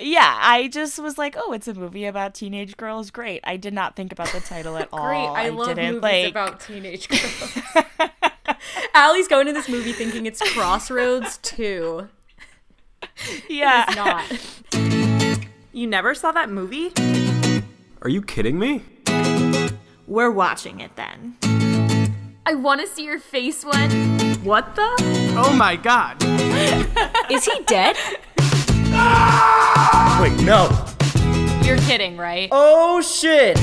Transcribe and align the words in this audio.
yeah, 0.00 0.38
I 0.40 0.68
just 0.68 0.98
was 0.98 1.18
like, 1.18 1.36
oh, 1.38 1.52
it's 1.52 1.68
a 1.68 1.74
movie 1.74 2.06
about 2.06 2.34
teenage 2.34 2.76
girls. 2.76 3.10
Great. 3.10 3.40
I 3.44 3.56
did 3.56 3.72
not 3.74 3.96
think 3.96 4.12
about 4.12 4.28
the 4.28 4.40
title 4.40 4.76
at 4.76 4.88
all. 4.92 5.06
Great. 5.06 5.18
I, 5.18 5.48
love 5.50 5.68
didn't, 5.68 5.94
movies 5.94 6.02
like... 6.02 6.30
about 6.30 6.60
teenage 6.60 7.08
girls. 7.08 7.58
Allie's 8.94 9.28
going 9.28 9.46
to 9.46 9.52
this 9.52 9.68
movie 9.68 9.92
thinking 9.92 10.26
it's 10.26 10.40
Crossroads 10.52 11.38
2. 11.38 12.08
Yeah. 13.48 13.84
It's 13.88 13.96
not. 14.72 15.36
You 15.72 15.86
never 15.86 16.16
saw 16.16 16.32
that 16.32 16.50
movie? 16.50 16.90
Are 18.02 18.08
you 18.08 18.22
kidding 18.22 18.58
me? 18.58 18.82
We're 20.08 20.32
watching 20.32 20.80
it 20.80 20.96
then. 20.96 21.36
I 22.44 22.54
want 22.54 22.80
to 22.80 22.88
see 22.88 23.04
your 23.04 23.20
face 23.20 23.64
one. 23.64 23.90
What 24.42 24.74
the? 24.74 25.34
Oh 25.38 25.54
my 25.54 25.76
god. 25.76 26.16
Is 27.30 27.44
he 27.44 27.62
dead? 27.66 27.96
Wait, 30.20 30.36
no. 30.44 30.68
You're 31.64 31.78
kidding, 31.78 32.16
right? 32.16 32.48
Oh 32.52 33.00
shit! 33.00 33.56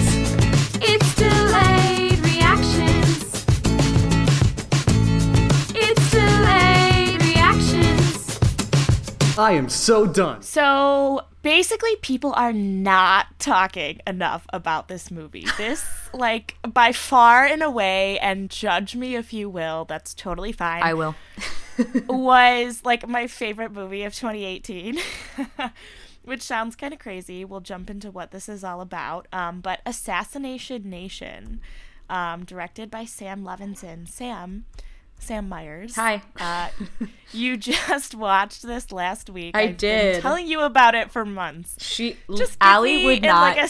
It's 0.81 1.15
delayed 1.15 2.19
reactions. 2.19 3.45
It's 5.75 6.11
delayed 6.11 7.21
reactions. 7.21 8.39
I 9.37 9.51
am 9.51 9.69
so 9.69 10.05
done. 10.07 10.41
So 10.41 11.21
basically, 11.43 11.95
people 11.97 12.33
are 12.33 12.53
not 12.53 13.27
talking 13.39 13.99
enough 14.07 14.45
about 14.51 14.87
this 14.87 15.11
movie. 15.11 15.45
This, 15.57 15.85
like, 16.13 16.55
by 16.61 16.91
far 16.91 17.45
and 17.45 17.61
away, 17.61 18.19
and 18.19 18.49
judge 18.49 18.95
me 18.95 19.15
if 19.15 19.33
you 19.33 19.49
will, 19.49 19.85
that's 19.85 20.13
totally 20.13 20.51
fine. 20.51 20.83
I 20.83 20.93
will. 20.93 21.15
was 22.07 22.81
like 22.83 23.07
my 23.07 23.27
favorite 23.27 23.71
movie 23.71 24.03
of 24.03 24.13
2018. 24.13 24.99
Which 26.23 26.41
sounds 26.41 26.75
kind 26.75 26.93
of 26.93 26.99
crazy. 26.99 27.45
We'll 27.45 27.61
jump 27.61 27.89
into 27.89 28.11
what 28.11 28.31
this 28.31 28.49
is 28.49 28.61
all 28.63 28.81
about. 28.81 29.27
Um, 29.31 29.61
but 29.61 29.79
Assassination 29.85 30.89
Nation, 30.89 31.61
um, 32.09 32.43
directed 32.43 32.91
by 32.91 33.05
Sam 33.05 33.43
Levinson. 33.45 34.09
Sam, 34.09 34.65
Sam 35.19 35.47
Myers. 35.47 35.95
Hi. 35.95 36.21
Uh, 36.37 36.67
you 37.31 37.55
just 37.55 38.13
watched 38.13 38.63
this 38.63 38.91
last 38.91 39.29
week. 39.29 39.55
I 39.55 39.61
I've 39.61 39.77
been 39.77 39.77
did. 39.77 40.21
telling 40.21 40.47
you 40.47 40.61
about 40.61 40.95
it 40.95 41.11
for 41.11 41.23
months. 41.23 41.81
She 41.81 42.17
Just 42.35 42.57
Allie 42.59 43.05
would 43.05 43.23
not. 43.23 43.55
like, 43.55 43.69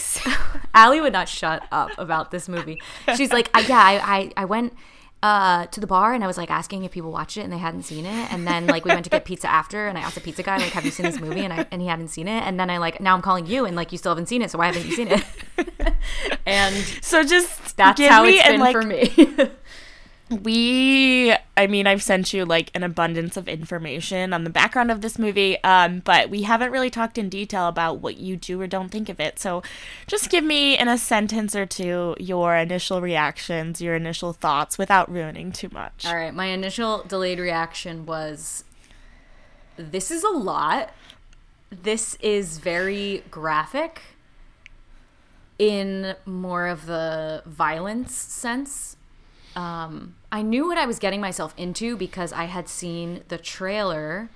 Allie 0.74 1.00
would 1.00 1.12
not 1.12 1.28
shut 1.28 1.62
up 1.70 1.90
about 1.96 2.32
this 2.32 2.48
movie. 2.48 2.80
She's 3.16 3.32
like, 3.32 3.50
I, 3.54 3.60
yeah, 3.60 3.78
I, 3.78 4.16
I, 4.16 4.32
I 4.36 4.44
went 4.46 4.74
uh, 5.22 5.66
to 5.66 5.80
the 5.80 5.86
bar 5.86 6.14
and 6.14 6.22
I 6.22 6.26
was 6.26 6.38
like 6.38 6.50
asking 6.50 6.84
if 6.84 6.92
people 6.92 7.10
watched 7.10 7.36
it 7.36 7.40
and 7.40 7.52
they 7.52 7.58
hadn't 7.58 7.82
seen 7.82 8.06
it. 8.06 8.32
And 8.32 8.46
then 8.46 8.66
like 8.66 8.84
we 8.84 8.90
went 8.90 9.04
to 9.04 9.10
get 9.10 9.24
pizza 9.24 9.48
after 9.50 9.88
and 9.88 9.98
I 9.98 10.02
asked 10.02 10.14
the 10.14 10.20
pizza 10.20 10.42
guy 10.42 10.58
like, 10.58 10.72
have 10.72 10.84
you 10.84 10.90
seen 10.90 11.06
this 11.06 11.20
movie? 11.20 11.40
And 11.40 11.52
I 11.52 11.66
and 11.70 11.82
he 11.82 11.88
hadn't 11.88 12.08
seen 12.08 12.28
it. 12.28 12.42
And 12.42 12.58
then 12.58 12.70
I 12.70 12.78
like 12.78 13.00
now 13.00 13.14
I'm 13.14 13.22
calling 13.22 13.46
you 13.46 13.64
and 13.64 13.74
like 13.74 13.90
you 13.90 13.98
still 13.98 14.12
haven't 14.12 14.26
seen 14.26 14.42
it. 14.42 14.50
So 14.50 14.58
why 14.58 14.66
haven't 14.66 14.86
you 14.86 14.92
seen 14.92 15.08
it? 15.08 15.24
and 16.46 16.74
So 17.02 17.22
just 17.24 17.76
that's 17.76 18.00
how 18.00 18.24
it's 18.24 18.46
been 18.46 18.60
like, 18.60 18.72
for 18.72 18.82
me. 18.82 19.12
we 20.30 21.34
i 21.56 21.66
mean 21.66 21.86
i've 21.86 22.02
sent 22.02 22.32
you 22.32 22.44
like 22.44 22.70
an 22.74 22.82
abundance 22.82 23.36
of 23.36 23.48
information 23.48 24.32
on 24.32 24.44
the 24.44 24.50
background 24.50 24.90
of 24.90 25.00
this 25.00 25.18
movie 25.18 25.62
um, 25.64 26.00
but 26.00 26.28
we 26.28 26.42
haven't 26.42 26.70
really 26.70 26.90
talked 26.90 27.16
in 27.16 27.28
detail 27.28 27.66
about 27.66 28.00
what 28.00 28.18
you 28.18 28.36
do 28.36 28.60
or 28.60 28.66
don't 28.66 28.90
think 28.90 29.08
of 29.08 29.18
it 29.18 29.38
so 29.38 29.62
just 30.06 30.28
give 30.30 30.44
me 30.44 30.78
in 30.78 30.86
a 30.86 30.98
sentence 30.98 31.56
or 31.56 31.64
two 31.64 32.14
your 32.18 32.54
initial 32.56 33.00
reactions 33.00 33.80
your 33.80 33.94
initial 33.94 34.32
thoughts 34.34 34.76
without 34.76 35.10
ruining 35.10 35.50
too 35.50 35.70
much 35.72 36.04
All 36.04 36.14
right, 36.14 36.34
my 36.34 36.46
initial 36.46 37.04
delayed 37.04 37.38
reaction 37.38 38.04
was 38.06 38.64
this 39.78 40.10
is 40.10 40.24
a 40.24 40.30
lot. 40.30 40.92
This 41.70 42.16
is 42.20 42.58
very 42.58 43.24
graphic 43.30 44.02
in 45.58 46.14
more 46.26 46.66
of 46.66 46.86
the 46.86 47.42
violence 47.46 48.14
sense. 48.14 48.96
Um, 49.56 50.14
I 50.30 50.42
knew 50.42 50.66
what 50.66 50.78
I 50.78 50.86
was 50.86 50.98
getting 50.98 51.20
myself 51.20 51.54
into 51.56 51.96
because 51.96 52.32
I 52.32 52.44
had 52.44 52.68
seen 52.68 53.22
the 53.28 53.38
trailer 53.38 54.28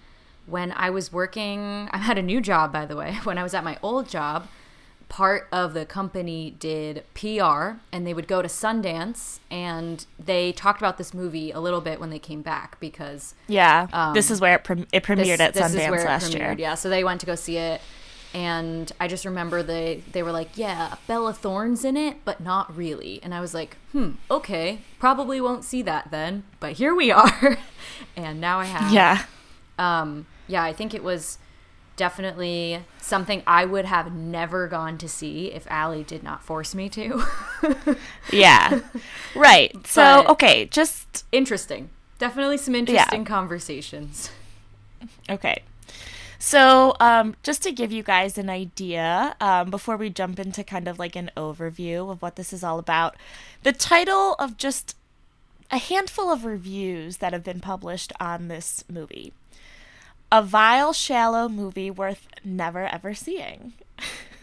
when 0.47 0.73
I 0.73 0.91
was 0.91 1.13
working. 1.13 1.89
I 1.93 1.99
had 1.99 2.19
a 2.19 2.23
new 2.23 2.41
job, 2.41 2.73
by 2.73 2.87
the 2.87 2.97
way. 2.97 3.19
When 3.25 3.39
I 3.39 3.43
was 3.43 3.55
at 3.55 3.65
my 3.65 3.79
old 3.83 4.09
job, 4.09 4.49
part 5.13 5.47
of 5.53 5.75
the 5.75 5.85
company 5.85 6.57
did 6.59 7.05
PR 7.13 7.77
and 7.93 8.07
they 8.07 8.15
would 8.15 8.27
go 8.27 8.41
to 8.41 8.49
Sundance 8.49 9.41
and 9.51 10.07
they 10.19 10.53
talked 10.53 10.81
about 10.81 10.97
this 10.97 11.13
movie 11.13 11.51
a 11.51 11.61
little 11.61 11.83
bit 11.83 12.01
when 12.01 12.09
they 12.09 12.19
came 12.19 12.41
back 12.41 12.81
because 12.81 13.35
yeah 13.47 14.13
this 14.15 14.31
is 14.31 14.41
where 14.41 14.55
it, 14.55 14.65
pre- 14.65 14.87
it 14.91 15.03
premiered 15.03 15.39
at 15.39 15.53
this 15.53 15.75
is 15.75 15.79
sundance 15.79 16.05
last 16.07 16.33
premiered, 16.33 16.39
year 16.39 16.57
Yeah, 16.59 16.75
so 16.77 16.89
they 16.89 17.05
went 17.05 17.21
to 17.21 17.27
go 17.27 17.35
see 17.35 17.59
it, 17.59 17.83
and 18.35 18.91
I 19.01 19.09
just 19.09 19.25
remember 19.25 19.63
they 19.63 20.03
they 20.13 20.23
were 20.23 20.33
like, 20.33 20.57
"Yeah, 20.57 20.97
Bella 21.07 21.33
Thorne's 21.33 21.85
in 21.85 21.97
it, 21.97 22.19
but 22.25 22.41
not 22.41 22.75
really." 22.77 23.21
And 23.23 23.35
I 23.35 23.41
was 23.41 23.55
like, 23.55 23.77
"Hmm, 23.93 24.13
okay, 24.31 24.81
probably 24.99 25.41
won't 25.41 25.65
see 25.65 25.83
that 25.83 26.11
then." 26.11 26.45
But 26.61 26.73
here 26.73 26.95
we 26.95 27.11
are, 27.23 27.59
and 28.17 28.41
now 28.41 28.61
I 28.61 28.65
have. 28.67 28.93
yeah 28.93 29.25
Um. 29.79 30.27
Yeah, 30.49 30.63
I 30.65 30.73
think 30.73 30.93
it 30.93 31.03
was 31.05 31.39
definitely 31.97 32.81
something 33.01 33.43
I 33.47 33.65
would 33.65 33.85
have 33.85 34.13
never 34.15 34.67
gone 34.67 34.99
to 34.99 35.09
see 35.09 35.53
if 35.53 35.67
Allie 35.71 36.03
did 36.05 36.23
not 36.23 36.43
force 36.43 36.75
me 36.75 36.89
to. 36.91 37.25
yeah 38.33 38.81
right 39.35 39.87
so 39.87 40.25
okay 40.27 40.65
just 40.67 41.25
interesting. 41.33 41.91
Definitely 42.19 42.57
some 42.59 42.75
interesting 42.75 43.25
conversations. 43.25 44.31
Okay. 45.29 45.63
So, 46.45 46.97
um, 46.99 47.37
just 47.45 47.63
to 47.63 47.71
give 47.71 47.93
you 47.93 48.03
guys 48.03 48.37
an 48.37 48.51
idea, 48.51 49.37
um, 49.41 49.71
before 49.71 49.97
we 49.97 50.11
jump 50.11 50.41
into 50.41 50.65
kind 50.65 50.89
of 50.89 50.99
like 50.99 51.15
an 51.15 51.31
overview 51.37 52.11
of 52.11 52.21
what 52.21 52.35
this 52.35 52.53
is 52.53 52.65
all 52.65 52.81
about, 52.81 53.15
the 53.63 53.73
title 53.73 54.35
of 54.41 54.57
just 54.57 54.97
a 55.71 55.79
handful 55.79 56.33
of 56.33 56.45
reviews 56.45 57.19
that 57.19 57.33
have 57.33 57.45
been 57.45 57.61
published 57.61 58.13
on 58.19 58.49
this 58.49 58.83
movie 58.91 59.33
A 60.33 60.43
vile, 60.43 60.93
shallow 60.93 61.49
movie 61.49 61.93
worth 61.93 62.27
never 62.43 62.89
ever 62.89 63.15
seeing. 63.15 63.75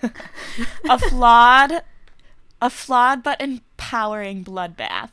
a 0.90 0.98
flawed, 0.98 1.84
a 2.62 2.70
flawed 2.70 3.24
but 3.24 3.42
empowering 3.42 4.46
bloodbath. 4.46 5.12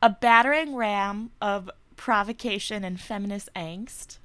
A 0.00 0.08
battering 0.08 0.74
ram 0.74 1.32
of 1.38 1.70
provocation 1.96 2.82
and 2.82 2.98
feminist 2.98 3.50
angst 3.54 4.16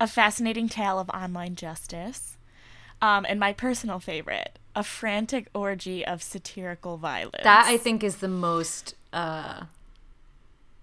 a 0.00 0.06
fascinating 0.06 0.68
tale 0.68 0.98
of 0.98 1.08
online 1.10 1.54
justice, 1.54 2.36
um, 3.02 3.24
and 3.28 3.38
my 3.38 3.52
personal 3.52 4.00
favorite, 4.00 4.58
a 4.74 4.82
frantic 4.82 5.48
orgy 5.54 6.04
of 6.04 6.22
satirical 6.22 6.96
violence. 6.96 7.44
That 7.44 7.66
I 7.66 7.76
think 7.76 8.02
is 8.02 8.16
the 8.16 8.28
most, 8.28 8.94
uh, 9.12 9.64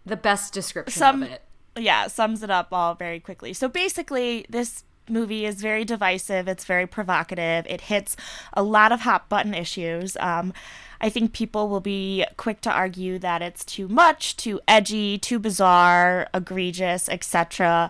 the 0.06 0.16
best 0.18 0.54
description 0.54 0.98
Some- 0.98 1.24
of 1.24 1.32
it. 1.32 1.42
yeah 1.76 2.08
sums 2.08 2.44
it 2.44 2.50
up 2.50 2.70
all 2.72 2.96
very 2.96 3.20
quickly. 3.20 3.54
So 3.54 3.68
basically, 3.68 4.46
this 4.50 4.84
movie 5.10 5.46
is 5.46 5.62
very 5.62 5.86
divisive. 5.86 6.48
It's 6.48 6.66
very 6.66 6.86
provocative. 6.86 7.66
It 7.68 7.82
hits 7.82 8.16
a 8.54 8.62
lot 8.64 8.92
of 8.92 9.02
hot 9.02 9.30
button 9.30 9.54
issues. 9.54 10.18
Um, 10.20 10.54
I 11.00 11.10
think 11.10 11.32
people 11.32 11.70
will 11.70 11.80
be 11.80 12.26
quick 12.38 12.60
to 12.62 12.72
argue 12.72 13.20
that 13.20 13.42
it's 13.42 13.64
too 13.64 13.88
much, 13.88 14.36
too 14.36 14.60
edgy, 14.68 15.18
too 15.18 15.40
bizarre, 15.40 16.28
egregious, 16.34 17.08
etc. 17.08 17.90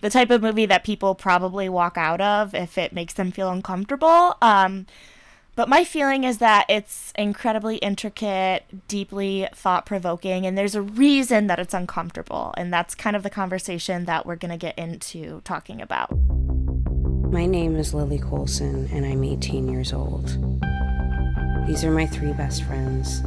The 0.00 0.10
type 0.10 0.30
of 0.30 0.42
movie 0.42 0.66
that 0.66 0.84
people 0.84 1.14
probably 1.14 1.68
walk 1.68 1.96
out 1.96 2.20
of 2.20 2.54
if 2.54 2.78
it 2.78 2.92
makes 2.92 3.14
them 3.14 3.32
feel 3.32 3.50
uncomfortable. 3.50 4.36
Um, 4.40 4.86
but 5.58 5.68
my 5.68 5.82
feeling 5.82 6.22
is 6.22 6.38
that 6.38 6.66
it's 6.68 7.12
incredibly 7.18 7.78
intricate, 7.78 8.86
deeply 8.86 9.48
thought 9.52 9.86
provoking, 9.86 10.46
and 10.46 10.56
there's 10.56 10.76
a 10.76 10.82
reason 10.82 11.48
that 11.48 11.58
it's 11.58 11.74
uncomfortable. 11.74 12.54
And 12.56 12.72
that's 12.72 12.94
kind 12.94 13.16
of 13.16 13.24
the 13.24 13.30
conversation 13.30 14.04
that 14.04 14.24
we're 14.24 14.36
going 14.36 14.52
to 14.52 14.56
get 14.56 14.78
into 14.78 15.40
talking 15.42 15.82
about. 15.82 16.16
My 17.32 17.44
name 17.44 17.74
is 17.74 17.92
Lily 17.92 18.20
Colson, 18.20 18.88
and 18.92 19.04
I'm 19.04 19.24
18 19.24 19.68
years 19.68 19.92
old. 19.92 20.28
These 21.66 21.82
are 21.82 21.90
my 21.90 22.06
three 22.06 22.32
best 22.34 22.62
friends 22.62 23.20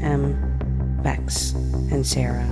Em, 0.00 1.00
Bex, 1.02 1.52
and 1.90 2.06
Sarah. 2.06 2.46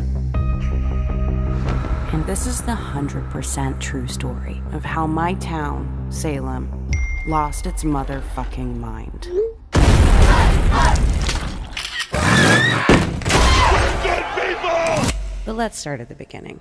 And 2.13 2.27
this 2.27 2.49
is 2.49 2.61
the 2.63 2.73
100% 2.73 3.79
true 3.79 4.09
story 4.09 4.61
of 4.73 4.85
how 4.85 5.07
my 5.07 5.35
town, 5.35 6.09
Salem, 6.11 6.91
lost 7.29 7.67
its 7.67 7.85
motherfucking 7.85 8.77
mind. 8.79 9.29
But 15.47 15.55
let's 15.55 15.79
start 15.79 16.01
at 16.01 16.09
the 16.09 16.17
beginning. 16.17 16.59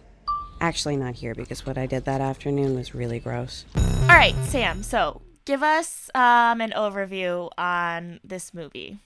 Actually, 0.62 0.98
not 0.98 1.16
here 1.16 1.34
because 1.34 1.66
what 1.66 1.80
I 1.80 1.88
did 1.88 2.06
that 2.06 2.22
afternoon 2.22 2.76
was 2.76 2.94
really 2.94 3.20
gross. 3.20 3.66
All 3.76 4.08
right, 4.10 4.36
Sam, 4.46 4.84
so 4.84 5.22
give 5.46 5.64
us 5.64 6.12
um, 6.14 6.62
an 6.62 6.74
overview 6.78 7.50
on 7.58 8.20
this 8.24 8.54
movie. 8.54 9.00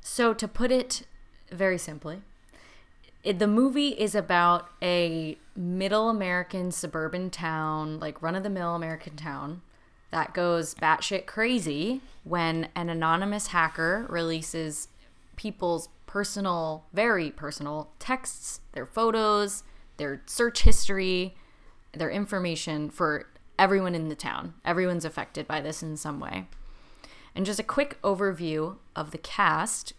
So, 0.00 0.32
to 0.34 0.46
put 0.46 0.70
it 0.70 1.02
very 1.50 1.76
simply, 1.76 2.22
it, 3.24 3.38
the 3.38 3.46
movie 3.46 3.88
is 3.88 4.14
about 4.14 4.68
a 4.82 5.36
middle 5.56 6.08
American 6.08 6.70
suburban 6.70 7.30
town, 7.30 7.98
like 7.98 8.22
run 8.22 8.34
of 8.34 8.42
the 8.42 8.50
mill 8.50 8.74
American 8.74 9.16
town, 9.16 9.62
that 10.10 10.32
goes 10.32 10.74
batshit 10.74 11.26
crazy 11.26 12.00
when 12.24 12.68
an 12.74 12.88
anonymous 12.88 13.48
hacker 13.48 14.06
releases 14.08 14.88
people's 15.36 15.88
personal, 16.06 16.84
very 16.92 17.30
personal 17.30 17.90
texts, 17.98 18.60
their 18.72 18.86
photos, 18.86 19.62
their 19.98 20.22
search 20.26 20.62
history, 20.62 21.36
their 21.92 22.10
information 22.10 22.88
for 22.88 23.26
everyone 23.58 23.94
in 23.94 24.08
the 24.08 24.14
town. 24.14 24.54
Everyone's 24.64 25.04
affected 25.04 25.46
by 25.46 25.60
this 25.60 25.82
in 25.82 25.96
some 25.96 26.20
way. 26.20 26.46
And 27.34 27.44
just 27.44 27.60
a 27.60 27.64
quick 27.64 28.00
overview 28.02 28.76
of 28.96 29.10
the 29.10 29.18
cast. 29.18 29.92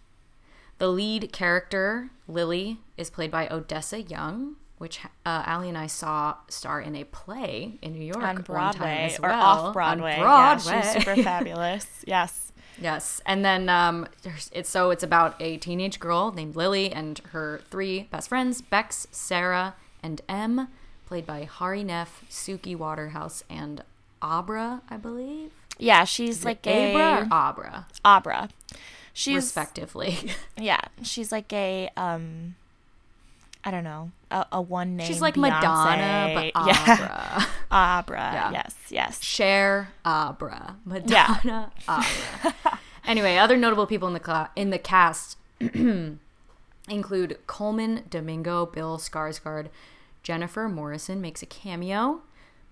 The 0.80 0.88
lead 0.88 1.32
character, 1.32 2.10
Lily, 2.28 2.80
is 2.98 3.10
played 3.10 3.32
by 3.32 3.48
Odessa 3.50 4.02
Young, 4.02 4.56
which 4.78 5.02
uh, 5.26 5.44
Allie 5.46 5.70
and 5.70 5.78
I 5.78 5.88
saw 5.88 6.36
star 6.48 6.80
in 6.82 6.96
a 6.96 7.04
play 7.04 7.78
in 7.82 7.94
New 7.94 8.04
York 8.04 8.18
on 8.18 8.24
one 8.24 8.36
time 8.36 8.44
Broadway 8.46 9.10
as 9.12 9.20
or 9.20 9.30
off 9.30 9.74
Broadway. 9.74 10.16
On 10.16 10.22
Broadway. 10.22 10.72
Yeah, 10.72 10.82
she's 10.94 11.04
super 11.04 11.22
fabulous. 11.22 11.86
Yes. 12.08 12.46
Yes, 12.82 13.20
and 13.26 13.44
then 13.44 13.68
um, 13.68 14.08
it's 14.54 14.70
so 14.70 14.90
it's 14.90 15.04
about 15.04 15.36
a 15.42 15.58
teenage 15.58 16.00
girl 16.00 16.32
named 16.32 16.56
Lily 16.56 16.94
and 16.94 17.20
her 17.32 17.60
three 17.70 18.04
best 18.04 18.30
friends, 18.30 18.62
Bex, 18.62 19.06
Sarah, 19.12 19.76
and 20.02 20.22
Em, 20.30 20.70
played 21.06 21.26
by 21.26 21.44
Hari 21.44 21.84
Nef, 21.84 22.24
Suki 22.30 22.78
Waterhouse, 22.78 23.44
and 23.50 23.84
Abra, 24.22 24.82
I 24.90 24.96
believe. 24.96 25.52
Yeah, 25.78 26.06
she's 26.06 26.46
like 26.46 26.66
Abra 26.66 27.28
Abra, 27.30 27.88
Abra. 28.06 28.48
She's 29.14 29.36
respectively. 29.36 30.18
yeah, 30.58 30.82
she's 31.04 31.32
like 31.32 31.52
a 31.54 31.90
um, 31.98 32.56
I 33.64 33.72
don't 33.72 33.84
know, 33.84 34.12
a, 34.32 34.46
a 34.54 34.62
one 34.62 34.96
name. 34.96 35.08
She's 35.08 35.22
like 35.22 35.36
Madonna, 35.36 36.32
but 36.34 36.52
yeah, 36.66 36.94
Abra. 36.94 37.48
Abra. 37.72 38.32
Yeah. 38.34 38.52
Yes, 38.52 38.76
yes. 38.90 39.22
Cher, 39.24 39.90
Abra, 40.06 40.78
Madonna, 40.86 41.72
Abra. 41.88 42.80
anyway, 43.06 43.36
other 43.38 43.58
notable 43.58 43.86
people 43.86 44.08
in 44.08 44.14
the 44.14 44.20
cla- 44.20 44.52
in 44.56 44.70
the 44.70 44.80
cast 44.80 45.38
include 46.90 47.38
Colman 47.48 48.04
Domingo, 48.10 48.66
Bill 48.66 48.98
Skarsgård, 48.98 49.68
Jennifer 50.24 50.70
Morrison 50.70 51.20
makes 51.20 51.42
a 51.44 51.46
cameo, 51.46 52.22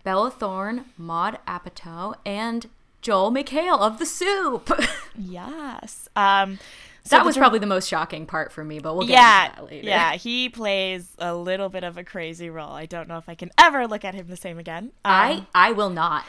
Bella 0.03 0.31
Thorne, 0.31 0.85
Maude 0.97 1.37
Apatow, 1.47 2.15
and 2.25 2.67
Joel 3.07 3.31
McHale 3.31 3.79
of 3.79 3.99
The 3.99 4.05
Soup. 4.05 4.69
Yes. 5.19 6.09
Um, 6.15 6.59
so 7.03 7.15
that 7.15 7.25
was 7.25 7.37
probably 7.37 7.57
the 7.57 7.65
most 7.65 7.87
shocking 7.87 8.27
part 8.27 8.51
for 8.51 8.63
me, 8.63 8.77
but 8.79 8.95
we'll 8.95 9.07
get 9.07 9.13
yeah, 9.13 9.45
into 9.45 9.55
that 9.55 9.65
later. 9.65 9.87
yeah. 9.87 10.11
He 10.13 10.49
plays 10.49 11.07
a 11.17 11.33
little 11.33 11.69
bit 11.69 11.83
of 11.83 11.97
a 11.97 12.03
crazy 12.03 12.51
role. 12.51 12.69
I 12.69 12.85
don't 12.85 13.07
know 13.07 13.17
if 13.17 13.27
I 13.27 13.33
can 13.33 13.49
ever 13.57 13.87
look 13.87 14.05
at 14.05 14.13
him 14.13 14.27
the 14.27 14.37
same 14.37 14.59
again. 14.59 14.91
Um, 15.05 15.13
I 15.13 15.47
I 15.55 15.71
will 15.71 15.89
not. 15.89 16.25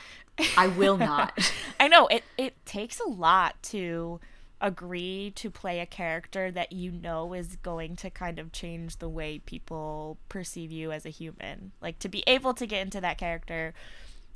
I 0.57 0.69
will 0.69 0.97
not. 1.11 1.53
I 1.81 1.89
know 1.89 2.07
it. 2.07 2.23
It 2.39 2.65
takes 2.65 2.99
a 2.99 3.09
lot 3.09 3.63
to 3.65 4.21
agree 4.61 5.33
to 5.35 5.51
play 5.51 5.81
a 5.81 5.87
character 5.87 6.51
that 6.53 6.73
you 6.73 6.93
know 6.93 7.35
is 7.35 7.57
going 7.57 7.97
to 7.97 8.09
kind 8.11 8.39
of 8.39 8.53
change 8.53 9.01
the 9.01 9.09
way 9.09 9.41
people 9.41 10.17
perceive 10.31 10.71
you 10.73 10.93
as 10.93 11.05
a 11.05 11.11
human. 11.11 11.73
Like 11.83 11.99
to 11.99 12.09
be 12.09 12.25
able 12.27 12.55
to 12.55 12.67
get 12.67 12.81
into 12.81 13.03
that 13.03 13.19
character 13.19 13.75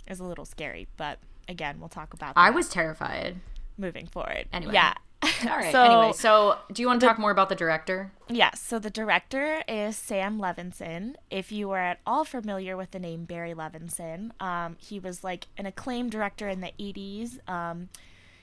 is 0.07 0.21
a 0.21 0.25
little 0.25 0.45
scary, 0.45 0.89
but 0.99 1.19
again, 1.53 1.79
we'll 1.79 1.89
talk 1.89 2.13
about 2.15 2.35
that 2.35 2.41
I 2.41 2.51
was 2.51 2.69
terrified. 2.69 3.37
moving 3.79 4.07
forward. 4.09 4.47
Anyway. 4.53 4.75
yeah. 4.75 4.95
All 5.23 5.57
right. 5.57 5.71
So- 5.71 5.85
anyway, 5.85 6.13
so 6.15 6.59
do 6.73 6.83
you 6.83 6.89
want 6.89 7.01
to 7.01 7.07
talk 7.07 7.19
more 7.19 7.31
about 7.31 7.49
the 7.49 7.55
director? 7.55 8.11
Yes, 8.29 8.61
so 8.61 8.81
the 8.81 8.91
director 8.91 9.63
is 9.69 9.97
Sam 9.97 10.41
Levinson. 10.41 11.15
If 11.31 11.53
you 11.53 11.71
are 11.71 11.79
at 11.79 12.01
all 12.05 12.25
familiar 12.25 12.77
with 12.77 12.91
the 12.91 12.99
name 12.99 13.25
Barry 13.25 13.55
Levinson, 13.55 14.31
um, 14.43 14.77
he 14.81 14.99
was 14.99 15.23
like 15.23 15.47
an 15.57 15.67
acclaimed 15.67 16.11
director 16.11 16.49
in 16.49 16.61
the 16.61 16.73
80s. 16.81 17.39
Um, 17.49 17.89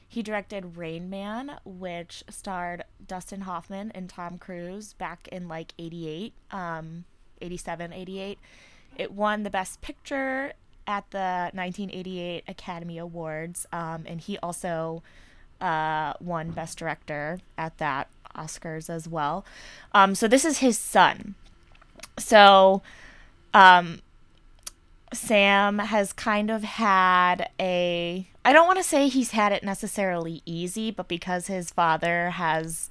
he 0.08 0.24
directed 0.24 0.78
Rain 0.78 1.10
Man, 1.10 1.60
which 1.66 2.24
starred 2.30 2.84
Dustin 3.06 3.42
Hoffman 3.42 3.92
and 3.94 4.10
Tom 4.10 4.38
Cruise 4.38 4.94
back 4.94 5.28
in 5.32 5.48
like 5.50 5.74
88, 5.78 6.34
um, 6.52 7.04
87, 7.42 7.92
88. 7.94 8.40
It 8.96 9.12
won 9.12 9.44
the 9.44 9.50
Best 9.50 9.82
Picture 9.82 10.54
at 10.90 11.10
the 11.12 11.52
1988 11.54 12.44
Academy 12.48 12.98
Awards, 12.98 13.68
um, 13.72 14.04
and 14.08 14.20
he 14.20 14.40
also 14.40 15.04
uh, 15.62 16.14
won 16.20 16.50
Best 16.50 16.80
Director 16.80 17.40
at 17.60 17.78
that 17.78 18.10
Oscars 18.36 18.90
as 18.90 19.08
well. 19.08 19.46
Um, 19.94 20.16
so 20.16 20.28
this 20.28 20.44
is 20.44 20.58
his 20.58 20.80
son. 20.80 21.36
So, 22.18 22.82
um, 23.54 24.02
Sam 25.14 25.80
has 25.80 26.12
kind 26.12 26.50
of 26.50 26.64
had 26.64 27.50
a. 27.60 28.28
I 28.44 28.52
don't 28.52 28.68
want 28.68 28.80
to 28.80 28.84
say 28.84 29.08
he's 29.08 29.32
had 29.32 29.52
it 29.52 29.64
necessarily 29.64 30.42
easy, 30.46 30.92
but 30.92 31.08
because 31.08 31.48
his 31.48 31.72
father 31.72 32.32
has 32.32 32.90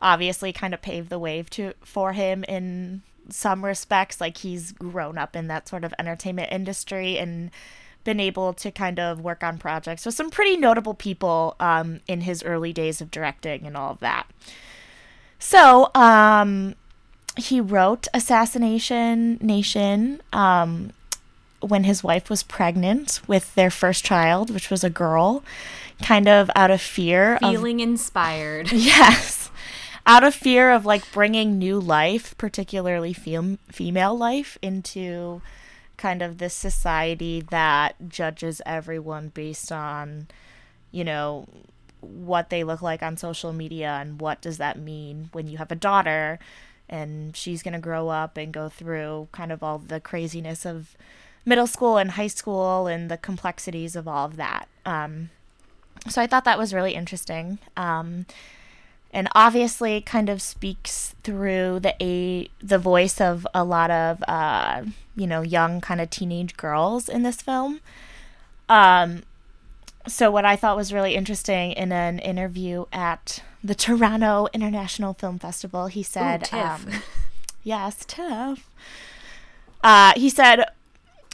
obviously 0.00 0.52
kind 0.52 0.74
of 0.74 0.82
paved 0.82 1.08
the 1.08 1.18
way 1.18 1.42
to 1.50 1.74
for 1.82 2.12
him 2.12 2.44
in 2.44 3.02
some 3.30 3.64
respects, 3.64 4.20
like 4.20 4.38
he's 4.38 4.72
grown 4.72 5.18
up 5.18 5.36
in 5.36 5.48
that 5.48 5.68
sort 5.68 5.84
of 5.84 5.94
entertainment 5.98 6.50
industry 6.52 7.18
and 7.18 7.50
been 8.04 8.20
able 8.20 8.52
to 8.54 8.70
kind 8.70 8.98
of 8.98 9.20
work 9.20 9.42
on 9.42 9.58
projects 9.58 10.06
with 10.06 10.14
some 10.14 10.30
pretty 10.30 10.56
notable 10.56 10.94
people 10.94 11.56
um, 11.60 12.00
in 12.06 12.22
his 12.22 12.42
early 12.42 12.72
days 12.72 13.00
of 13.00 13.10
directing 13.10 13.66
and 13.66 13.76
all 13.76 13.92
of 13.92 13.98
that. 14.00 14.26
So, 15.38 15.90
um, 15.94 16.74
he 17.36 17.60
wrote 17.60 18.08
Assassination 18.12 19.38
Nation 19.40 20.20
um, 20.32 20.92
when 21.60 21.84
his 21.84 22.02
wife 22.02 22.28
was 22.28 22.42
pregnant 22.42 23.20
with 23.28 23.54
their 23.54 23.70
first 23.70 24.04
child, 24.04 24.50
which 24.50 24.70
was 24.70 24.82
a 24.82 24.90
girl, 24.90 25.44
kind 26.02 26.28
of 26.28 26.50
out 26.56 26.70
of 26.70 26.80
fear 26.80 27.34
of 27.34 27.50
Feeling 27.50 27.80
inspired. 27.80 28.72
Yes. 28.72 29.47
Out 30.08 30.24
of 30.24 30.34
fear 30.34 30.72
of 30.72 30.86
like 30.86 31.12
bringing 31.12 31.58
new 31.58 31.78
life, 31.78 32.34
particularly 32.38 33.12
fem- 33.12 33.58
female 33.70 34.16
life, 34.16 34.56
into 34.62 35.42
kind 35.98 36.22
of 36.22 36.38
this 36.38 36.54
society 36.54 37.42
that 37.50 38.08
judges 38.08 38.62
everyone 38.64 39.28
based 39.28 39.70
on, 39.70 40.28
you 40.90 41.04
know, 41.04 41.46
what 42.00 42.48
they 42.48 42.64
look 42.64 42.80
like 42.80 43.02
on 43.02 43.18
social 43.18 43.52
media 43.52 43.98
and 44.00 44.18
what 44.18 44.40
does 44.40 44.56
that 44.56 44.78
mean 44.78 45.28
when 45.32 45.46
you 45.46 45.58
have 45.58 45.70
a 45.70 45.74
daughter 45.74 46.38
and 46.88 47.36
she's 47.36 47.62
going 47.62 47.74
to 47.74 47.78
grow 47.78 48.08
up 48.08 48.38
and 48.38 48.50
go 48.50 48.70
through 48.70 49.28
kind 49.32 49.52
of 49.52 49.62
all 49.62 49.78
the 49.78 50.00
craziness 50.00 50.64
of 50.64 50.96
middle 51.44 51.66
school 51.66 51.98
and 51.98 52.12
high 52.12 52.28
school 52.28 52.86
and 52.86 53.10
the 53.10 53.18
complexities 53.18 53.94
of 53.94 54.08
all 54.08 54.24
of 54.24 54.36
that. 54.36 54.68
Um, 54.86 55.28
so 56.08 56.22
I 56.22 56.26
thought 56.26 56.44
that 56.44 56.58
was 56.58 56.72
really 56.72 56.94
interesting. 56.94 57.58
Um, 57.76 58.24
and 59.12 59.28
obviously 59.34 60.00
kind 60.00 60.28
of 60.28 60.42
speaks 60.42 61.14
through 61.22 61.80
the 61.80 61.94
a 62.02 62.50
the 62.60 62.78
voice 62.78 63.20
of 63.20 63.46
a 63.54 63.64
lot 63.64 63.90
of 63.90 64.22
uh, 64.28 64.82
you 65.16 65.26
know 65.26 65.42
young 65.42 65.80
kind 65.80 66.00
of 66.00 66.10
teenage 66.10 66.56
girls 66.56 67.08
in 67.08 67.22
this 67.22 67.40
film. 67.42 67.80
Um, 68.68 69.22
so 70.06 70.30
what 70.30 70.44
I 70.44 70.56
thought 70.56 70.76
was 70.76 70.92
really 70.92 71.14
interesting 71.14 71.72
in 71.72 71.92
an 71.92 72.18
interview 72.18 72.84
at 72.92 73.42
the 73.62 73.74
Toronto 73.74 74.48
International 74.52 75.14
Film 75.14 75.38
Festival, 75.38 75.86
he 75.88 76.02
said, 76.02 76.44
Tiff. 76.44 76.54
um, 76.54 76.86
"Yes, 77.62 78.04
Tiff." 78.06 78.70
Uh, 79.82 80.12
he 80.16 80.28
said, 80.30 80.64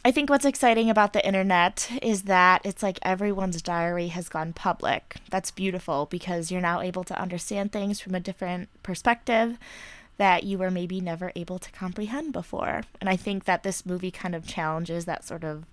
I 0.06 0.10
think 0.10 0.28
what's 0.28 0.44
exciting 0.44 0.90
about 0.90 1.14
the 1.14 1.26
internet 1.26 1.90
is 2.02 2.24
that 2.24 2.60
it's 2.62 2.82
like 2.82 2.98
everyone's 3.00 3.62
diary 3.62 4.08
has 4.08 4.28
gone 4.28 4.52
public. 4.52 5.16
That's 5.30 5.50
beautiful 5.50 6.04
because 6.10 6.50
you're 6.50 6.60
now 6.60 6.82
able 6.82 7.04
to 7.04 7.18
understand 7.18 7.72
things 7.72 8.00
from 8.00 8.14
a 8.14 8.20
different 8.20 8.68
perspective 8.82 9.56
that 10.18 10.44
you 10.44 10.58
were 10.58 10.70
maybe 10.70 11.00
never 11.00 11.32
able 11.34 11.58
to 11.58 11.72
comprehend 11.72 12.34
before. 12.34 12.82
And 13.00 13.08
I 13.08 13.16
think 13.16 13.44
that 13.44 13.62
this 13.62 13.86
movie 13.86 14.10
kind 14.10 14.34
of 14.34 14.46
challenges 14.46 15.06
that 15.06 15.24
sort 15.24 15.42
of 15.42 15.64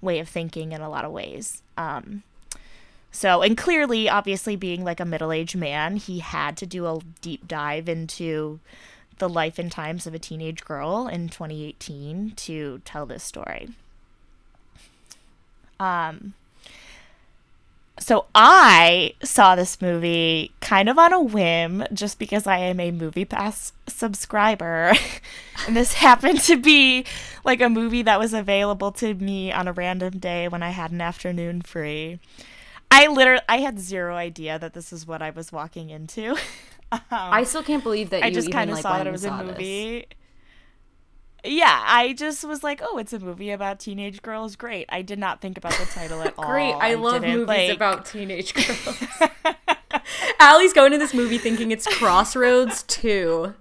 way 0.00 0.18
of 0.18 0.28
thinking 0.28 0.72
in 0.72 0.80
a 0.80 0.90
lot 0.90 1.04
of 1.04 1.12
ways. 1.12 1.62
Um, 1.78 2.24
so, 3.12 3.40
and 3.40 3.56
clearly, 3.56 4.08
obviously, 4.08 4.56
being 4.56 4.82
like 4.82 4.98
a 4.98 5.04
middle 5.04 5.30
aged 5.30 5.56
man, 5.56 5.96
he 5.96 6.18
had 6.18 6.56
to 6.56 6.66
do 6.66 6.86
a 6.86 6.98
deep 7.22 7.46
dive 7.46 7.88
into 7.88 8.58
the 9.18 9.28
life 9.28 9.58
and 9.58 9.70
times 9.70 10.06
of 10.06 10.14
a 10.14 10.18
teenage 10.18 10.64
girl 10.64 11.08
in 11.08 11.28
2018 11.28 12.32
to 12.36 12.80
tell 12.84 13.06
this 13.06 13.24
story. 13.24 13.68
Um, 15.78 16.34
so 17.98 18.26
I 18.34 19.14
saw 19.22 19.56
this 19.56 19.80
movie 19.80 20.52
kind 20.60 20.88
of 20.88 20.98
on 20.98 21.12
a 21.12 21.20
whim 21.20 21.84
just 21.92 22.18
because 22.18 22.46
I 22.46 22.58
am 22.58 22.78
a 22.78 22.90
Movie 22.90 23.24
Pass 23.24 23.72
subscriber. 23.86 24.92
and 25.66 25.76
this 25.76 25.92
happened 25.94 26.40
to 26.42 26.56
be 26.56 27.04
like 27.44 27.60
a 27.60 27.70
movie 27.70 28.02
that 28.02 28.18
was 28.18 28.34
available 28.34 28.92
to 28.92 29.14
me 29.14 29.50
on 29.50 29.66
a 29.66 29.72
random 29.72 30.18
day 30.18 30.46
when 30.48 30.62
I 30.62 30.70
had 30.70 30.92
an 30.92 31.00
afternoon 31.00 31.62
free. 31.62 32.18
I 32.90 33.06
literally 33.08 33.42
I 33.48 33.58
had 33.58 33.80
zero 33.80 34.14
idea 34.14 34.58
that 34.58 34.74
this 34.74 34.92
is 34.92 35.06
what 35.06 35.22
I 35.22 35.30
was 35.30 35.50
walking 35.50 35.90
into. 35.90 36.36
I 37.10 37.44
still 37.44 37.62
can't 37.62 37.82
believe 37.82 38.10
that 38.10 38.20
you 38.20 38.26
I 38.26 38.30
just 38.30 38.50
kind 38.52 38.70
of 38.70 38.74
like 38.76 38.82
saw 38.82 38.98
that 38.98 39.06
it 39.06 39.10
was 39.10 39.24
a 39.24 39.28
saw 39.28 39.42
this. 39.42 39.52
movie. 39.52 40.06
yeah, 41.44 41.82
I 41.86 42.12
just 42.12 42.44
was 42.44 42.62
like, 42.64 42.80
oh, 42.82 42.98
it's 42.98 43.12
a 43.12 43.18
movie 43.18 43.50
about 43.50 43.80
teenage 43.80 44.22
girls. 44.22 44.56
Great. 44.56 44.86
I 44.88 45.02
did 45.02 45.18
not 45.18 45.40
think 45.40 45.58
about 45.58 45.72
the 45.72 45.84
title 45.86 46.22
at 46.22 46.34
all. 46.38 46.44
Great. 46.50 46.72
I, 46.72 46.94
love 46.94 47.22
movies 47.22 47.46
like- 47.46 47.74
about 47.76 48.06
teenage 48.06 48.54
girls. 48.54 49.02
Allie's 50.38 50.72
going 50.72 50.92
to 50.92 50.98
this 50.98 51.14
movie 51.14 51.38
thinking 51.38 51.70
it's 51.70 51.86
Crossroads 51.96 52.82
2. 52.84 53.54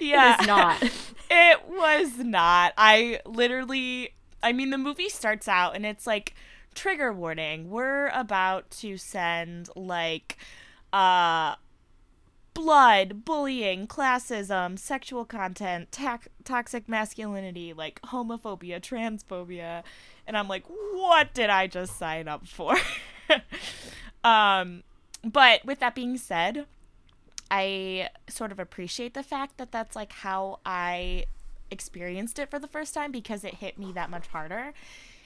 Yeah, 0.00 0.36
It's 0.38 0.46
not. 0.46 0.82
It 1.34 1.66
was 1.66 2.18
not. 2.18 2.74
I 2.76 3.20
literally, 3.24 4.12
I 4.42 4.52
mean, 4.52 4.68
the 4.68 4.76
movie 4.76 5.08
starts 5.08 5.48
out 5.48 5.74
and 5.74 5.86
it's 5.86 6.06
like, 6.06 6.34
trigger 6.74 7.10
warning. 7.10 7.70
We're 7.70 8.08
about 8.08 8.70
to 8.82 8.98
send 8.98 9.70
like, 9.74 10.36
uh, 10.92 11.54
blood, 12.54 13.24
bullying, 13.24 13.86
classism, 13.86 14.78
sexual 14.78 15.24
content, 15.24 15.96
toxic 16.44 16.88
masculinity, 16.88 17.72
like 17.72 18.00
homophobia, 18.02 18.80
transphobia. 18.80 19.82
And 20.26 20.36
I'm 20.36 20.48
like, 20.48 20.64
what 20.66 21.32
did 21.34 21.50
I 21.50 21.66
just 21.66 21.98
sign 21.98 22.28
up 22.28 22.46
for? 22.46 22.76
um, 24.24 24.82
but 25.24 25.64
with 25.64 25.80
that 25.80 25.94
being 25.94 26.16
said, 26.18 26.66
I 27.50 28.08
sort 28.28 28.52
of 28.52 28.58
appreciate 28.58 29.14
the 29.14 29.22
fact 29.22 29.58
that 29.58 29.72
that's 29.72 29.94
like 29.94 30.12
how 30.12 30.60
I 30.64 31.26
experienced 31.70 32.38
it 32.38 32.50
for 32.50 32.58
the 32.58 32.68
first 32.68 32.94
time 32.94 33.10
because 33.12 33.44
it 33.44 33.54
hit 33.54 33.78
me 33.78 33.92
that 33.92 34.10
much 34.10 34.28
harder. 34.28 34.72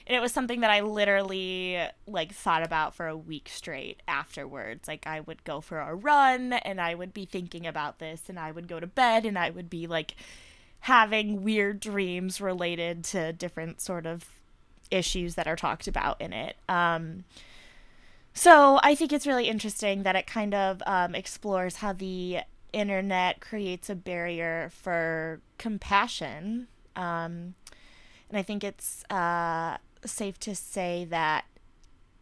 And 0.07 0.15
it 0.15 0.21
was 0.21 0.31
something 0.31 0.61
that 0.61 0.71
I 0.71 0.79
literally 0.79 1.77
like 2.07 2.31
thought 2.31 2.63
about 2.63 2.95
for 2.95 3.07
a 3.07 3.17
week 3.17 3.49
straight 3.49 4.01
afterwards. 4.07 4.87
Like 4.87 5.05
I 5.05 5.19
would 5.19 5.43
go 5.43 5.59
for 5.59 5.79
a 5.79 5.93
run 5.93 6.53
and 6.53 6.79
I 6.79 6.95
would 6.95 7.13
be 7.13 7.25
thinking 7.25 7.67
about 7.67 7.99
this 7.99 8.23
and 8.29 8.39
I 8.39 8.51
would 8.53 8.69
go 8.69 8.79
to 8.79 8.87
bed 8.87 9.25
and 9.25 9.37
I 9.37 9.49
would 9.49 9.69
be 9.69 9.85
like 9.85 10.15
having 10.79 11.43
weird 11.43 11.81
dreams 11.81 12.39
related 12.39 13.03
to 13.03 13.33
different 13.33 13.81
sort 13.81 14.05
of 14.05 14.25
issues 14.89 15.35
that 15.35 15.47
are 15.47 15.57
talked 15.57 15.89
about 15.89 16.21
in 16.21 16.31
it. 16.31 16.55
Um 16.69 17.25
so 18.33 18.79
I 18.83 18.95
think 18.95 19.11
it's 19.11 19.27
really 19.27 19.49
interesting 19.49 20.03
that 20.03 20.15
it 20.15 20.27
kind 20.27 20.53
of 20.53 20.83
um, 20.85 21.15
explores 21.15 21.77
how 21.77 21.91
the 21.91 22.41
internet 22.71 23.41
creates 23.41 23.89
a 23.89 23.95
barrier 23.95 24.69
for 24.71 25.41
compassion. 25.57 26.67
Um, 26.95 27.55
and 28.29 28.37
I 28.37 28.43
think 28.43 28.63
it's 28.63 29.03
uh, 29.09 29.77
safe 30.05 30.39
to 30.41 30.55
say 30.55 31.05
that, 31.09 31.45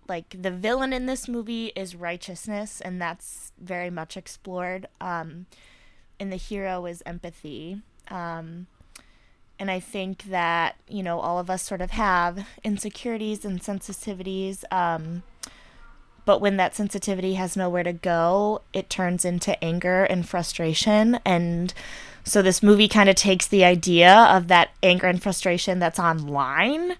like, 0.07 0.35
the 0.41 0.51
villain 0.51 0.93
in 0.93 1.05
this 1.05 1.27
movie 1.27 1.71
is 1.75 1.95
righteousness, 1.95 2.81
and 2.81 3.01
that's 3.01 3.51
very 3.59 3.89
much 3.89 4.15
explored. 4.15 4.87
Um, 5.01 5.47
and 6.19 6.31
the 6.31 6.37
hero 6.37 6.85
is 6.85 7.03
empathy. 7.05 7.81
Um, 8.09 8.67
and 9.57 9.71
I 9.71 9.79
think 9.79 10.23
that, 10.25 10.75
you 10.87 11.01
know, 11.01 11.19
all 11.19 11.39
of 11.39 11.49
us 11.49 11.63
sort 11.63 11.81
of 11.81 11.91
have 11.91 12.45
insecurities 12.63 13.45
and 13.45 13.61
sensitivities. 13.61 14.63
Um, 14.71 15.23
but 16.25 16.41
when 16.41 16.57
that 16.57 16.75
sensitivity 16.75 17.35
has 17.35 17.55
nowhere 17.55 17.83
to 17.83 17.93
go, 17.93 18.61
it 18.73 18.89
turns 18.89 19.23
into 19.23 19.63
anger 19.63 20.03
and 20.03 20.27
frustration. 20.27 21.19
And 21.23 21.73
so 22.23 22.41
this 22.41 22.63
movie 22.63 22.87
kind 22.87 23.09
of 23.09 23.15
takes 23.15 23.47
the 23.47 23.63
idea 23.63 24.11
of 24.13 24.47
that 24.47 24.71
anger 24.81 25.07
and 25.07 25.21
frustration 25.21 25.79
that's 25.79 25.99
online 25.99 26.95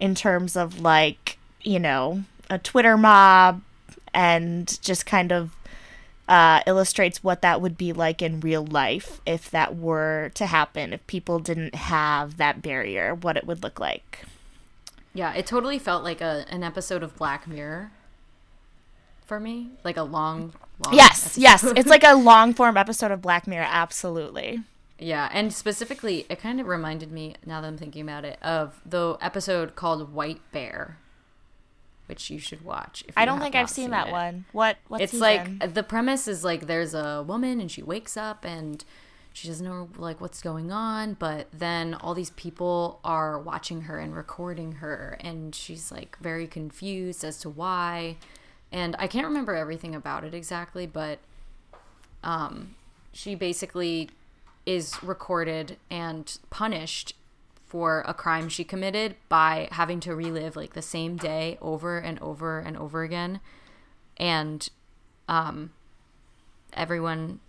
in 0.00 0.14
terms 0.14 0.56
of 0.56 0.80
like, 0.80 1.38
you 1.62 1.78
know, 1.78 2.24
a 2.48 2.58
Twitter 2.58 2.96
mob 2.96 3.62
and 4.12 4.82
just 4.82 5.06
kind 5.06 5.30
of 5.30 5.54
uh, 6.28 6.62
illustrates 6.66 7.22
what 7.22 7.42
that 7.42 7.60
would 7.60 7.76
be 7.76 7.92
like 7.92 8.22
in 8.22 8.40
real 8.40 8.64
life 8.64 9.20
if 9.26 9.50
that 9.50 9.76
were 9.76 10.30
to 10.34 10.46
happen, 10.46 10.92
if 10.92 11.06
people 11.06 11.38
didn't 11.38 11.74
have 11.74 12.36
that 12.38 12.62
barrier, 12.62 13.14
what 13.14 13.36
it 13.36 13.46
would 13.46 13.62
look 13.62 13.78
like. 13.78 14.24
Yeah, 15.12 15.34
it 15.34 15.46
totally 15.46 15.78
felt 15.78 16.04
like 16.04 16.20
a 16.20 16.44
an 16.48 16.62
episode 16.62 17.02
of 17.02 17.16
Black 17.16 17.48
Mirror 17.48 17.90
for 19.24 19.40
me, 19.40 19.70
like 19.82 19.96
a 19.96 20.02
long, 20.02 20.52
long 20.84 20.94
Yes, 20.94 21.36
yes. 21.36 21.64
It's 21.64 21.88
like 21.88 22.04
a 22.04 22.14
long 22.14 22.54
form 22.54 22.76
episode 22.76 23.10
of 23.10 23.20
Black 23.20 23.46
Mirror, 23.48 23.66
absolutely. 23.68 24.60
Yeah, 25.00 25.28
and 25.32 25.52
specifically, 25.52 26.26
it 26.28 26.38
kind 26.38 26.60
of 26.60 26.66
reminded 26.66 27.10
me 27.10 27.34
now 27.46 27.60
that 27.60 27.66
I'm 27.66 27.78
thinking 27.78 28.02
about 28.02 28.24
it 28.24 28.38
of 28.42 28.80
the 28.84 29.16
episode 29.20 29.74
called 29.74 30.12
White 30.12 30.40
Bear, 30.52 30.98
which 32.06 32.28
you 32.30 32.38
should 32.38 32.62
watch. 32.62 33.02
If 33.08 33.16
I 33.16 33.24
don't 33.24 33.40
think 33.40 33.54
I've 33.54 33.70
seen 33.70 33.90
that 33.90 34.08
it. 34.08 34.12
one. 34.12 34.44
What 34.52 34.76
what 34.88 35.00
it's 35.00 35.12
season? 35.12 35.58
like 35.60 35.74
the 35.74 35.82
premise 35.82 36.28
is 36.28 36.44
like 36.44 36.66
there's 36.66 36.92
a 36.94 37.24
woman 37.26 37.60
and 37.60 37.70
she 37.70 37.82
wakes 37.82 38.16
up 38.16 38.44
and 38.44 38.84
she 39.32 39.48
doesn't 39.48 39.64
know 39.66 39.88
like 39.96 40.20
what's 40.20 40.42
going 40.42 40.72
on 40.72 41.14
but 41.14 41.46
then 41.52 41.94
all 41.94 42.14
these 42.14 42.30
people 42.30 42.98
are 43.04 43.38
watching 43.38 43.82
her 43.82 43.98
and 43.98 44.14
recording 44.14 44.72
her 44.72 45.16
and 45.20 45.54
she's 45.54 45.92
like 45.92 46.18
very 46.20 46.46
confused 46.46 47.22
as 47.22 47.38
to 47.38 47.48
why 47.48 48.16
and 48.72 48.96
i 48.98 49.06
can't 49.06 49.26
remember 49.26 49.54
everything 49.54 49.94
about 49.94 50.24
it 50.24 50.34
exactly 50.34 50.86
but 50.86 51.20
um 52.24 52.74
she 53.12 53.34
basically 53.34 54.10
is 54.70 55.02
recorded 55.02 55.76
and 55.90 56.38
punished 56.48 57.12
for 57.66 58.04
a 58.06 58.14
crime 58.14 58.48
she 58.48 58.62
committed 58.62 59.16
by 59.28 59.68
having 59.72 59.98
to 59.98 60.14
relive 60.14 60.54
like 60.54 60.74
the 60.74 60.82
same 60.82 61.16
day 61.16 61.58
over 61.60 61.98
and 61.98 62.20
over 62.20 62.60
and 62.60 62.76
over 62.76 63.02
again. 63.02 63.40
And 64.16 64.68
um, 65.26 65.72
everyone 66.72 67.40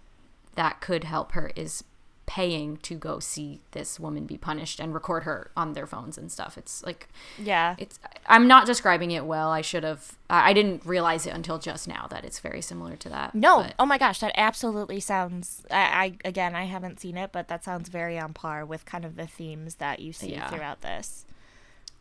that 0.56 0.82
could 0.82 1.04
help 1.04 1.34
her 1.34 1.52
is 1.56 1.84
paying 2.32 2.78
to 2.78 2.96
go 2.96 3.20
see 3.20 3.60
this 3.72 4.00
woman 4.00 4.26
be 4.26 4.38
punished 4.38 4.80
and 4.80 4.94
record 4.94 5.24
her 5.24 5.52
on 5.58 5.74
their 5.74 5.86
phones 5.86 6.18
and 6.18 6.32
stuff. 6.32 6.58
It's 6.58 6.82
like 6.86 7.10
yeah. 7.38 7.76
it's 7.78 8.00
I'm 8.26 8.48
not 8.48 8.66
describing 8.66 9.12
it 9.12 9.26
well. 9.26 9.50
I 9.50 9.60
should 9.60 9.84
have 9.84 10.18
I 10.30 10.54
didn't 10.54 10.86
realize 10.86 11.28
it 11.28 11.34
until 11.34 11.60
just 11.60 11.90
now 11.90 12.08
that 12.10 12.24
it's 12.24 12.40
very 12.40 12.62
similar 12.62 12.96
to 12.96 13.10
that. 13.10 13.36
no, 13.36 13.64
but- 13.64 13.74
oh 13.78 13.86
my 13.86 13.98
gosh, 13.98 14.22
that 14.22 14.32
absolutely 14.36 15.02
sounds. 15.02 15.64
I, 15.70 15.76
I 15.76 16.18
again, 16.24 16.56
I 16.56 16.64
haven't 16.64 17.02
seen 17.02 17.18
it, 17.18 17.34
but 17.34 17.50
that 17.50 17.66
sounds 17.66 17.90
very 17.90 18.18
on 18.18 18.32
par 18.32 18.66
with 18.66 18.86
kind 18.86 19.04
of 19.04 19.18
the 19.18 19.28
themes 19.28 19.76
that 19.76 20.00
you 20.00 20.14
see 20.14 20.32
Yeah. 20.32 20.50
throughout 20.50 20.80
this. 20.80 21.26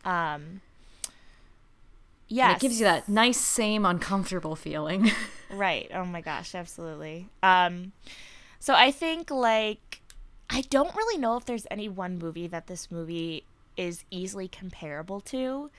Um. 0.04 0.60
Yes, 2.28 2.58
it 2.58 2.60
gives 2.60 2.78
you 2.78 2.84
that 2.86 3.08
nice 3.08 3.38
same 3.38 3.84
uncomfortable 3.84 4.54
feeling. 4.54 5.10
Right. 5.52 5.90
Oh 5.92 6.04
my 6.04 6.20
gosh, 6.20 6.54
absolutely. 6.54 7.26
Um 7.42 7.90
so 8.60 8.74
I 8.74 8.92
think 8.92 9.32
like 9.32 9.89
I 10.50 10.62
don't 10.62 10.94
really 10.94 11.18
know 11.18 11.36
if 11.36 11.44
there's 11.44 11.66
any 11.70 11.88
one 11.88 12.18
movie 12.18 12.48
that 12.48 12.66
this 12.66 12.90
movie 12.90 13.44
is 13.76 14.04
easily 14.10 14.48
comparable 14.48 15.20
to, 15.20 15.70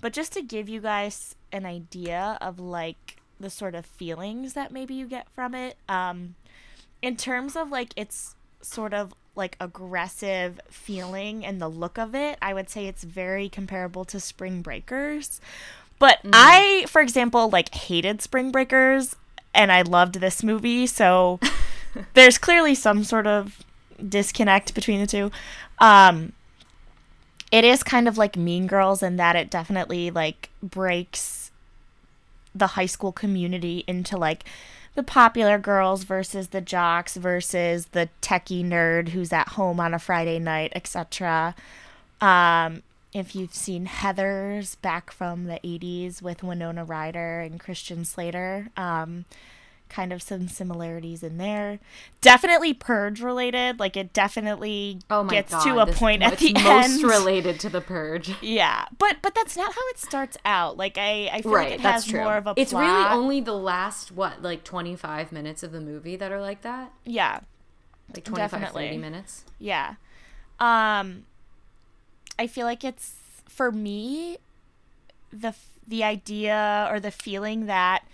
but 0.00 0.12
just 0.12 0.32
to 0.32 0.42
give 0.42 0.68
you 0.68 0.80
guys 0.80 1.36
an 1.52 1.66
idea 1.66 2.38
of 2.40 2.58
like 2.58 3.18
the 3.38 3.50
sort 3.50 3.74
of 3.74 3.84
feelings 3.84 4.54
that 4.54 4.72
maybe 4.72 4.94
you 4.94 5.06
get 5.06 5.28
from 5.30 5.54
it, 5.54 5.76
um 5.88 6.34
in 7.02 7.16
terms 7.16 7.54
of 7.54 7.70
like 7.70 7.92
its 7.96 8.34
sort 8.62 8.94
of 8.94 9.12
like 9.36 9.56
aggressive 9.60 10.58
feeling 10.70 11.44
and 11.44 11.60
the 11.60 11.68
look 11.68 11.98
of 11.98 12.14
it, 12.14 12.38
I 12.40 12.54
would 12.54 12.70
say 12.70 12.86
it's 12.86 13.04
very 13.04 13.48
comparable 13.48 14.04
to 14.06 14.20
Spring 14.20 14.62
Breakers. 14.62 15.40
But 15.98 16.20
I, 16.32 16.86
for 16.88 17.00
example, 17.02 17.50
like 17.50 17.74
hated 17.74 18.22
Spring 18.22 18.50
Breakers 18.50 19.16
and 19.54 19.70
I 19.70 19.82
loved 19.82 20.16
this 20.20 20.42
movie, 20.42 20.86
so 20.86 21.40
there's 22.14 22.38
clearly 22.38 22.74
some 22.74 23.04
sort 23.04 23.26
of 23.26 23.63
disconnect 24.08 24.74
between 24.74 25.00
the 25.00 25.06
two. 25.06 25.30
Um 25.78 26.32
it 27.50 27.64
is 27.64 27.82
kind 27.82 28.08
of 28.08 28.18
like 28.18 28.36
Mean 28.36 28.66
Girls 28.66 29.02
in 29.02 29.16
that 29.16 29.36
it 29.36 29.50
definitely 29.50 30.10
like 30.10 30.50
breaks 30.62 31.50
the 32.54 32.68
high 32.68 32.86
school 32.86 33.12
community 33.12 33.84
into 33.86 34.16
like 34.16 34.44
the 34.94 35.02
popular 35.02 35.58
girls 35.58 36.04
versus 36.04 36.48
the 36.48 36.60
jocks 36.60 37.16
versus 37.16 37.86
the 37.86 38.08
techie 38.22 38.64
nerd 38.64 39.08
who's 39.08 39.32
at 39.32 39.48
home 39.48 39.80
on 39.80 39.92
a 39.92 39.98
Friday 39.98 40.38
night, 40.38 40.72
etc. 40.74 41.54
Um, 42.20 42.82
if 43.12 43.34
you've 43.34 43.54
seen 43.54 43.86
Heathers 43.86 44.80
back 44.82 45.12
from 45.12 45.44
the 45.44 45.60
80s 45.64 46.22
with 46.22 46.42
Winona 46.42 46.84
Ryder 46.84 47.40
and 47.40 47.58
Christian 47.58 48.04
Slater, 48.04 48.68
um, 48.76 49.24
kind 49.94 50.12
of 50.12 50.20
some 50.20 50.48
similarities 50.48 51.22
in 51.22 51.38
there. 51.38 51.78
Definitely 52.20 52.74
Purge 52.74 53.20
related. 53.20 53.78
Like 53.78 53.96
it 53.96 54.12
definitely 54.12 54.98
Oh 55.08 55.22
gets 55.24 55.52
god. 55.52 55.64
to 55.64 55.78
a 55.78 55.86
point 55.86 56.22
at 56.22 56.38
the 56.38 56.52
most 56.54 56.66
end. 56.66 57.02
related 57.04 57.60
to 57.60 57.68
the 57.68 57.80
purge. 57.80 58.32
Yeah, 58.42 58.86
but 58.98 59.18
but 59.22 59.34
that's 59.36 59.56
not 59.56 59.72
how 59.72 59.80
it 59.90 59.98
starts 59.98 60.36
out. 60.44 60.76
Like 60.76 60.98
I, 60.98 61.30
I 61.32 61.42
feel 61.42 61.52
like 61.52 61.72
it 61.74 61.82
that's 61.82 62.04
has 62.04 62.10
true. 62.10 62.24
more 62.24 62.36
of 62.36 62.46
a 62.48 62.54
it's 62.56 62.72
really 62.72 63.04
only 63.06 63.40
the 63.40 63.54
last 63.54 64.10
what, 64.10 64.42
like 64.42 64.64
25 64.64 65.30
minutes 65.30 65.62
of 65.62 65.70
the 65.70 65.80
movie 65.80 66.16
that 66.16 66.32
are 66.32 66.40
like 66.40 66.62
that? 66.62 66.92
yeah. 67.04 67.40
Like 68.12 68.24
25 68.24 68.50
Definitely. 68.50 68.86
30 68.88 68.98
minutes. 68.98 69.44
Yeah. 69.58 69.94
Um 70.58 71.24
I 72.38 72.46
feel 72.48 72.66
like 72.66 72.82
it's 72.84 73.14
for 73.48 73.70
me 73.70 74.38
the 75.32 75.54
the 75.86 76.02
idea 76.02 76.88
or 76.90 76.98
the 77.00 77.10
feeling 77.10 77.66
that 77.66 78.04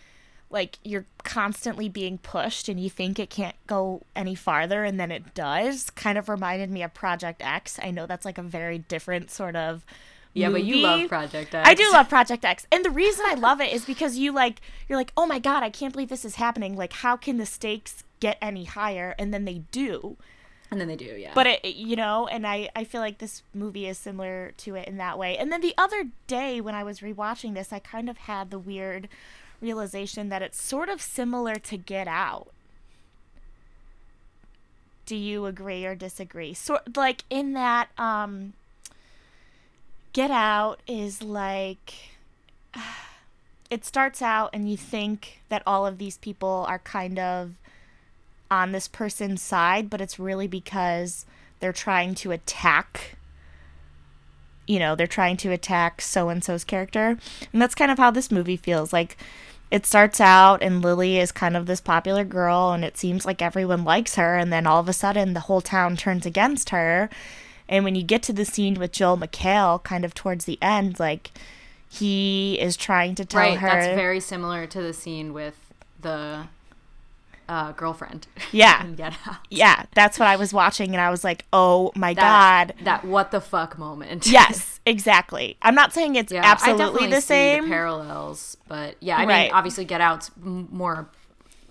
like 0.51 0.79
you're 0.85 1.07
constantly 1.23 1.89
being 1.89 2.19
pushed 2.19 2.69
and 2.69 2.81
you 2.81 2.91
think 2.91 3.19
it 3.19 3.31
can't 3.31 3.55
go 3.67 4.03
any 4.17 4.35
farther 4.35 4.85
and 4.85 4.99
then 4.99 5.11
it 5.13 5.35
does 5.35 5.91
kind 5.91 6.19
of 6.19 6.29
reminded 6.29 6.71
me 6.71 6.83
of 6.83 6.93
Project 6.93 7.41
X. 7.43 7.79
I 7.83 7.91
know 7.91 8.07
that's 8.07 8.25
like 8.25 8.39
a 8.39 8.43
very 8.43 8.79
different 8.79 9.31
sort 9.31 9.55
of 9.57 9.85
Yeah, 10.35 10.51
but 10.51 10.65
you 10.65 10.79
love 10.79 11.09
Project 11.09 11.55
X. 11.55 11.69
I 11.69 11.75
do 11.75 11.91
love 11.93 12.09
Project 12.09 12.45
X. 12.45 12.67
And 12.73 12.85
the 12.85 12.91
reason 12.91 13.25
I 13.29 13.35
love 13.35 13.61
it 13.61 13.73
is 13.73 13.85
because 13.93 14.19
you 14.19 14.33
like 14.33 14.61
you're 14.89 14.99
like, 14.99 15.13
"Oh 15.17 15.27
my 15.27 15.39
god, 15.39 15.63
I 15.63 15.71
can't 15.71 15.93
believe 15.93 16.09
this 16.09 16.25
is 16.25 16.35
happening. 16.35 16.77
Like 16.77 16.95
how 16.95 17.17
can 17.17 17.37
the 17.37 17.47
stakes 17.47 18.03
get 18.19 18.37
any 18.43 18.65
higher?" 18.65 19.15
And 19.19 19.33
then 19.33 19.45
they 19.45 19.63
do. 19.71 20.17
And 20.73 20.81
then 20.81 20.87
they 20.87 20.97
do, 20.97 21.05
yeah. 21.05 21.33
But 21.35 21.47
it 21.47 21.65
you 21.65 21.97
know, 21.97 22.27
and 22.27 22.47
I 22.47 22.71
I 22.75 22.85
feel 22.85 23.01
like 23.01 23.19
this 23.19 23.43
movie 23.55 23.87
is 23.87 23.99
similar 23.99 24.53
to 24.59 24.75
it 24.75 24.89
in 24.89 24.97
that 24.99 25.19
way. 25.19 25.37
And 25.37 25.53
then 25.53 25.61
the 25.61 25.75
other 25.79 26.11
day 26.27 26.61
when 26.61 26.75
I 26.75 26.85
was 26.85 27.01
rewatching 27.01 27.55
this, 27.55 27.73
I 27.73 27.79
kind 27.79 28.09
of 28.09 28.19
had 28.19 28.51
the 28.51 28.59
weird 28.59 29.09
realization 29.61 30.29
that 30.29 30.43
it's 30.43 30.61
sort 30.61 30.89
of 30.89 31.01
similar 31.01 31.57
to 31.57 31.77
Get 31.77 32.09
Out. 32.09 32.49
Do 35.07 35.17
you 35.17 35.47
agree 35.47 35.85
or 35.85 35.95
disagree? 35.95 36.55
Sort 36.55 36.97
like 36.97 37.25
in 37.31 37.53
that 37.55 37.89
um 37.99 38.53
Get 40.13 40.31
Out 40.31 40.81
is 40.87 41.23
like 41.23 41.95
it 43.71 43.85
starts 43.85 44.21
out 44.21 44.51
and 44.53 44.71
you 44.71 44.77
think 44.77 45.43
that 45.49 45.63
all 45.67 45.87
of 45.87 45.99
these 45.99 46.19
people 46.19 46.65
are 46.69 46.81
kind 46.81 47.19
of 47.19 47.55
on 48.51 48.73
this 48.73 48.89
person's 48.89 49.41
side, 49.41 49.89
but 49.89 50.01
it's 50.01 50.19
really 50.19 50.49
because 50.49 51.25
they're 51.61 51.73
trying 51.73 52.15
to 52.17 52.33
attack 52.33 53.17
you 54.71 54.79
know, 54.79 54.95
they're 54.95 55.09
trying 55.09 55.37
to 55.37 55.51
attack 55.51 56.01
so 56.01 56.29
and 56.29 56.45
so's 56.45 56.63
character. 56.63 57.19
And 57.53 57.61
that's 57.61 57.75
kind 57.75 57.91
of 57.91 57.99
how 57.99 58.13
this 58.13 58.31
movie 58.31 58.57
feels. 58.57 58.93
Like 58.93 59.17
it 59.71 59.87
starts 59.87 60.21
out 60.21 60.63
and 60.63 60.83
Lily 60.83 61.19
is 61.19 61.31
kind 61.31 61.57
of 61.57 61.67
this 61.67 61.81
popular 61.81 62.25
girl 62.25 62.73
and 62.73 62.85
it 62.85 62.99
seems 62.99 63.25
like 63.25 63.41
everyone 63.41 63.85
likes 63.85 64.17
her 64.17 64.37
and 64.37 64.53
then 64.53 64.67
all 64.67 64.81
of 64.81 64.89
a 64.89 64.93
sudden 64.93 65.33
the 65.33 65.41
whole 65.41 65.61
town 65.61 65.97
turns 65.97 66.27
against 66.27 66.71
her. 66.71 67.09
And 67.69 67.85
when 67.85 67.95
you 67.95 68.03
get 68.03 68.23
to 68.25 68.33
the 68.33 68.45
scene 68.45 68.75
with 68.75 68.91
Joel 68.91 69.17
McHale 69.17 69.83
kind 69.83 70.05
of 70.05 70.13
towards 70.13 70.45
the 70.45 70.59
end, 70.61 70.99
like 70.99 71.31
he 71.89 72.59
is 72.61 72.77
trying 72.77 73.15
to 73.15 73.25
tell 73.25 73.43
right, 73.43 73.59
her 73.59 73.69
that's 73.69 73.97
very 73.97 74.19
similar 74.19 74.67
to 74.67 74.83
the 74.83 74.93
scene 74.93 75.33
with 75.33 75.55
the 76.01 76.49
uh, 77.51 77.73
girlfriend. 77.73 78.27
Yeah. 78.53 78.83
in 78.87 78.95
Get 78.95 79.13
Out. 79.27 79.37
Yeah, 79.51 79.85
that's 79.95 80.19
what 80.19 80.29
I 80.29 80.37
was 80.37 80.55
watching 80.55 80.93
and 80.95 81.01
I 81.01 81.11
was 81.11 81.25
like, 81.25 81.45
"Oh 81.53 81.91
my 81.97 82.15
That, 82.15 82.69
god." 82.77 82.85
that 82.85 83.05
what 83.05 83.31
the 83.33 83.41
fuck 83.41 83.77
moment. 83.77 84.27
Yes, 84.31 84.81
exactly. 84.87 85.57
I'm 85.61 85.75
not 85.75 85.93
saying 85.93 86.15
it's 86.15 86.33
Yeah, 86.33 86.43
absolutely 86.45 87.09
the 87.09 87.21
see 87.21 87.27
same. 87.27 87.67
parallels, 87.69 88.57
but 88.69 88.97
yeah, 89.01 89.17
I 89.19 89.25
Right. 89.27 89.43
mean, 89.47 89.53
obviously, 89.53 89.85
Get 89.85 90.01
Out's 90.01 90.31
more 90.37 91.11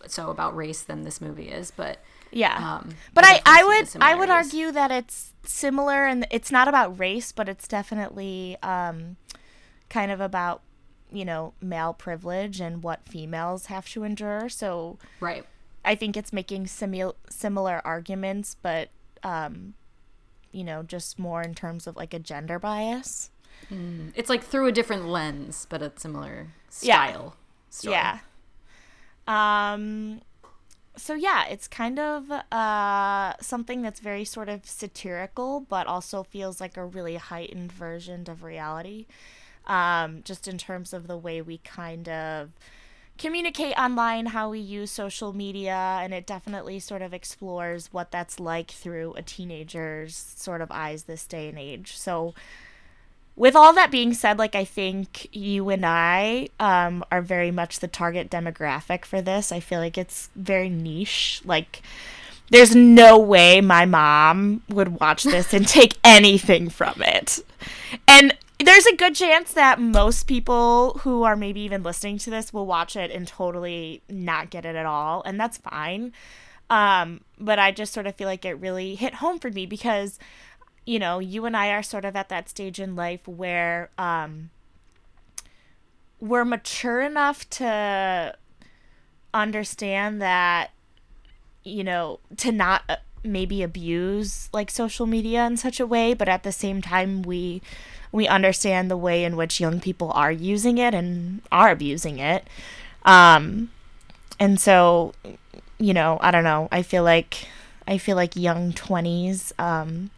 so 0.07 0.29
about 0.29 0.55
race 0.55 0.81
than 0.83 1.03
this 1.03 1.21
movie 1.21 1.47
is, 1.49 1.71
but 1.71 1.99
yeah. 2.31 2.75
um, 2.77 2.89
but 3.13 3.23
I, 3.25 3.41
I 3.45 3.63
would 3.63 3.89
I 4.01 4.15
would 4.15 4.29
argue 4.29 4.71
that 4.71 4.91
it's 4.91 5.33
similar 5.45 6.05
and 6.05 6.27
it's 6.29 6.51
not 6.51 6.67
about 6.67 6.99
race, 6.99 7.31
but 7.31 7.47
it's 7.49 7.67
definitely 7.67 8.57
um 8.63 9.15
kind 9.89 10.11
of 10.11 10.19
about, 10.21 10.61
you 11.11 11.25
know, 11.25 11.53
male 11.61 11.93
privilege 11.93 12.59
and 12.61 12.83
what 12.83 13.07
females 13.09 13.65
have 13.67 13.87
to 13.89 14.03
endure. 14.03 14.49
So 14.49 14.97
right. 15.19 15.45
I 15.85 15.95
think 15.95 16.15
it's 16.17 16.31
making 16.33 16.65
simil- 16.65 17.15
similar 17.29 17.81
arguments, 17.85 18.55
but 18.61 18.89
um 19.23 19.73
you 20.51 20.63
know, 20.63 20.81
just 20.81 21.19
more 21.19 21.41
in 21.43 21.53
terms 21.53 21.85
of 21.87 21.95
like 21.95 22.13
a 22.13 22.19
gender 22.19 22.57
bias. 22.59 23.29
It's 24.15 24.29
like 24.29 24.43
through 24.43 24.67
a 24.67 24.71
different 24.71 25.07
lens, 25.07 25.67
but 25.69 25.81
a 25.81 25.91
similar 25.95 26.47
Yeah. 26.81 27.07
style. 27.07 27.35
story. 27.69 27.93
Yeah. 27.93 28.19
Um 29.27 30.21
so 30.97 31.13
yeah, 31.13 31.45
it's 31.45 31.67
kind 31.67 31.99
of 31.99 32.29
uh 32.31 33.33
something 33.41 33.81
that's 33.81 33.99
very 33.99 34.25
sort 34.25 34.49
of 34.49 34.65
satirical 34.65 35.61
but 35.61 35.87
also 35.87 36.23
feels 36.23 36.59
like 36.59 36.77
a 36.77 36.85
really 36.85 37.15
heightened 37.15 37.71
version 37.71 38.25
of 38.27 38.43
reality. 38.43 39.05
Um 39.67 40.23
just 40.23 40.47
in 40.47 40.57
terms 40.57 40.93
of 40.93 41.07
the 41.07 41.17
way 41.17 41.41
we 41.41 41.59
kind 41.59 42.09
of 42.09 42.49
communicate 43.19 43.77
online, 43.77 44.27
how 44.27 44.49
we 44.49 44.59
use 44.59 44.89
social 44.89 45.33
media, 45.33 45.99
and 46.01 46.13
it 46.13 46.25
definitely 46.25 46.79
sort 46.79 47.01
of 47.01 47.13
explores 47.13 47.89
what 47.91 48.11
that's 48.11 48.39
like 48.39 48.71
through 48.71 49.13
a 49.13 49.21
teenager's 49.21 50.15
sort 50.15 50.61
of 50.61 50.71
eyes 50.71 51.03
this 51.03 51.27
day 51.27 51.49
and 51.49 51.59
age. 51.59 51.95
So 51.97 52.33
with 53.35 53.55
all 53.55 53.73
that 53.73 53.91
being 53.91 54.13
said, 54.13 54.37
like 54.39 54.55
I 54.55 54.65
think 54.65 55.27
you 55.35 55.69
and 55.69 55.85
I 55.85 56.49
um, 56.59 57.03
are 57.11 57.21
very 57.21 57.51
much 57.51 57.79
the 57.79 57.87
target 57.87 58.29
demographic 58.29 59.05
for 59.05 59.21
this. 59.21 59.51
I 59.51 59.59
feel 59.59 59.79
like 59.79 59.97
it's 59.97 60.29
very 60.35 60.69
niche. 60.69 61.41
Like, 61.45 61.81
there's 62.51 62.75
no 62.75 63.19
way 63.19 63.61
my 63.61 63.85
mom 63.85 64.63
would 64.69 64.99
watch 64.99 65.23
this 65.23 65.53
and 65.53 65.67
take 65.67 65.97
anything 66.03 66.69
from 66.69 67.01
it. 67.01 67.39
And 68.07 68.35
there's 68.59 68.85
a 68.85 68.95
good 68.95 69.15
chance 69.15 69.53
that 69.53 69.79
most 69.79 70.27
people 70.27 70.99
who 70.99 71.23
are 71.23 71.35
maybe 71.35 71.61
even 71.61 71.83
listening 71.83 72.17
to 72.19 72.29
this 72.29 72.53
will 72.53 72.65
watch 72.65 72.95
it 72.95 73.11
and 73.11 73.27
totally 73.27 74.01
not 74.09 74.49
get 74.49 74.65
it 74.65 74.75
at 74.75 74.85
all. 74.85 75.23
And 75.25 75.39
that's 75.39 75.57
fine. 75.57 76.13
Um, 76.69 77.21
but 77.39 77.57
I 77.57 77.71
just 77.71 77.93
sort 77.93 78.05
of 78.05 78.15
feel 78.15 78.27
like 78.27 78.45
it 78.45 78.53
really 78.53 78.95
hit 78.95 79.15
home 79.15 79.39
for 79.39 79.49
me 79.49 79.65
because 79.65 80.19
you 80.89 80.97
know, 80.97 81.19
you 81.19 81.45
and 81.45 81.55
I 81.55 81.69
are 81.69 81.83
sort 81.83 82.03
of 82.03 82.15
at 82.15 82.29
that 82.29 82.49
stage 82.49 82.79
in 82.79 82.95
life 82.95 83.27
where 83.27 83.91
um, 83.99 84.49
we're 86.19 86.43
mature 86.43 86.99
enough 87.01 87.47
to 87.51 88.35
understand 89.31 90.19
that, 90.19 90.71
you 91.63 91.83
know, 91.83 92.21
to 92.37 92.51
not 92.51 92.81
uh, 92.89 92.95
maybe 93.23 93.61
abuse 93.61 94.49
like 94.51 94.71
social 94.71 95.05
media 95.05 95.45
in 95.45 95.57
such 95.57 95.79
a 95.79 95.85
way, 95.85 96.15
but 96.15 96.27
at 96.27 96.41
the 96.41 96.51
same 96.51 96.81
time, 96.81 97.21
we 97.21 97.61
we 98.11 98.27
understand 98.27 98.89
the 98.89 98.97
way 98.97 99.23
in 99.23 99.35
which 99.35 99.59
young 99.59 99.79
people 99.79 100.11
are 100.11 100.31
using 100.31 100.77
it 100.77 100.93
and 100.93 101.41
are 101.51 101.71
abusing 101.71 102.19
it. 102.19 102.47
Um, 103.03 103.71
and 104.39 104.59
so, 104.59 105.13
you 105.77 105.93
know, 105.93 106.17
I 106.21 106.31
don't 106.31 106.43
know. 106.43 106.67
I 106.71 106.81
feel 106.81 107.03
like 107.03 107.47
I 107.87 107.97
feel 107.97 108.15
like 108.15 108.35
young 108.35 108.73
twenties. 108.73 109.53
Um, 109.59 110.11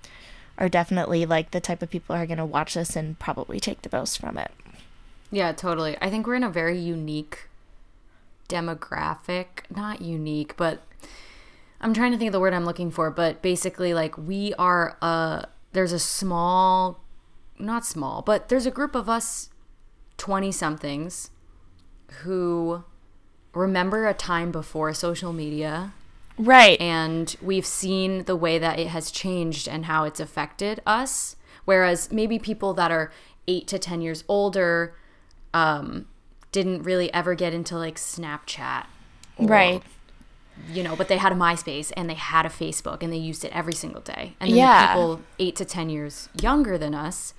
are 0.58 0.70
definitely 0.70 1.26
like 1.26 1.50
the 1.50 1.60
type 1.60 1.82
of 1.82 1.90
people 1.90 2.16
are 2.16 2.28
going 2.28 2.38
to 2.38 2.46
watch 2.46 2.76
this 2.76 2.96
and 2.96 3.18
probably 3.18 3.60
take 3.60 3.82
the 3.82 3.90
most 3.92 4.20
from 4.20 4.38
it. 4.38 4.52
Yeah, 5.32 5.54
totally. 5.54 5.98
I 6.00 6.12
think 6.12 6.28
we're 6.28 6.36
in 6.36 6.44
a 6.44 6.52
very 6.52 6.78
unique 6.78 7.48
demographic. 8.48 9.46
Not 9.76 10.04
unique, 10.04 10.56
but 10.58 10.84
I'm 11.80 11.96
trying 11.96 12.12
to 12.12 12.18
think 12.20 12.28
of 12.28 12.34
the 12.34 12.40
word 12.40 12.54
I'm 12.54 12.66
looking 12.66 12.92
for, 12.92 13.10
but 13.10 13.42
basically 13.42 13.96
like 13.96 14.16
we 14.20 14.54
are 14.60 14.98
a 15.02 15.48
there's 15.72 15.94
a 15.94 16.00
small 16.00 17.00
not 17.62 17.86
small, 17.86 18.22
but 18.22 18.50
there's 18.50 18.66
a 18.66 18.72
group 18.72 18.96
of 18.96 19.08
us 19.10 19.50
20 20.18 20.52
somethings 20.52 21.30
who 22.24 22.84
remember 23.54 24.08
a 24.08 24.14
time 24.14 24.52
before 24.52 24.94
social 24.94 25.34
media 25.34 25.94
Right. 26.38 26.80
and 26.82 27.36
we've 27.42 27.66
seen 27.66 28.24
the 28.26 28.36
way 28.36 28.58
that 28.58 28.80
it 28.80 28.88
has 28.88 29.12
changed 29.12 29.68
and 29.68 29.86
how 29.86 30.06
it's 30.06 30.20
affected 30.20 30.82
us 30.86 31.36
whereas 31.66 32.12
maybe 32.12 32.40
people 32.40 32.74
that 32.76 32.92
are 32.92 33.12
8 33.48 33.68
to 33.68 33.78
10 33.80 34.02
years 34.02 34.24
older 34.28 34.96
um 35.54 36.06
didn't 36.52 36.84
really 36.84 37.14
ever 37.14 37.36
get 37.36 37.54
into 37.54 37.78
like 37.78 37.96
Snapchat 37.96 38.86
or, 39.38 39.48
right. 39.48 39.84
you 40.72 40.82
know 40.84 40.96
but 40.96 41.08
they 41.10 41.18
had 41.18 41.32
a 41.32 41.36
MySpace 41.36 41.92
and 41.98 42.10
they 42.10 42.14
had 42.16 42.46
a 42.46 42.50
Facebook 42.50 43.04
and 43.04 43.12
they 43.12 43.18
used 43.18 43.44
it 43.46 43.52
every 43.56 43.74
single 43.74 44.02
day 44.02 44.36
and 44.40 44.50
then 44.50 44.58
Yeah. 44.58 44.82
the 44.82 44.88
people 44.94 45.22
8 45.40 45.56
to 45.58 45.66
10 45.66 45.90
years 45.90 46.30
younger 46.42 46.78
than 46.78 46.96
us 46.96 47.34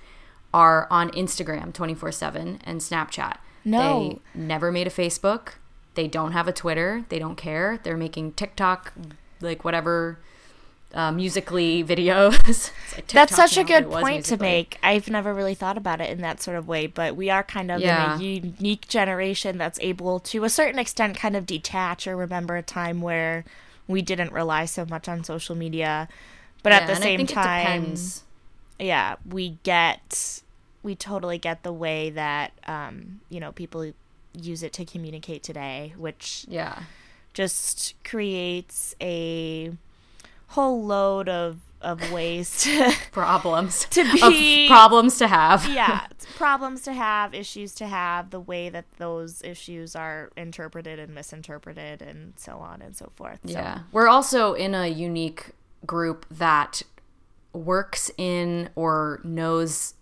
are 0.53 0.87
on 0.91 1.09
Instagram 1.11 1.73
24/7 1.73 2.59
and 2.63 2.79
Snapchat 2.81 3.37
No. 3.65 4.19
they 4.33 4.39
never 4.39 4.71
made 4.71 4.87
a 4.87 4.91
Facebook 4.91 5.53
they 5.95 6.07
don't 6.07 6.31
have 6.31 6.47
a 6.47 6.51
Twitter. 6.51 7.05
They 7.09 7.19
don't 7.19 7.35
care. 7.35 7.79
They're 7.83 7.97
making 7.97 8.31
TikTok, 8.33 8.93
like 9.41 9.63
whatever, 9.63 10.17
uh, 10.93 11.11
Musical.ly 11.11 11.83
videos. 11.83 12.33
It's 12.47 12.71
like 12.95 13.07
That's 13.09 13.35
such 13.35 13.57
a 13.57 13.63
good 13.63 13.89
point 13.89 14.25
to 14.25 14.37
make. 14.37 14.77
I've 14.81 15.07
never 15.09 15.33
really 15.33 15.53
thought 15.55 15.77
about 15.77 16.01
it 16.01 16.09
in 16.09 16.21
that 16.21 16.41
sort 16.41 16.57
of 16.57 16.67
way, 16.67 16.87
but 16.87 17.15
we 17.15 17.29
are 17.29 17.43
kind 17.43 17.69
of 17.71 17.79
Yeah. 17.81 18.15
in 18.15 18.21
a 18.21 18.23
unique 18.23 18.87
generation 18.87 19.57
that's 19.57 19.79
able 19.81 20.19
to 20.21 20.43
a 20.43 20.49
certain 20.49 20.79
extent 20.79 21.15
kind 21.17 21.35
of 21.35 21.45
detach 21.45 22.07
or 22.07 22.15
remember 22.15 22.55
a 22.57 22.63
time 22.63 23.01
where 23.01 23.45
we 23.87 24.01
didn't 24.01 24.31
rely 24.31 24.65
so 24.65 24.85
much 24.85 25.07
on 25.07 25.23
social 25.23 25.55
media. 25.55 26.07
But 26.63 26.71
Yeah, 26.71 26.77
at 26.79 26.87
the 26.87 26.95
same 26.95 27.27
time, 27.27 27.95
yeah, 28.79 29.15
we 29.27 29.59
get 29.63 30.41
we 30.83 30.95
totally 30.95 31.37
get 31.37 31.63
the 31.63 31.73
way 31.73 32.09
that 32.11 32.51
um, 32.67 33.21
you 33.29 33.39
know, 33.39 33.51
people 33.51 33.91
use 34.33 34.63
it 34.63 34.73
to 34.73 34.85
communicate 34.85 35.43
today, 35.43 35.93
which 35.97 36.45
Yeah, 36.49 36.83
just 37.33 37.95
creates 38.03 38.95
a 39.01 39.71
whole 40.49 40.83
load 40.85 41.29
of 41.29 41.57
of 41.81 42.11
ways 42.13 42.61
to 42.63 42.93
Problems 43.11 43.85
To 43.89 44.01
Of 44.01 44.29
be- 44.31 44.67
problems 44.69 45.17
to 45.17 45.27
have. 45.27 45.67
yeah 45.73 46.07
problems 46.37 46.81
to 46.83 46.93
have 46.93 47.33
issues 47.33 47.75
to 47.75 47.85
have 47.87 48.29
the 48.29 48.39
way 48.39 48.69
that 48.69 48.85
those 48.97 49.41
issues 49.43 49.93
are 49.95 50.31
interpreted 50.37 50.97
and 50.97 51.13
misinterpreted 51.13 52.01
and 52.01 52.33
so 52.37 52.53
on 52.59 52.81
and 52.81 52.95
so 52.95 53.11
forth 53.15 53.39
so. 53.45 53.51
Yeah. 53.51 53.79
We're 53.91 54.07
also 54.07 54.53
in 54.53 54.73
a 54.73 54.87
unique 54.87 55.51
group 55.85 56.25
that 56.31 56.81
works 57.51 58.09
in 58.17 58.69
or 58.75 59.19
knows 59.25 59.93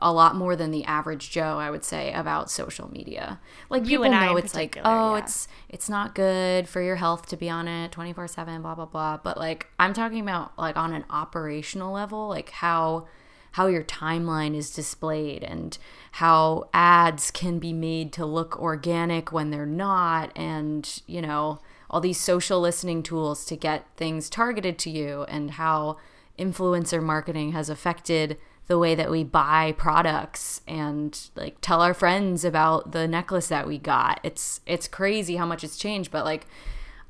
a 0.00 0.12
lot 0.12 0.36
more 0.36 0.56
than 0.56 0.70
the 0.70 0.84
average 0.84 1.30
Joe, 1.30 1.58
I 1.58 1.70
would 1.70 1.84
say, 1.84 2.12
about 2.12 2.50
social 2.50 2.90
media. 2.92 3.40
Like 3.70 3.82
You 3.84 3.98
people 3.98 4.04
and 4.04 4.14
I 4.14 4.26
know 4.26 4.36
it's 4.36 4.54
like, 4.54 4.78
oh, 4.84 5.14
yeah. 5.14 5.22
it's 5.22 5.48
it's 5.68 5.88
not 5.88 6.14
good 6.14 6.68
for 6.68 6.82
your 6.82 6.96
health 6.96 7.26
to 7.26 7.36
be 7.36 7.48
on 7.48 7.68
it 7.68 7.92
24/7 7.92 8.62
blah 8.62 8.74
blah 8.74 8.86
blah. 8.86 9.18
But 9.18 9.38
like 9.38 9.68
I'm 9.78 9.92
talking 9.92 10.20
about 10.20 10.58
like 10.58 10.76
on 10.76 10.92
an 10.92 11.04
operational 11.10 11.92
level, 11.92 12.28
like 12.28 12.50
how 12.50 13.06
how 13.54 13.68
your 13.68 13.84
timeline 13.84 14.56
is 14.56 14.74
displayed 14.74 15.44
and 15.44 15.78
how 16.12 16.68
ads 16.74 17.30
can 17.30 17.60
be 17.60 17.72
made 17.72 18.12
to 18.12 18.26
look 18.26 18.60
organic 18.60 19.30
when 19.30 19.50
they're 19.50 19.64
not 19.64 20.36
and, 20.36 21.00
you 21.06 21.22
know, 21.22 21.60
all 21.88 22.00
these 22.00 22.18
social 22.18 22.60
listening 22.60 23.00
tools 23.00 23.44
to 23.44 23.54
get 23.54 23.86
things 23.96 24.28
targeted 24.28 24.76
to 24.76 24.90
you 24.90 25.22
and 25.28 25.52
how 25.52 25.96
influencer 26.36 27.00
marketing 27.00 27.52
has 27.52 27.68
affected 27.68 28.36
the 28.66 28.78
way 28.78 28.94
that 28.94 29.10
we 29.10 29.24
buy 29.24 29.72
products 29.76 30.62
and 30.66 31.30
like 31.36 31.60
tell 31.60 31.82
our 31.82 31.94
friends 31.94 32.44
about 32.44 32.92
the 32.92 33.06
necklace 33.06 33.48
that 33.48 33.66
we 33.66 33.78
got. 33.78 34.20
It's 34.22 34.60
it's 34.66 34.88
crazy 34.88 35.36
how 35.36 35.46
much 35.46 35.62
it's 35.62 35.76
changed, 35.76 36.10
but 36.10 36.24
like 36.24 36.46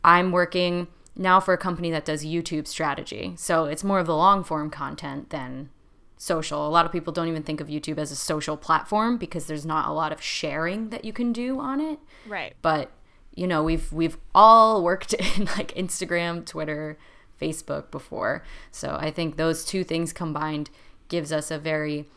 I'm 0.02 0.32
working 0.32 0.88
now 1.16 1.38
for 1.38 1.54
a 1.54 1.58
company 1.58 1.90
that 1.92 2.04
does 2.04 2.24
YouTube 2.24 2.66
strategy. 2.66 3.34
So 3.36 3.66
it's 3.66 3.84
more 3.84 4.00
of 4.00 4.06
the 4.06 4.16
long 4.16 4.42
form 4.42 4.68
content 4.68 5.30
than 5.30 5.70
social. 6.16 6.66
A 6.66 6.70
lot 6.70 6.86
of 6.86 6.92
people 6.92 7.12
don't 7.12 7.28
even 7.28 7.42
think 7.42 7.60
of 7.60 7.68
YouTube 7.68 7.98
as 7.98 8.10
a 8.10 8.16
social 8.16 8.56
platform 8.56 9.16
because 9.16 9.46
there's 9.46 9.66
not 9.66 9.88
a 9.88 9.92
lot 9.92 10.12
of 10.12 10.20
sharing 10.20 10.90
that 10.90 11.04
you 11.04 11.12
can 11.12 11.32
do 11.32 11.60
on 11.60 11.80
it 11.80 11.98
right 12.26 12.54
but 12.62 12.90
you 13.34 13.46
know 13.46 13.62
we've 13.62 13.92
we've 13.92 14.16
all 14.34 14.82
worked 14.82 15.12
in 15.38 15.44
like 15.44 15.74
Instagram, 15.74 16.44
Twitter, 16.46 16.98
Facebook 17.40 17.90
before. 17.90 18.44
So 18.70 18.96
I 18.98 19.10
think 19.10 19.36
those 19.36 19.64
two 19.64 19.84
things 19.84 20.12
combined 20.12 20.70
gives 21.08 21.32
us 21.32 21.50
a 21.50 21.58
very 21.58 22.08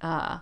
uh, 0.00 0.38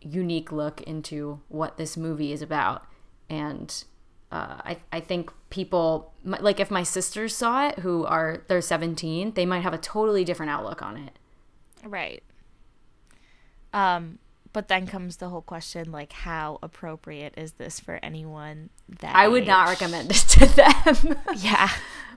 unique 0.00 0.52
look 0.52 0.80
into 0.82 1.40
what 1.48 1.76
this 1.76 1.96
movie 1.96 2.32
is 2.32 2.42
about. 2.42 2.86
And 3.28 3.84
uh, 4.30 4.60
I 4.64 4.78
I 4.92 5.00
think 5.00 5.30
people 5.50 6.12
like 6.24 6.60
if 6.60 6.70
my 6.70 6.82
sisters 6.82 7.34
saw 7.34 7.68
it, 7.68 7.80
who 7.80 8.04
are 8.04 8.44
they're 8.48 8.60
17, 8.60 9.32
they 9.32 9.46
might 9.46 9.60
have 9.60 9.74
a 9.74 9.78
totally 9.78 10.24
different 10.24 10.50
outlook 10.50 10.82
on 10.82 10.96
it. 10.96 11.18
Right. 11.84 12.22
Um, 13.72 14.18
but 14.58 14.66
then 14.66 14.88
comes 14.88 15.18
the 15.18 15.28
whole 15.28 15.40
question 15.40 15.92
like 15.92 16.12
how 16.12 16.58
appropriate 16.64 17.32
is 17.36 17.52
this 17.52 17.78
for 17.78 18.00
anyone 18.02 18.70
that 18.98 19.14
I 19.14 19.28
would 19.28 19.46
not 19.46 19.68
recommend 19.68 20.10
it 20.10 20.16
to 20.30 20.46
them. 20.46 21.16
Yeah. 21.36 21.70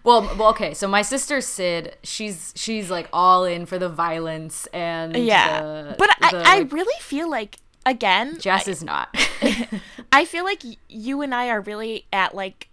Well, 0.03 0.23
well, 0.35 0.49
okay. 0.49 0.73
So 0.73 0.87
my 0.87 1.03
sister 1.03 1.39
Sid, 1.39 1.97
she's 2.01 2.51
she's 2.55 2.89
like 2.89 3.07
all 3.13 3.45
in 3.45 3.67
for 3.67 3.77
the 3.77 3.89
violence 3.89 4.65
and 4.73 5.15
Yeah. 5.15 5.61
the- 5.61 5.95
but 5.99 6.09
I, 6.19 6.31
the, 6.31 6.43
I 6.47 6.57
really 6.61 6.99
feel 6.99 7.29
like 7.29 7.57
again 7.85 8.39
Jess 8.39 8.67
I, 8.67 8.71
is 8.71 8.83
not. 8.83 9.15
I 10.11 10.25
feel 10.25 10.43
like 10.43 10.63
you 10.89 11.21
and 11.21 11.35
I 11.35 11.49
are 11.49 11.61
really 11.61 12.07
at 12.11 12.33
like 12.33 12.69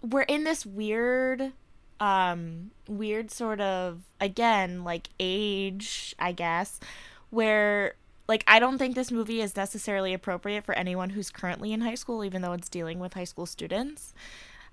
we're 0.00 0.22
in 0.22 0.44
this 0.44 0.64
weird 0.64 1.50
um 1.98 2.70
weird 2.86 3.32
sort 3.32 3.60
of 3.60 4.02
again 4.20 4.84
like 4.84 5.08
age 5.18 6.14
I 6.20 6.30
guess 6.30 6.78
where 7.30 7.94
like 8.30 8.44
I 8.46 8.60
don't 8.60 8.78
think 8.78 8.94
this 8.94 9.10
movie 9.10 9.40
is 9.40 9.56
necessarily 9.56 10.14
appropriate 10.14 10.64
for 10.64 10.72
anyone 10.74 11.10
who's 11.10 11.30
currently 11.30 11.72
in 11.72 11.80
high 11.80 11.96
school 11.96 12.24
even 12.24 12.40
though 12.40 12.52
it's 12.52 12.68
dealing 12.68 13.00
with 13.00 13.14
high 13.14 13.24
school 13.24 13.44
students. 13.44 14.14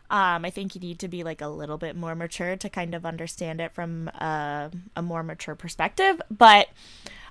Um, 0.10 0.46
I 0.46 0.52
think 0.52 0.76
you 0.76 0.80
need 0.80 1.00
to 1.00 1.08
be 1.08 1.24
like 1.24 1.42
a 1.42 1.48
little 1.48 1.78
bit 1.78 1.96
more 1.96 2.16
mature 2.16 2.56
to 2.56 2.70
kind 2.70 2.94
of 2.94 3.06
understand 3.06 3.60
it 3.60 3.74
from 3.74 4.10
a, 4.10 4.72
a 4.96 5.02
more 5.02 5.24
mature 5.24 5.56
perspective. 5.56 6.22
But 6.30 6.70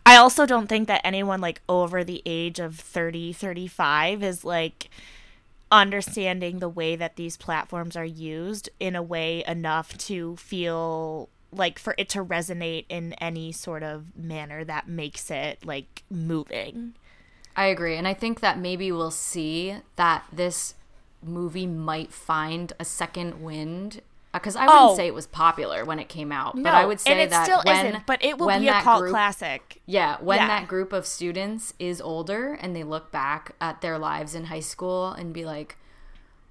I 0.04 0.16
also 0.16 0.44
don't 0.44 0.66
think 0.66 0.88
that 0.88 1.00
anyone 1.04 1.40
like 1.40 1.62
over 1.68 2.04
the 2.04 2.22
age 2.26 2.58
of 2.58 2.74
30, 2.74 3.32
35 3.32 4.22
is 4.22 4.44
like 4.44 4.90
understanding 5.70 6.58
the 6.58 6.68
way 6.68 6.96
that 6.96 7.16
these 7.16 7.36
platforms 7.36 7.96
are 7.96 8.04
used 8.04 8.68
in 8.78 8.94
a 8.94 9.02
way 9.02 9.42
enough 9.46 9.96
to 9.98 10.36
feel 10.36 11.30
like 11.52 11.78
for 11.78 11.94
it 11.98 12.08
to 12.10 12.24
resonate 12.24 12.84
in 12.88 13.12
any 13.14 13.52
sort 13.52 13.82
of 13.82 14.16
manner 14.16 14.64
that 14.64 14.88
makes 14.88 15.30
it 15.30 15.64
like 15.64 16.02
moving. 16.10 16.94
I 17.56 17.66
agree, 17.66 17.96
and 17.96 18.06
I 18.06 18.12
think 18.14 18.40
that 18.40 18.58
maybe 18.58 18.92
we'll 18.92 19.10
see 19.10 19.76
that 19.96 20.24
this 20.32 20.74
movie 21.22 21.66
might 21.66 22.12
find 22.12 22.72
a 22.78 22.84
second 22.84 23.42
wind. 23.42 24.02
Uh, 24.34 24.38
because 24.38 24.54
I 24.56 24.66
wouldn't 24.66 24.90
Oh. 24.90 24.96
say 24.96 25.06
it 25.06 25.14
was 25.14 25.26
popular 25.26 25.82
when 25.84 25.98
it 25.98 26.10
came 26.10 26.30
out, 26.30 26.56
No, 26.56 26.62
but 26.64 26.74
I 26.74 26.84
would 26.84 27.00
say 27.00 27.24
that 27.26 27.44
still 27.44 27.62
when, 27.64 27.86
isn't, 27.86 28.06
but 28.06 28.22
it 28.22 28.36
will 28.38 28.48
be 28.58 28.68
a 28.68 28.82
cult 28.82 29.00
group- 29.00 29.12
classic. 29.12 29.80
Yeah, 29.86 30.18
when 30.20 30.36
Yeah. 30.38 30.46
that 30.48 30.68
group 30.68 30.92
of 30.92 31.06
students 31.06 31.72
is 31.78 32.02
older 32.02 32.52
and 32.60 32.76
they 32.76 32.84
look 32.84 33.10
back 33.10 33.52
at 33.62 33.80
their 33.80 33.98
lives 33.98 34.34
in 34.34 34.44
high 34.46 34.60
school 34.60 35.08
and 35.12 35.32
be 35.32 35.46
like, 35.46 35.78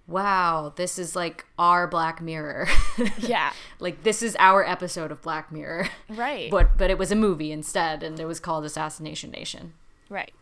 wow, 0.07 0.73
this 0.75 0.99
is 0.99 1.15
like 1.15 1.45
our 1.57 1.87
Black 1.87 2.21
Mirror. 2.21 2.67
Yeah. 3.17 3.51
like 3.79 4.03
this 4.03 4.21
is 4.23 4.35
our 4.39 4.63
episode 4.65 5.11
of 5.11 5.21
Black 5.21 5.51
Mirror. 5.51 5.89
Right. 6.09 6.49
But 6.49 6.77
but 6.77 6.89
it 6.89 6.97
was 6.97 7.11
a 7.11 7.15
movie 7.15 7.51
instead 7.51 8.03
and 8.03 8.19
it 8.19 8.25
was 8.25 8.39
called 8.39 8.63
Assassination 8.65 9.31
Nation. 9.31 9.73
Right. 10.09 10.33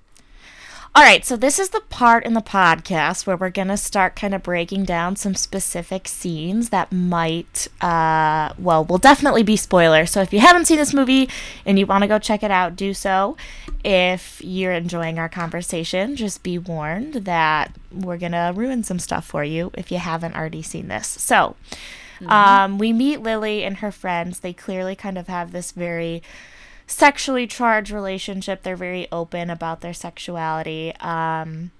All 0.95 1.01
right, 1.01 1.25
so 1.25 1.35
this 1.35 1.57
is 1.57 1.69
the 1.69 1.79
part 1.89 2.23
in 2.23 2.35
the 2.35 2.41
podcast 2.41 3.25
where 3.25 3.35
we're 3.35 3.49
going 3.49 3.69
to 3.69 3.77
start 3.77 4.15
kind 4.15 4.35
of 4.35 4.43
breaking 4.43 4.85
down 4.85 5.15
some 5.15 5.33
specific 5.33 6.07
scenes 6.07 6.69
that 6.69 6.91
might, 6.91 7.67
uh, 7.81 8.53
well, 8.59 8.85
will 8.85 8.99
definitely 8.99 9.41
be 9.41 9.57
spoilers. 9.57 10.11
So 10.11 10.21
if 10.21 10.31
you 10.31 10.39
haven't 10.39 10.65
seen 10.65 10.77
this 10.77 10.93
movie 10.93 11.29
and 11.65 11.79
you 11.79 11.87
want 11.87 12.03
to 12.03 12.07
go 12.07 12.19
check 12.19 12.43
it 12.43 12.51
out, 12.51 12.75
do 12.75 12.93
so. 12.93 13.35
If 13.83 14.39
you're 14.43 14.71
enjoying 14.71 15.17
our 15.17 15.29
conversation, 15.29 16.15
just 16.15 16.43
be 16.43 16.59
warned 16.59 17.25
that 17.25 17.75
we're 17.91 18.19
going 18.19 18.33
to 18.33 18.53
ruin 18.55 18.83
some 18.83 18.99
stuff 18.99 19.25
for 19.25 19.43
you 19.43 19.71
if 19.73 19.91
you 19.91 19.97
haven't 19.97 20.35
already 20.35 20.61
seen 20.61 20.89
this. 20.89 21.07
So 21.07 21.55
um, 22.27 22.77
we 22.77 22.93
meet 22.93 23.21
Lily 23.21 23.63
and 23.63 23.77
her 23.77 23.91
friends. 23.91 24.41
They 24.41 24.53
clearly 24.53 24.95
kind 24.95 25.17
of 25.17 25.27
have 25.27 25.53
this 25.53 25.71
very 25.71 26.21
sexually 26.87 27.47
charged 27.47 27.91
relationship. 27.91 28.63
They're 28.63 28.75
very 28.75 29.07
open 29.11 29.49
about 29.49 29.81
their 29.81 29.93
sexuality. 29.93 30.93
Um, 30.99 31.71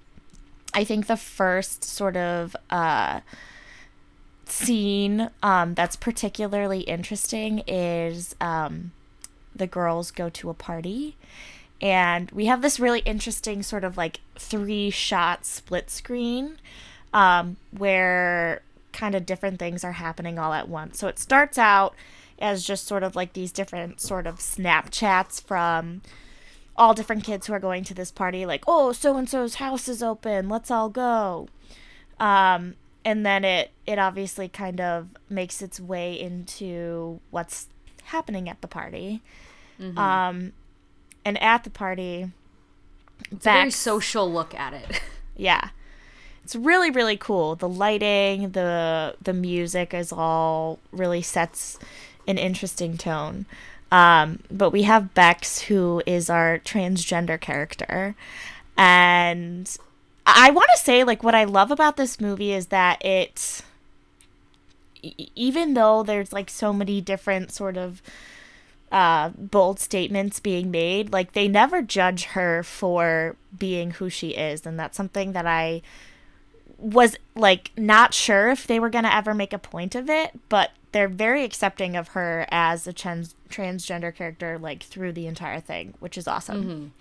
I 0.72 0.84
think 0.84 1.06
the 1.06 1.16
first 1.16 1.84
sort 1.84 2.16
of 2.16 2.56
uh, 2.70 3.20
scene 4.46 5.30
um, 5.42 5.74
that's 5.74 5.96
particularly 5.96 6.80
interesting 6.80 7.60
is 7.66 8.34
um, 8.40 8.92
the 9.54 9.66
girls 9.66 10.10
go 10.10 10.28
to 10.30 10.50
a 10.50 10.54
party. 10.54 11.16
And 11.80 12.30
we 12.30 12.46
have 12.46 12.62
this 12.62 12.80
really 12.80 13.00
interesting 13.00 13.62
sort 13.62 13.84
of 13.84 13.96
like 13.96 14.20
three 14.38 14.90
shot 14.90 15.44
split 15.44 15.90
screen 15.90 16.58
um, 17.12 17.56
where 17.70 18.62
kind 18.92 19.14
of 19.14 19.26
different 19.26 19.58
things 19.58 19.84
are 19.84 19.92
happening 19.92 20.38
all 20.38 20.52
at 20.52 20.68
once. 20.68 20.98
So 20.98 21.08
it 21.08 21.18
starts 21.18 21.58
out 21.58 21.94
as 22.38 22.64
just 22.64 22.86
sort 22.86 23.02
of 23.02 23.14
like 23.16 23.32
these 23.32 23.52
different 23.52 24.00
sort 24.00 24.26
of 24.26 24.38
Snapchats 24.38 25.42
from 25.42 26.02
all 26.76 26.92
different 26.94 27.22
kids 27.24 27.46
who 27.46 27.52
are 27.52 27.60
going 27.60 27.84
to 27.84 27.94
this 27.94 28.10
party, 28.10 28.44
like, 28.46 28.64
oh, 28.66 28.92
so 28.92 29.16
and 29.16 29.28
so's 29.28 29.56
house 29.56 29.88
is 29.88 30.02
open, 30.02 30.48
let's 30.48 30.70
all 30.70 30.88
go. 30.88 31.48
Um, 32.18 32.74
and 33.04 33.24
then 33.24 33.44
it 33.44 33.70
it 33.86 33.98
obviously 33.98 34.48
kind 34.48 34.80
of 34.80 35.08
makes 35.28 35.60
its 35.62 35.78
way 35.78 36.18
into 36.18 37.20
what's 37.30 37.68
happening 38.04 38.48
at 38.48 38.60
the 38.60 38.68
party. 38.68 39.22
Um, 39.98 40.52
and 41.24 41.40
at 41.42 41.64
the 41.64 41.70
party, 41.70 42.30
It's 43.30 43.46
a 43.46 43.50
very 43.50 43.70
social 43.70 44.30
look 44.32 44.54
at 44.54 44.72
it. 44.74 45.00
yeah 45.36 45.70
it's 46.44 46.54
really 46.54 46.90
really 46.90 47.16
cool 47.16 47.56
the 47.56 47.68
lighting 47.68 48.50
the 48.50 49.16
the 49.22 49.32
music 49.32 49.92
is 49.94 50.12
all 50.12 50.78
really 50.92 51.22
sets 51.22 51.78
an 52.26 52.38
interesting 52.38 52.96
tone 52.96 53.46
um, 53.92 54.40
but 54.50 54.70
we 54.70 54.82
have 54.82 55.14
bex 55.14 55.62
who 55.62 56.02
is 56.06 56.28
our 56.28 56.58
transgender 56.58 57.40
character 57.40 58.14
and 58.76 59.76
i 60.26 60.50
want 60.50 60.68
to 60.74 60.82
say 60.82 61.04
like 61.04 61.22
what 61.22 61.34
i 61.34 61.44
love 61.44 61.70
about 61.70 61.96
this 61.96 62.20
movie 62.20 62.52
is 62.52 62.68
that 62.68 63.04
it 63.04 63.62
e- 65.02 65.28
even 65.34 65.74
though 65.74 66.02
there's 66.02 66.32
like 66.32 66.50
so 66.50 66.72
many 66.72 67.00
different 67.00 67.52
sort 67.52 67.76
of 67.76 68.02
uh, 68.94 69.30
bold 69.36 69.80
statements 69.80 70.38
being 70.38 70.70
made. 70.70 71.12
Like 71.12 71.32
they 71.32 71.48
never 71.48 71.82
judge 71.82 72.24
her 72.26 72.62
for 72.62 73.34
being 73.58 73.90
who 73.90 74.08
she 74.08 74.28
is, 74.28 74.64
and 74.64 74.78
that's 74.78 74.96
something 74.96 75.32
that 75.32 75.46
I 75.46 75.82
was 76.78 77.16
like 77.34 77.72
not 77.76 78.14
sure 78.14 78.50
if 78.50 78.68
they 78.68 78.78
were 78.78 78.90
gonna 78.90 79.10
ever 79.12 79.34
make 79.34 79.52
a 79.52 79.58
point 79.58 79.96
of 79.96 80.08
it, 80.08 80.38
but 80.48 80.70
they're 80.94 81.08
very 81.08 81.42
accepting 81.42 81.96
of 81.96 82.08
her 82.08 82.46
as 82.52 82.86
a 82.86 82.92
trans 82.92 83.34
transgender 83.50 84.14
character 84.14 84.58
like 84.60 84.84
through 84.84 85.10
the 85.10 85.26
entire 85.26 85.58
thing, 85.58 85.92
which 85.98 86.16
is 86.16 86.28
awesome. 86.28 86.92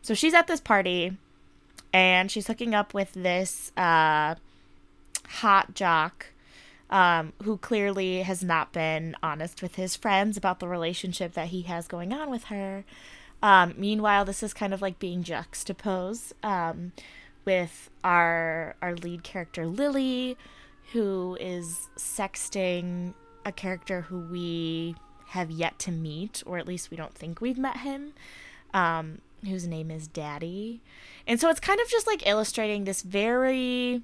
So 0.00 0.14
she's 0.14 0.32
at 0.32 0.46
this 0.46 0.60
party 0.60 1.16
and 1.92 2.30
she's 2.30 2.46
hooking 2.46 2.72
up 2.72 2.94
with 2.94 3.12
this 3.14 3.72
uh, 3.76 4.36
hot 5.26 5.74
jock 5.74 6.26
um, 6.88 7.32
who 7.42 7.58
clearly 7.58 8.22
has 8.22 8.44
not 8.44 8.72
been 8.72 9.16
honest 9.24 9.60
with 9.60 9.74
his 9.74 9.96
friends 9.96 10.36
about 10.36 10.60
the 10.60 10.68
relationship 10.68 11.32
that 11.32 11.48
he 11.48 11.62
has 11.62 11.88
going 11.88 12.12
on 12.12 12.30
with 12.30 12.44
her. 12.44 12.84
Um, 13.42 13.74
meanwhile, 13.76 14.24
this 14.24 14.44
is 14.44 14.54
kind 14.54 14.72
of 14.72 14.80
like 14.80 15.00
being 15.00 15.24
juxtaposed 15.24 16.32
um, 16.44 16.92
with 17.44 17.90
our 18.04 18.76
our 18.80 18.94
lead 18.94 19.24
character 19.24 19.66
Lily, 19.66 20.36
who 20.92 21.36
is 21.40 21.88
sexting 21.96 23.14
a 23.44 23.52
character 23.52 24.02
who 24.02 24.18
we 24.18 24.96
have 25.28 25.50
yet 25.50 25.78
to 25.80 25.90
meet, 25.90 26.42
or 26.46 26.58
at 26.58 26.66
least 26.66 26.90
we 26.90 26.96
don't 26.96 27.14
think 27.14 27.40
we've 27.40 27.58
met 27.58 27.78
him, 27.78 28.12
um, 28.72 29.18
whose 29.44 29.66
name 29.66 29.90
is 29.90 30.06
Daddy. 30.06 30.80
And 31.26 31.40
so 31.40 31.48
it's 31.48 31.60
kind 31.60 31.80
of 31.80 31.88
just 31.88 32.06
like 32.06 32.26
illustrating 32.26 32.84
this 32.84 33.02
very 33.02 34.02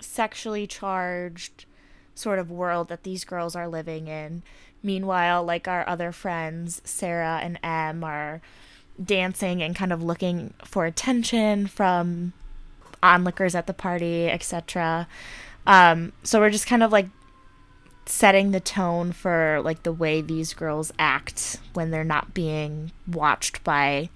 sexually 0.00 0.66
charged 0.66 1.64
sort 2.14 2.38
of 2.38 2.50
world 2.50 2.88
that 2.88 3.04
these 3.04 3.24
girls 3.24 3.56
are 3.56 3.68
living 3.68 4.08
in. 4.08 4.42
Meanwhile, 4.82 5.44
like 5.44 5.68
our 5.68 5.88
other 5.88 6.12
friends, 6.12 6.82
Sarah 6.84 7.40
and 7.42 7.58
Em, 7.62 8.02
are 8.02 8.40
dancing 9.02 9.62
and 9.62 9.74
kind 9.74 9.92
of 9.92 10.02
looking 10.02 10.54
for 10.64 10.84
attention 10.84 11.66
from 11.66 12.32
onlookers 13.02 13.54
at 13.54 13.66
the 13.66 13.74
party, 13.74 14.28
etc. 14.28 15.08
Um, 15.66 16.12
so 16.22 16.40
we're 16.40 16.50
just 16.50 16.66
kind 16.66 16.82
of 16.82 16.92
like 16.92 17.06
setting 18.06 18.50
the 18.50 18.60
tone 18.60 19.12
for 19.12 19.60
like 19.64 19.84
the 19.84 19.92
way 19.92 20.20
these 20.20 20.54
girls 20.54 20.92
act 20.98 21.58
when 21.72 21.90
they're 21.90 22.04
not 22.04 22.34
being 22.34 22.90
watched 23.06 23.62
by 23.62 24.08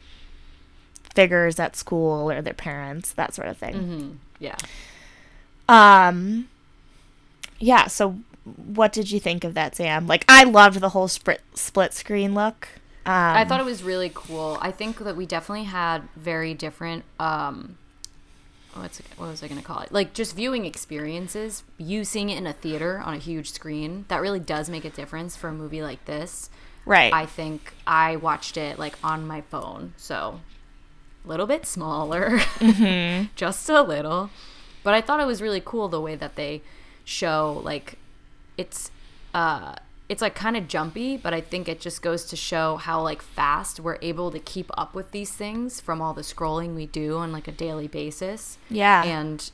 figures 1.14 1.58
at 1.58 1.76
school 1.76 2.30
or 2.30 2.42
their 2.42 2.54
parents, 2.54 3.12
that 3.12 3.32
sort 3.34 3.48
of 3.48 3.56
thing. 3.56 4.18
Yeah. 4.38 4.56
Um 5.68 6.48
yeah, 7.58 7.86
so 7.86 8.18
what 8.44 8.92
did 8.92 9.10
you 9.10 9.18
think 9.18 9.44
of 9.44 9.54
that, 9.54 9.76
Sam? 9.76 10.06
Like 10.06 10.24
I 10.28 10.44
loved 10.44 10.80
the 10.80 10.90
whole 10.90 11.08
split 11.08 11.40
split 11.54 11.92
screen 11.94 12.34
look. 12.34 12.68
Um, 13.06 13.12
I 13.12 13.44
thought 13.44 13.60
it 13.60 13.66
was 13.66 13.84
really 13.84 14.10
cool. 14.12 14.58
I 14.60 14.72
think 14.72 14.98
that 14.98 15.16
we 15.16 15.26
definitely 15.26 15.64
had 15.64 16.08
very 16.16 16.54
different 16.54 17.04
um 17.20 17.78
what's 18.80 18.98
what 19.16 19.28
was 19.28 19.42
I 19.42 19.48
going 19.48 19.60
to 19.60 19.66
call 19.66 19.80
it? 19.80 19.92
Like 19.92 20.12
just 20.14 20.36
viewing 20.36 20.64
experiences. 20.64 21.62
You 21.78 22.04
seeing 22.04 22.30
it 22.30 22.38
in 22.38 22.46
a 22.46 22.52
theater 22.52 23.00
on 23.04 23.14
a 23.14 23.18
huge 23.18 23.50
screen, 23.50 24.04
that 24.08 24.20
really 24.20 24.40
does 24.40 24.68
make 24.68 24.84
a 24.84 24.90
difference 24.90 25.36
for 25.36 25.48
a 25.48 25.52
movie 25.52 25.82
like 25.82 26.04
this. 26.04 26.50
right. 26.84 27.12
I 27.12 27.26
think 27.26 27.72
I 27.86 28.16
watched 28.16 28.56
it 28.56 28.78
like 28.78 28.96
on 29.02 29.26
my 29.26 29.40
phone, 29.42 29.94
so 29.96 30.40
a 31.24 31.28
little 31.28 31.46
bit 31.46 31.66
smaller, 31.66 32.40
just 33.36 33.68
a 33.68 33.82
little. 33.82 34.30
But 34.82 34.94
I 34.94 35.00
thought 35.00 35.20
it 35.20 35.26
was 35.26 35.42
really 35.42 35.62
cool 35.64 35.88
the 35.88 36.00
way 36.00 36.14
that 36.14 36.36
they 36.36 36.62
show 37.04 37.60
like 37.64 37.98
it's 38.56 38.90
uh 39.34 39.74
it's 40.08 40.22
like 40.22 40.34
kind 40.34 40.56
of 40.56 40.68
jumpy, 40.68 41.16
but 41.16 41.34
I 41.34 41.40
think 41.40 41.68
it 41.68 41.80
just 41.80 42.00
goes 42.00 42.24
to 42.26 42.36
show 42.36 42.76
how 42.76 43.02
like 43.02 43.22
fast 43.22 43.80
we're 43.80 43.98
able 44.02 44.30
to 44.30 44.38
keep 44.38 44.70
up 44.78 44.94
with 44.94 45.10
these 45.10 45.32
things 45.32 45.80
from 45.80 46.00
all 46.00 46.14
the 46.14 46.22
scrolling 46.22 46.74
we 46.74 46.86
do 46.86 47.16
on 47.16 47.32
like 47.32 47.48
a 47.48 47.52
daily 47.52 47.88
basis. 47.88 48.58
Yeah. 48.70 49.02
And 49.02 49.50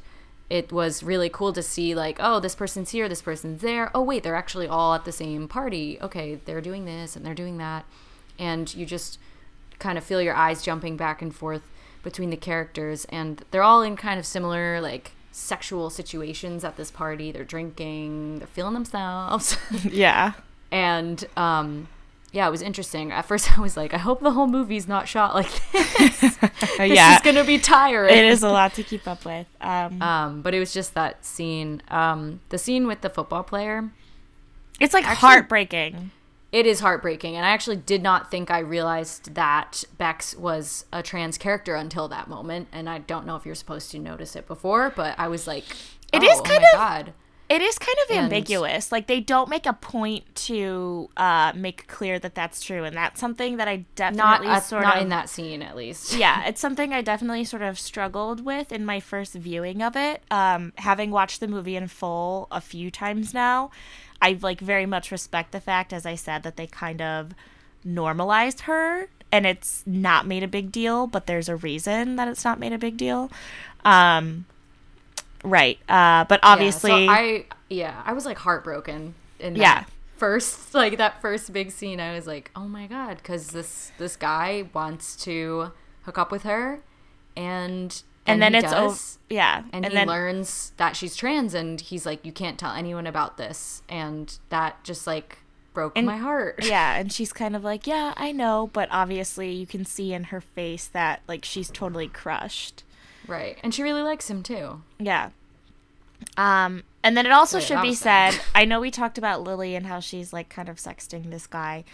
it 0.51 0.71
was 0.71 1.03
really 1.03 1.31
cool 1.31 1.55
to 1.55 1.63
see 1.63 1.95
like, 1.95 2.19
oh, 2.21 2.39
this 2.39 2.55
person's 2.55 2.91
here, 2.91 3.09
this 3.09 3.23
person's 3.23 3.63
there. 3.63 3.91
Oh, 3.95 4.03
wait, 4.03 4.23
they're 4.23 4.37
actually 4.37 4.69
all 4.69 4.95
at 4.95 5.07
the 5.07 5.13
same 5.13 5.49
party. 5.49 5.99
Okay, 6.03 6.35
they're 6.45 6.61
doing 6.61 6.85
this 6.85 7.17
and 7.17 7.25
they're 7.25 7.35
doing 7.35 7.57
that. 7.57 7.87
And 8.39 8.75
you 8.75 8.85
just 8.85 9.19
kind 9.79 9.97
of 9.97 10.05
feel 10.05 10.21
your 10.21 10.35
eyes 10.35 10.63
jumping 10.63 10.99
back 10.99 11.23
and 11.23 11.35
forth 11.35 11.63
between 12.03 12.29
the 12.29 12.37
characters 12.37 13.07
and 13.07 13.45
they're 13.51 13.63
all 13.63 13.83
in 13.83 13.97
kind 13.97 14.19
of 14.19 14.27
similar 14.27 14.81
like 14.81 15.13
sexual 15.33 15.91
situations 15.91 16.63
at 16.65 16.77
this 16.77 16.91
party. 16.91 17.33
They're 17.33 17.45
drinking, 17.45 18.39
they're 18.39 18.47
feeling 18.47 18.75
themselves. 18.75 19.57
yeah. 19.91 20.35
and 20.71 21.25
um 21.37 21.89
yeah, 22.35 22.49
it 22.49 22.51
was 22.51 22.63
interesting. 22.63 23.13
At 23.13 23.27
first 23.27 23.59
I 23.59 23.61
was 23.61 23.77
like, 23.77 23.93
I 23.93 23.99
hope 23.99 24.21
the 24.21 24.31
whole 24.33 24.47
movie's 24.47 24.89
not 24.89 25.07
shot 25.09 25.35
like 25.35 25.51
this. 25.73 26.19
this 26.21 26.39
yeah. 26.79 27.17
is 27.17 27.21
going 27.23 27.37
to 27.37 27.45
be 27.45 27.59
tiring. 27.59 28.17
it 28.17 28.25
is 28.25 28.43
a 28.43 28.49
lot 28.49 28.73
to 28.75 28.83
keep 28.83 29.07
up 29.07 29.25
with. 29.27 29.47
Um, 29.61 30.01
Um, 30.01 30.41
but 30.43 30.55
it 30.55 30.59
was 30.59 30.73
just 30.73 30.95
that 30.95 31.25
scene. 31.27 31.83
Um, 31.89 32.41
the 32.49 32.57
scene 32.57 32.87
with 32.87 33.03
the 33.03 33.11
football 33.11 33.43
player. 33.43 33.91
it's 34.81 34.95
like 34.95 35.05
actually- 35.07 35.29
heartbreaking. 35.29 36.11
It 36.53 36.67
is 36.67 36.81
heartbreaking, 36.81 37.35
and 37.35 37.47
I 37.47 37.49
actually 37.49 37.77
did 37.77 38.03
not 38.03 38.31
think 38.31 38.51
I 38.51 38.59
realized 38.59 39.35
that 39.35 39.85
Bex 39.97 40.37
was 40.37 40.85
a 40.93 41.03
trans 41.03 41.39
character 41.39 41.75
until 41.75 42.09
that 42.09 42.29
moment. 42.29 42.69
And 42.73 42.91
I 42.91 42.99
don't 42.99 43.27
know 43.27 43.37
if 43.37 43.47
you're 43.47 43.55
supposed 43.55 43.91
to 43.93 43.99
notice 43.99 44.37
it 44.37 44.47
before, 44.47 44.93
but 44.95 45.19
I 45.19 45.29
was 45.29 45.47
like, 45.47 45.65
It 46.13 46.23
oh, 46.23 46.27
is 46.27 46.39
oh 46.41 46.43
kind 46.43 46.61
my 46.63 46.69
of- 46.69 46.75
God. 47.07 47.15
It 47.53 47.61
is 47.61 47.79
kind 47.79 47.97
of 48.05 48.17
And- 48.17 48.33
ambiguous. 48.33 48.91
Like 48.91 49.07
they 49.09 49.21
don't 49.21 49.51
make 49.51 49.67
a 49.67 49.75
point 49.75 50.25
to 50.47 51.11
uh, 51.19 51.53
make 51.55 51.87
clear 51.87 52.19
that 52.19 52.35
that's 52.35 52.63
true, 52.63 52.85
and 52.85 52.97
that's 52.97 53.21
something 53.21 53.59
that 53.59 53.69
I 53.69 53.77
Not 53.77 53.87
definitely 53.97 54.49
at, 54.49 54.65
sort 54.65 54.83
not 54.85 54.97
of 54.97 55.03
in 55.03 55.09
that 55.11 55.29
scene, 55.29 55.61
at 55.61 55.77
least. 55.77 56.15
yeah, 56.15 56.45
it's 56.49 56.61
something 56.61 56.95
I 56.95 57.03
definitely 57.03 57.45
sort 57.45 57.63
of 57.63 57.79
struggled 57.79 58.43
with 58.45 58.73
in 58.73 58.87
my 58.87 59.01
first 59.01 59.35
viewing 59.35 59.83
of 59.83 59.97
it. 59.97 60.23
Um, 60.31 60.73
having 60.77 61.11
watched 61.11 61.41
the 61.41 61.49
movie 61.49 61.77
in 61.77 61.89
full 61.89 62.49
a 62.51 62.61
few 62.61 62.91
times 62.91 63.35
now, 63.35 63.71
I 64.23 64.39
like 64.41 64.61
very 64.61 64.87
much 64.87 65.11
respect 65.11 65.53
the 65.53 65.61
fact, 65.61 65.93
as 65.93 66.07
I 66.07 66.15
said, 66.15 66.45
that 66.45 66.57
they 66.57 66.67
kind 66.67 67.03
of 67.03 67.33
normalized 67.85 68.61
her, 68.63 69.09
and 69.31 69.45
it's 69.47 69.83
not 69.87 70.27
made 70.27 70.43
a 70.43 70.49
big 70.49 70.73
deal. 70.73 71.07
But 71.07 71.27
there's 71.27 71.49
a 71.51 71.57
reason 71.57 72.17
that 72.17 72.29
it's 72.29 72.45
not 72.45 72.59
made 72.59 72.73
a 72.73 72.79
big 72.79 72.97
deal. 72.97 73.31
Um, 73.85 74.47
right. 75.43 75.79
Uh, 75.89 76.25
but 76.25 76.41
obviously, 76.43 76.91
yeah, 77.05 77.07
so 77.07 77.13
I 77.13 77.45
yeah, 77.69 78.03
I 78.05 78.13
was 78.13 78.25
like 78.27 78.39
heartbroken 78.39 79.15
in 79.41 79.55
that 79.55 79.61
Yeah. 79.61 79.85
first 80.17 80.75
like 80.75 80.97
that 80.99 81.21
first 81.21 81.53
big 81.53 81.71
scene. 81.71 82.01
I 82.01 82.15
was 82.15 82.27
like, 82.27 82.51
oh 82.57 82.69
my 82.69 82.87
god, 82.87 83.17
because 83.19 83.49
this 83.49 83.93
this 83.99 84.17
guy 84.17 84.69
wants 84.73 85.17
to 85.25 85.73
hook 86.03 86.19
up 86.19 86.31
with 86.33 86.43
her, 86.45 86.81
and 87.37 88.03
and 88.27 88.41
then 88.41 88.55
it's 88.55 88.71
does, 88.71 89.19
Yeah, 89.29 89.65
and, 89.73 89.85
he 89.85 89.93
then 89.93 90.07
learns 90.07 90.73
that 90.77 90.95
she's 90.97 91.17
trans, 91.17 91.55
and 91.55 91.81
he's 91.81 92.07
like, 92.07 92.25
you 92.25 92.31
can't 92.33 92.59
tell 92.59 92.73
anyone 92.73 93.07
about 93.07 93.37
this, 93.37 93.83
and 93.89 94.39
that 94.51 94.83
just 94.85 95.07
like 95.07 95.39
broke 95.75 95.97
And- 95.97 96.07
my 96.07 96.19
heart. 96.19 96.61
yeah 96.65 96.97
and 96.97 97.11
she's 97.17 97.33
kind 97.33 97.57
of 97.57 97.65
like 97.65 97.87
yeah 97.87 98.13
i 98.19 98.31
know 98.31 98.69
but 98.75 98.89
obviously 98.93 99.51
you 99.53 99.67
can 99.67 99.87
see 99.87 100.13
in 100.13 100.25
her 100.25 100.41
face 100.41 100.87
that 100.89 101.23
like 101.27 101.47
she's 101.47 101.71
totally 101.71 102.09
crushed 102.09 102.85
right, 103.27 103.59
and 103.63 103.75
she 103.75 103.83
really 103.83 104.03
likes 104.03 104.29
him 104.31 104.43
too. 104.43 104.83
yeah 104.99 105.31
um 106.37 106.83
and 107.03 107.17
then 107.17 107.27
it 107.27 107.33
also 107.33 107.59
Wait, 107.59 107.67
should 107.67 107.83
be 107.83 107.95
said 107.95 108.39
i 108.55 108.65
know 108.65 108.79
we 108.81 108.91
talked 108.93 109.19
about 109.19 109.43
lily 109.43 109.75
and 109.75 109.87
how 109.87 109.99
she's 110.01 110.33
like 110.33 110.49
kind 110.49 110.69
of 110.69 110.77
sexting 110.77 111.31
this 111.31 111.47
guy 111.47 111.85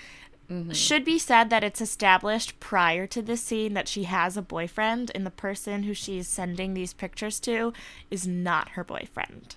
Mm-hmm. 0.51 0.73
should 0.73 1.05
be 1.05 1.19
said 1.19 1.51
that 1.51 1.63
it's 1.63 1.83
established 1.83 2.59
prior 2.59 3.07
to 3.09 3.21
this 3.21 3.43
scene 3.43 3.75
that 3.75 3.87
she 3.87 4.05
has 4.05 4.35
a 4.35 4.41
boyfriend 4.41 5.11
and 5.15 5.27
the 5.27 5.31
person 5.31 5.83
who 5.83 5.93
she's 5.93 6.27
sending 6.27 6.73
these 6.73 6.95
pictures 6.95 7.39
to 7.41 7.75
is 8.11 8.27
not 8.27 8.71
her 8.71 8.83
boyfriend 8.83 9.57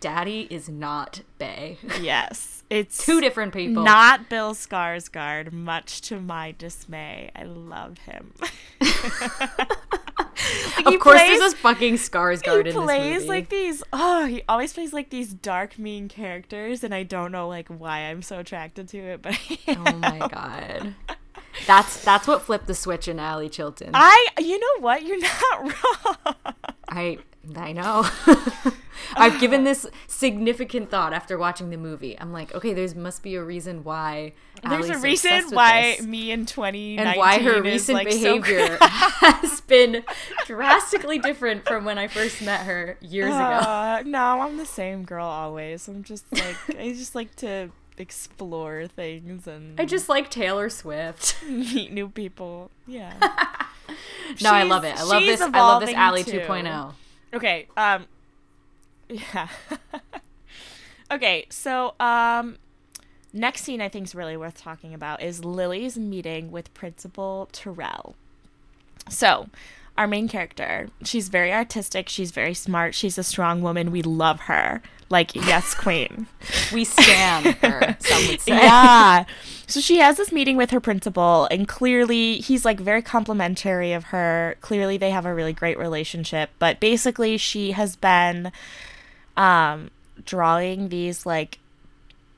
Daddy 0.00 0.48
is 0.50 0.68
not 0.68 1.20
Bay. 1.38 1.78
yes 2.00 2.64
it's 2.68 3.04
Two 3.06 3.20
different 3.20 3.52
people. 3.54 3.84
Not 3.84 4.28
Bill 4.28 4.52
Skarsgård, 4.52 5.52
much 5.52 6.00
to 6.02 6.20
my 6.20 6.52
dismay. 6.58 7.30
I 7.36 7.44
love 7.44 7.98
him. 7.98 8.32
Like, 10.18 10.86
of 10.94 11.00
course, 11.00 11.20
plays- 11.20 11.38
there's 11.40 11.52
a 11.52 11.56
fucking 11.56 11.94
Skarsgård 11.94 12.64
he 12.66 12.70
in 12.70 12.74
this 12.76 12.84
plays 12.84 13.26
like 13.26 13.48
these. 13.48 13.82
Oh, 13.92 14.26
he 14.26 14.42
always 14.48 14.72
plays 14.72 14.92
like 14.92 15.10
these 15.10 15.32
dark, 15.32 15.78
mean 15.78 16.08
characters, 16.08 16.84
and 16.84 16.94
I 16.94 17.02
don't 17.02 17.32
know 17.32 17.48
like 17.48 17.68
why 17.68 18.00
I'm 18.00 18.22
so 18.22 18.38
attracted 18.38 18.88
to 18.88 18.98
it, 18.98 19.22
but 19.22 19.38
Oh 19.68 19.96
my 19.96 20.18
god. 20.18 20.94
That's 21.66 22.02
that's 22.04 22.26
what 22.26 22.42
flipped 22.42 22.66
the 22.66 22.74
switch 22.74 23.08
in 23.08 23.18
Ally 23.18 23.48
Chilton. 23.48 23.90
I, 23.94 24.28
you 24.38 24.58
know 24.58 24.80
what? 24.80 25.02
You're 25.02 25.20
not 25.20 25.60
wrong. 26.24 26.34
I 26.88 27.18
I 27.54 27.72
know. 27.72 28.08
I've 29.16 29.38
given 29.40 29.64
this 29.64 29.86
significant 30.06 30.90
thought 30.90 31.12
after 31.12 31.38
watching 31.38 31.70
the 31.70 31.76
movie. 31.76 32.18
I'm 32.18 32.32
like, 32.32 32.54
okay, 32.54 32.72
there's 32.72 32.94
must 32.94 33.22
be 33.22 33.34
a 33.36 33.42
reason 33.42 33.84
why 33.84 34.32
There's 34.62 34.88
Ally's 34.88 34.90
a 34.90 34.98
reason 34.98 35.44
why 35.50 35.96
this. 35.96 36.06
me 36.06 36.30
in 36.30 36.46
2019 36.46 36.98
and 36.98 37.18
why 37.18 37.38
her 37.40 37.62
recent 37.62 37.96
like, 37.96 38.10
so 38.10 38.18
behavior 38.18 38.78
has 38.80 39.60
been 39.62 40.04
drastically 40.46 41.18
different 41.18 41.66
from 41.66 41.84
when 41.84 41.98
I 41.98 42.08
first 42.08 42.42
met 42.42 42.66
her 42.66 42.96
years 43.00 43.28
ago. 43.28 43.36
Uh, 43.36 44.02
no, 44.04 44.40
I'm 44.40 44.56
the 44.56 44.66
same 44.66 45.04
girl 45.04 45.26
always. 45.26 45.88
I'm 45.88 46.02
just 46.02 46.24
like 46.32 46.56
I 46.78 46.92
just 46.92 47.14
like 47.14 47.34
to 47.36 47.70
explore 47.98 48.86
things 48.88 49.46
and 49.46 49.80
I 49.80 49.84
just 49.84 50.08
like 50.08 50.30
Taylor 50.30 50.68
Swift. 50.68 51.42
meet 51.48 51.92
new 51.92 52.08
people. 52.08 52.70
Yeah. 52.86 53.14
No, 54.42 54.50
I 54.50 54.64
love 54.64 54.84
it. 54.84 54.98
I 54.98 55.04
love 55.04 55.22
this. 55.22 55.40
I 55.40 55.48
love 55.48 55.80
this 55.80 55.94
Ally 55.94 56.22
too. 56.22 56.40
2.0. 56.40 56.94
Okay. 57.36 57.68
Um. 57.76 58.06
Yeah. 59.08 59.48
Okay, 61.08 61.46
so 61.50 61.94
um 62.00 62.56
next 63.32 63.62
scene 63.62 63.80
I 63.80 63.88
think 63.88 64.06
is 64.06 64.14
really 64.14 64.36
worth 64.36 64.60
talking 64.60 64.92
about 64.92 65.22
is 65.22 65.44
Lily's 65.44 65.96
meeting 65.96 66.50
with 66.50 66.74
Principal 66.74 67.48
Terrell. 67.52 68.16
So, 69.08 69.48
our 69.96 70.08
main 70.08 70.26
character, 70.26 70.88
she's 71.04 71.28
very 71.28 71.52
artistic, 71.52 72.08
she's 72.08 72.32
very 72.32 72.54
smart, 72.54 72.94
she's 72.94 73.18
a 73.18 73.22
strong 73.22 73.62
woman. 73.62 73.92
We 73.92 74.02
love 74.02 74.40
her. 74.40 74.82
Like, 75.08 75.34
yes, 75.34 75.74
queen. 75.74 76.26
We 76.72 76.84
stand 76.84 77.46
her, 77.56 77.96
some 78.00 78.26
would 78.28 78.40
say. 78.40 78.56
yeah. 78.56 79.24
So 79.68 79.80
she 79.80 79.98
has 79.98 80.16
this 80.16 80.30
meeting 80.30 80.56
with 80.56 80.70
her 80.70 80.80
principal, 80.80 81.46
and 81.50 81.66
clearly 81.66 82.38
he's 82.38 82.64
like 82.64 82.78
very 82.78 83.02
complimentary 83.02 83.92
of 83.92 84.04
her. 84.04 84.56
Clearly 84.60 84.96
they 84.96 85.10
have 85.10 85.26
a 85.26 85.34
really 85.34 85.52
great 85.52 85.78
relationship, 85.78 86.50
but 86.58 86.78
basically 86.80 87.36
she 87.36 87.72
has 87.72 87.96
been 87.96 88.52
um, 89.36 89.90
drawing 90.24 90.88
these 90.88 91.26
like 91.26 91.58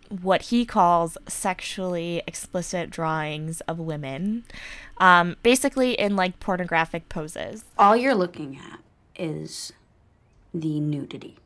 what 0.09 0.43
he 0.43 0.65
calls 0.65 1.19
sexually 1.27 2.23
explicit 2.27 2.91
drawings 2.91 3.61
of 3.63 3.79
women, 3.79 4.45
um, 4.99 5.37
basically 5.43 5.93
in 5.93 6.17
like 6.17 6.41
pornographic 6.41 7.09
poses. 7.09 7.65
All 7.77 7.97
you're 7.97 8.15
looking 8.15 8.59
at 8.59 8.81
is 9.17 9.73
the 10.55 10.81
nudity. 10.81 11.37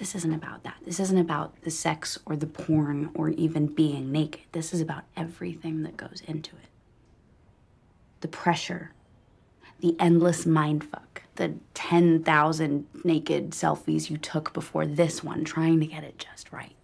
This 0.00 0.14
isn't 0.14 0.32
about 0.32 0.62
that. 0.62 0.76
This 0.82 0.98
isn't 0.98 1.18
about 1.18 1.60
the 1.60 1.70
sex 1.70 2.18
or 2.24 2.34
the 2.34 2.46
porn 2.46 3.10
or 3.14 3.28
even 3.28 3.66
being 3.66 4.10
naked. 4.10 4.40
This 4.52 4.72
is 4.72 4.80
about 4.80 5.04
everything 5.14 5.82
that 5.82 5.98
goes 5.98 6.22
into 6.26 6.56
it 6.56 6.70
the 8.22 8.28
pressure, 8.28 8.92
the 9.80 9.96
endless 9.98 10.46
mindfuck, 10.46 11.20
the 11.34 11.54
10,000 11.74 12.86
naked 13.04 13.50
selfies 13.50 14.08
you 14.08 14.16
took 14.16 14.54
before 14.54 14.86
this 14.86 15.22
one, 15.22 15.44
trying 15.44 15.80
to 15.80 15.86
get 15.86 16.02
it 16.02 16.18
just 16.18 16.50
right. 16.50 16.76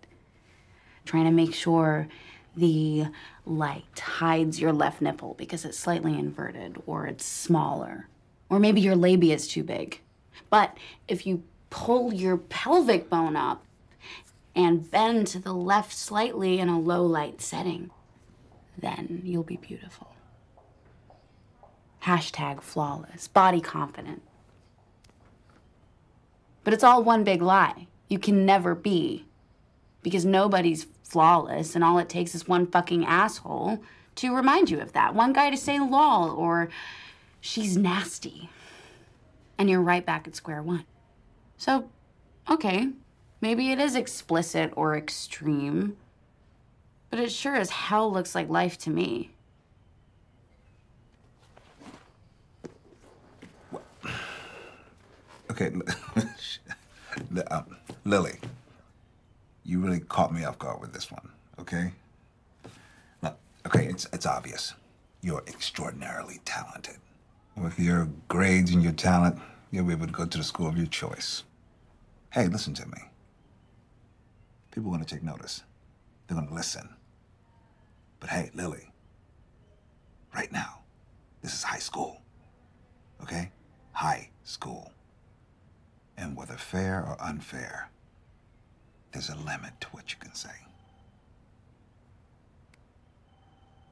Trying 1.06 1.24
to 1.24 1.30
make 1.30 1.54
sure 1.54 2.08
the 2.54 3.06
light 3.46 3.98
hides 3.98 4.60
your 4.60 4.74
left 4.74 5.00
nipple 5.00 5.34
because 5.38 5.64
it's 5.64 5.78
slightly 5.78 6.18
inverted 6.18 6.82
or 6.84 7.06
it's 7.06 7.24
smaller. 7.24 8.08
Or 8.50 8.58
maybe 8.58 8.82
your 8.82 8.96
labia 8.96 9.34
is 9.34 9.48
too 9.48 9.64
big. 9.64 10.02
But 10.50 10.76
if 11.08 11.26
you 11.26 11.42
pull 11.70 12.12
your 12.12 12.36
pelvic 12.36 13.08
bone 13.10 13.36
up 13.36 13.64
and 14.54 14.90
bend 14.90 15.26
to 15.28 15.38
the 15.38 15.52
left 15.52 15.92
slightly 15.92 16.58
in 16.58 16.68
a 16.68 16.80
low 16.80 17.04
light 17.04 17.40
setting, 17.40 17.90
then 18.78 19.20
you'll 19.24 19.42
be 19.42 19.56
beautiful. 19.56 20.08
Hashtag 22.04 22.62
flawless, 22.62 23.28
body 23.28 23.60
confident. 23.60 24.22
But 26.64 26.72
it's 26.72 26.84
all 26.84 27.02
one 27.02 27.24
big 27.24 27.42
lie. 27.42 27.86
You 28.08 28.18
can 28.18 28.46
never 28.46 28.74
be. 28.74 29.26
Because 30.02 30.24
nobody's 30.24 30.86
flawless, 31.02 31.74
and 31.74 31.82
all 31.82 31.98
it 31.98 32.08
takes 32.08 32.34
is 32.34 32.48
one 32.48 32.66
fucking 32.66 33.04
asshole 33.04 33.82
to 34.16 34.34
remind 34.34 34.70
you 34.70 34.80
of 34.80 34.92
that. 34.92 35.14
One 35.14 35.32
guy 35.32 35.50
to 35.50 35.56
say 35.56 35.78
lol 35.78 36.30
or 36.30 36.68
she's 37.40 37.76
nasty. 37.76 38.48
And 39.58 39.70
you're 39.70 39.80
right 39.80 40.04
back 40.04 40.26
at 40.26 40.36
square 40.36 40.62
one. 40.62 40.84
So, 41.58 41.88
okay, 42.50 42.88
maybe 43.40 43.70
it 43.70 43.78
is 43.78 43.94
explicit 43.94 44.72
or 44.76 44.96
extreme, 44.96 45.96
but 47.10 47.18
it 47.18 47.30
sure 47.32 47.54
as 47.56 47.70
hell 47.70 48.12
looks 48.12 48.34
like 48.34 48.48
life 48.48 48.78
to 48.78 48.90
me. 48.90 49.30
Okay, 55.50 55.72
um, 57.50 57.76
Lily, 58.04 58.38
you 59.64 59.80
really 59.80 60.00
caught 60.00 60.34
me 60.34 60.44
off 60.44 60.58
guard 60.58 60.80
with 60.80 60.92
this 60.92 61.10
one. 61.10 61.28
Okay. 61.58 61.92
Okay, 63.66 63.86
it's 63.86 64.06
it's 64.12 64.26
obvious. 64.26 64.74
You're 65.22 65.42
extraordinarily 65.48 66.40
talented. 66.44 66.98
With 67.56 67.80
your 67.80 68.08
grades 68.28 68.70
and 68.70 68.80
your 68.80 68.92
talent, 68.92 69.40
you'll 69.76 69.84
be 69.84 69.92
able 69.92 70.06
to 70.06 70.12
go 70.12 70.24
to 70.24 70.38
the 70.38 70.44
school 70.44 70.66
of 70.66 70.76
your 70.78 70.86
choice. 70.86 71.44
Hey, 72.30 72.46
listen 72.48 72.72
to 72.74 72.86
me. 72.86 72.98
People 74.70 74.90
are 74.90 74.94
going 74.94 75.04
to 75.04 75.14
take 75.14 75.22
notice. 75.22 75.62
They're 76.26 76.36
going 76.36 76.48
to 76.48 76.54
listen. 76.54 76.88
But 78.18 78.30
hey, 78.30 78.50
Lily, 78.54 78.90
right 80.34 80.50
now, 80.50 80.80
this 81.42 81.52
is 81.52 81.62
high 81.62 81.78
school. 81.78 82.22
Okay? 83.22 83.50
High 83.92 84.30
school. 84.44 84.92
And 86.16 86.34
whether 86.34 86.54
fair 86.54 87.04
or 87.06 87.16
unfair, 87.20 87.90
there's 89.12 89.28
a 89.28 89.36
limit 89.36 89.78
to 89.82 89.88
what 89.88 90.10
you 90.10 90.18
can 90.18 90.34
say. 90.34 90.48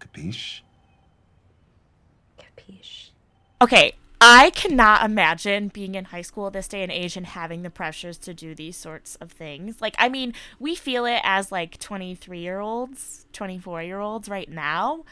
Capiche? 0.01 0.61
Capiche. 2.39 3.11
Okay, 3.61 3.95
I 4.27 4.51
cannot 4.51 5.05
imagine 5.05 5.69
being 5.69 5.95
in 5.95 6.07
high 6.07 6.23
school 6.23 6.51
this 6.51 6.67
day 6.67 6.83
and 6.83 6.91
age 6.91 7.15
and 7.17 7.27
having 7.27 7.61
the 7.63 7.69
pressures 7.69 8.17
to 8.19 8.33
do 8.33 8.55
these 8.55 8.75
sorts 8.77 9.17
of 9.17 9.31
things. 9.31 9.83
Like, 9.83 9.95
I 9.99 10.09
mean, 10.09 10.33
we 10.59 10.75
feel 10.75 11.05
it 11.05 11.21
as 11.23 11.53
like 11.53 11.79
23 11.79 12.39
year 12.39 12.59
olds, 12.59 13.27
24 13.35 13.83
year 13.83 14.01
olds 14.01 14.29
right 14.31 14.49
now, 14.49 15.05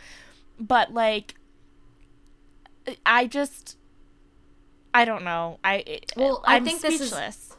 but 0.59 0.95
like, 0.95 1.35
I 3.05 3.27
just, 3.27 3.77
I 4.95 5.05
don't 5.05 5.25
know. 5.25 5.59
I 5.63 6.01
Well, 6.17 6.43
I 6.47 6.57
I'm 6.57 6.65
think 6.65 6.81
this 6.81 7.01
is- 7.01 7.11
speechless. 7.11 7.52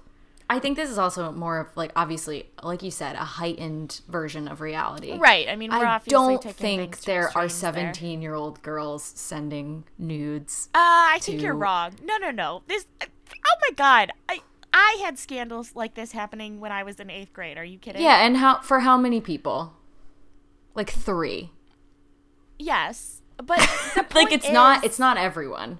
I 0.49 0.59
think 0.59 0.77
this 0.77 0.89
is 0.89 0.97
also 0.97 1.31
more 1.31 1.59
of 1.59 1.67
like 1.75 1.91
obviously, 1.95 2.49
like 2.61 2.83
you 2.83 2.91
said, 2.91 3.15
a 3.15 3.19
heightened 3.19 4.01
version 4.07 4.47
of 4.47 4.61
reality. 4.61 5.17
right. 5.17 5.47
I 5.47 5.55
mean, 5.55 5.71
we're 5.71 5.85
I 5.85 6.01
don't 6.05 6.41
taking 6.41 6.53
think 6.53 6.95
things 6.97 7.05
there 7.05 7.31
are 7.35 7.49
17 7.49 8.21
year 8.21 8.33
old 8.35 8.61
girls 8.61 9.03
sending 9.03 9.85
nudes. 9.97 10.69
Uh, 10.73 10.79
I 10.79 11.19
think 11.21 11.41
you're 11.41 11.55
wrong. 11.55 11.93
No, 12.03 12.17
no, 12.17 12.31
no. 12.31 12.63
This. 12.67 12.85
Oh 13.01 13.55
my 13.61 13.71
God. 13.75 14.11
I 14.29 14.41
I 14.73 14.99
had 15.03 15.19
scandals 15.19 15.75
like 15.75 15.93
this 15.93 16.11
happening 16.11 16.59
when 16.59 16.71
I 16.71 16.83
was 16.83 16.99
in 16.99 17.09
eighth 17.09 17.31
grade. 17.31 17.57
Are 17.57 17.65
you 17.65 17.77
kidding? 17.77 18.01
Yeah, 18.01 18.25
and 18.25 18.37
how 18.37 18.59
for 18.61 18.79
how 18.79 18.97
many 18.97 19.21
people? 19.21 19.73
Like 20.75 20.89
three. 20.89 21.51
Yes, 22.57 23.21
but 23.37 23.59
like 24.15 24.31
it's 24.31 24.49
not 24.49 24.83
it's 24.83 24.99
not 24.99 25.17
everyone. 25.17 25.79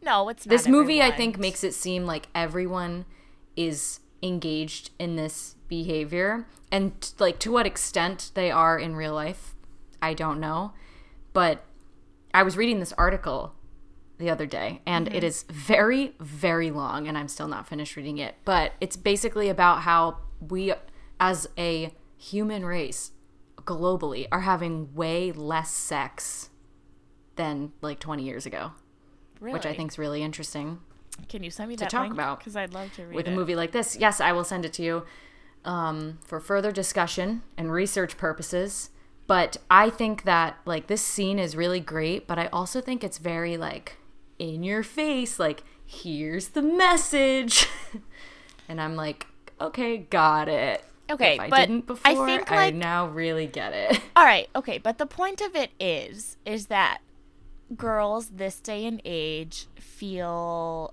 No, 0.00 0.28
it's 0.28 0.46
not. 0.46 0.50
This 0.50 0.68
movie 0.68 1.02
I 1.02 1.10
think 1.10 1.38
makes 1.38 1.64
it 1.64 1.74
seem 1.74 2.06
like 2.06 2.28
everyone 2.34 3.06
is 3.56 4.00
engaged 4.22 4.90
in 4.98 5.16
this 5.16 5.56
behavior 5.68 6.46
and 6.72 7.12
like 7.18 7.38
to 7.40 7.52
what 7.52 7.66
extent 7.66 8.30
they 8.34 8.50
are 8.50 8.78
in 8.78 8.96
real 8.96 9.14
life, 9.14 9.54
I 10.00 10.14
don't 10.14 10.40
know. 10.40 10.72
But 11.32 11.64
I 12.32 12.42
was 12.42 12.56
reading 12.56 12.80
this 12.80 12.92
article 12.94 13.54
the 14.18 14.30
other 14.30 14.46
day 14.46 14.80
and 14.86 15.06
Mm-hmm. 15.06 15.16
it 15.16 15.24
is 15.24 15.44
very 15.48 16.14
very 16.20 16.70
long 16.70 17.08
and 17.08 17.18
I'm 17.18 17.28
still 17.28 17.48
not 17.48 17.68
finished 17.68 17.96
reading 17.96 18.18
it, 18.18 18.36
but 18.44 18.72
it's 18.80 18.96
basically 18.96 19.48
about 19.48 19.82
how 19.82 20.18
we 20.40 20.72
as 21.20 21.48
a 21.58 21.92
human 22.16 22.64
race 22.64 23.10
globally 23.58 24.26
are 24.32 24.40
having 24.40 24.94
way 24.94 25.32
less 25.32 25.70
sex 25.70 26.50
than 27.36 27.72
like 27.80 27.98
20 27.98 28.22
years 28.22 28.46
ago, 28.46 28.72
really? 29.40 29.54
which 29.54 29.66
I 29.66 29.74
think 29.74 29.92
is 29.92 29.98
really 29.98 30.22
interesting 30.22 30.80
Can 31.28 31.42
you 31.42 31.50
send 31.50 31.68
me 31.68 31.76
to 31.76 31.80
that 31.84 31.90
talk 31.90 32.02
link? 32.02 32.14
about 32.14 32.38
Because 32.38 32.56
I'd 32.56 32.74
love 32.74 32.92
to 32.94 33.04
read 33.06 33.14
with 33.16 33.26
it. 33.28 33.32
a 33.32 33.34
movie 33.34 33.54
like 33.56 33.72
this. 33.72 33.96
Yes, 33.96 34.20
I 34.20 34.32
will 34.32 34.44
send 34.44 34.64
it 34.64 34.72
to 34.74 34.82
you 34.82 35.04
um, 35.64 36.18
for 36.24 36.40
further 36.40 36.70
discussion 36.72 37.42
and 37.56 37.72
research 37.72 38.16
purposes. 38.16 38.90
But 39.26 39.56
I 39.70 39.88
think 39.90 40.24
that 40.24 40.58
like 40.66 40.86
this 40.88 41.00
scene 41.02 41.38
is 41.38 41.56
really 41.56 41.80
great, 41.80 42.26
but 42.26 42.38
I 42.38 42.46
also 42.48 42.80
think 42.80 43.02
it's 43.02 43.18
very 43.18 43.56
like 43.56 43.96
in 44.38 44.62
your 44.62 44.82
face, 44.82 45.38
like 45.38 45.62
here's 45.86 46.48
the 46.48 46.60
message, 46.62 47.66
and 48.68 48.80
I'm 48.80 48.96
like, 48.96 49.26
okay, 49.60 49.96
got 49.98 50.48
it. 50.48 50.84
Okay, 51.10 51.34
if 51.34 51.40
I 51.40 51.48
but 51.48 51.56
didn't 51.68 51.86
before, 51.86 52.10
I 52.24 52.26
think, 52.26 52.50
like- 52.50 52.74
now 52.74 53.06
really 53.06 53.46
get 53.46 53.72
it. 53.72 54.00
All 54.16 54.24
right, 54.24 54.48
okay, 54.56 54.76
but 54.78 54.98
the 54.98 55.06
point 55.06 55.40
of 55.40 55.54
it 55.56 55.70
is, 55.80 56.36
is 56.44 56.66
that 56.66 56.98
girls 57.76 58.28
this 58.30 58.60
day 58.60 58.84
and 58.84 59.00
age 59.06 59.68
feel 59.78 60.92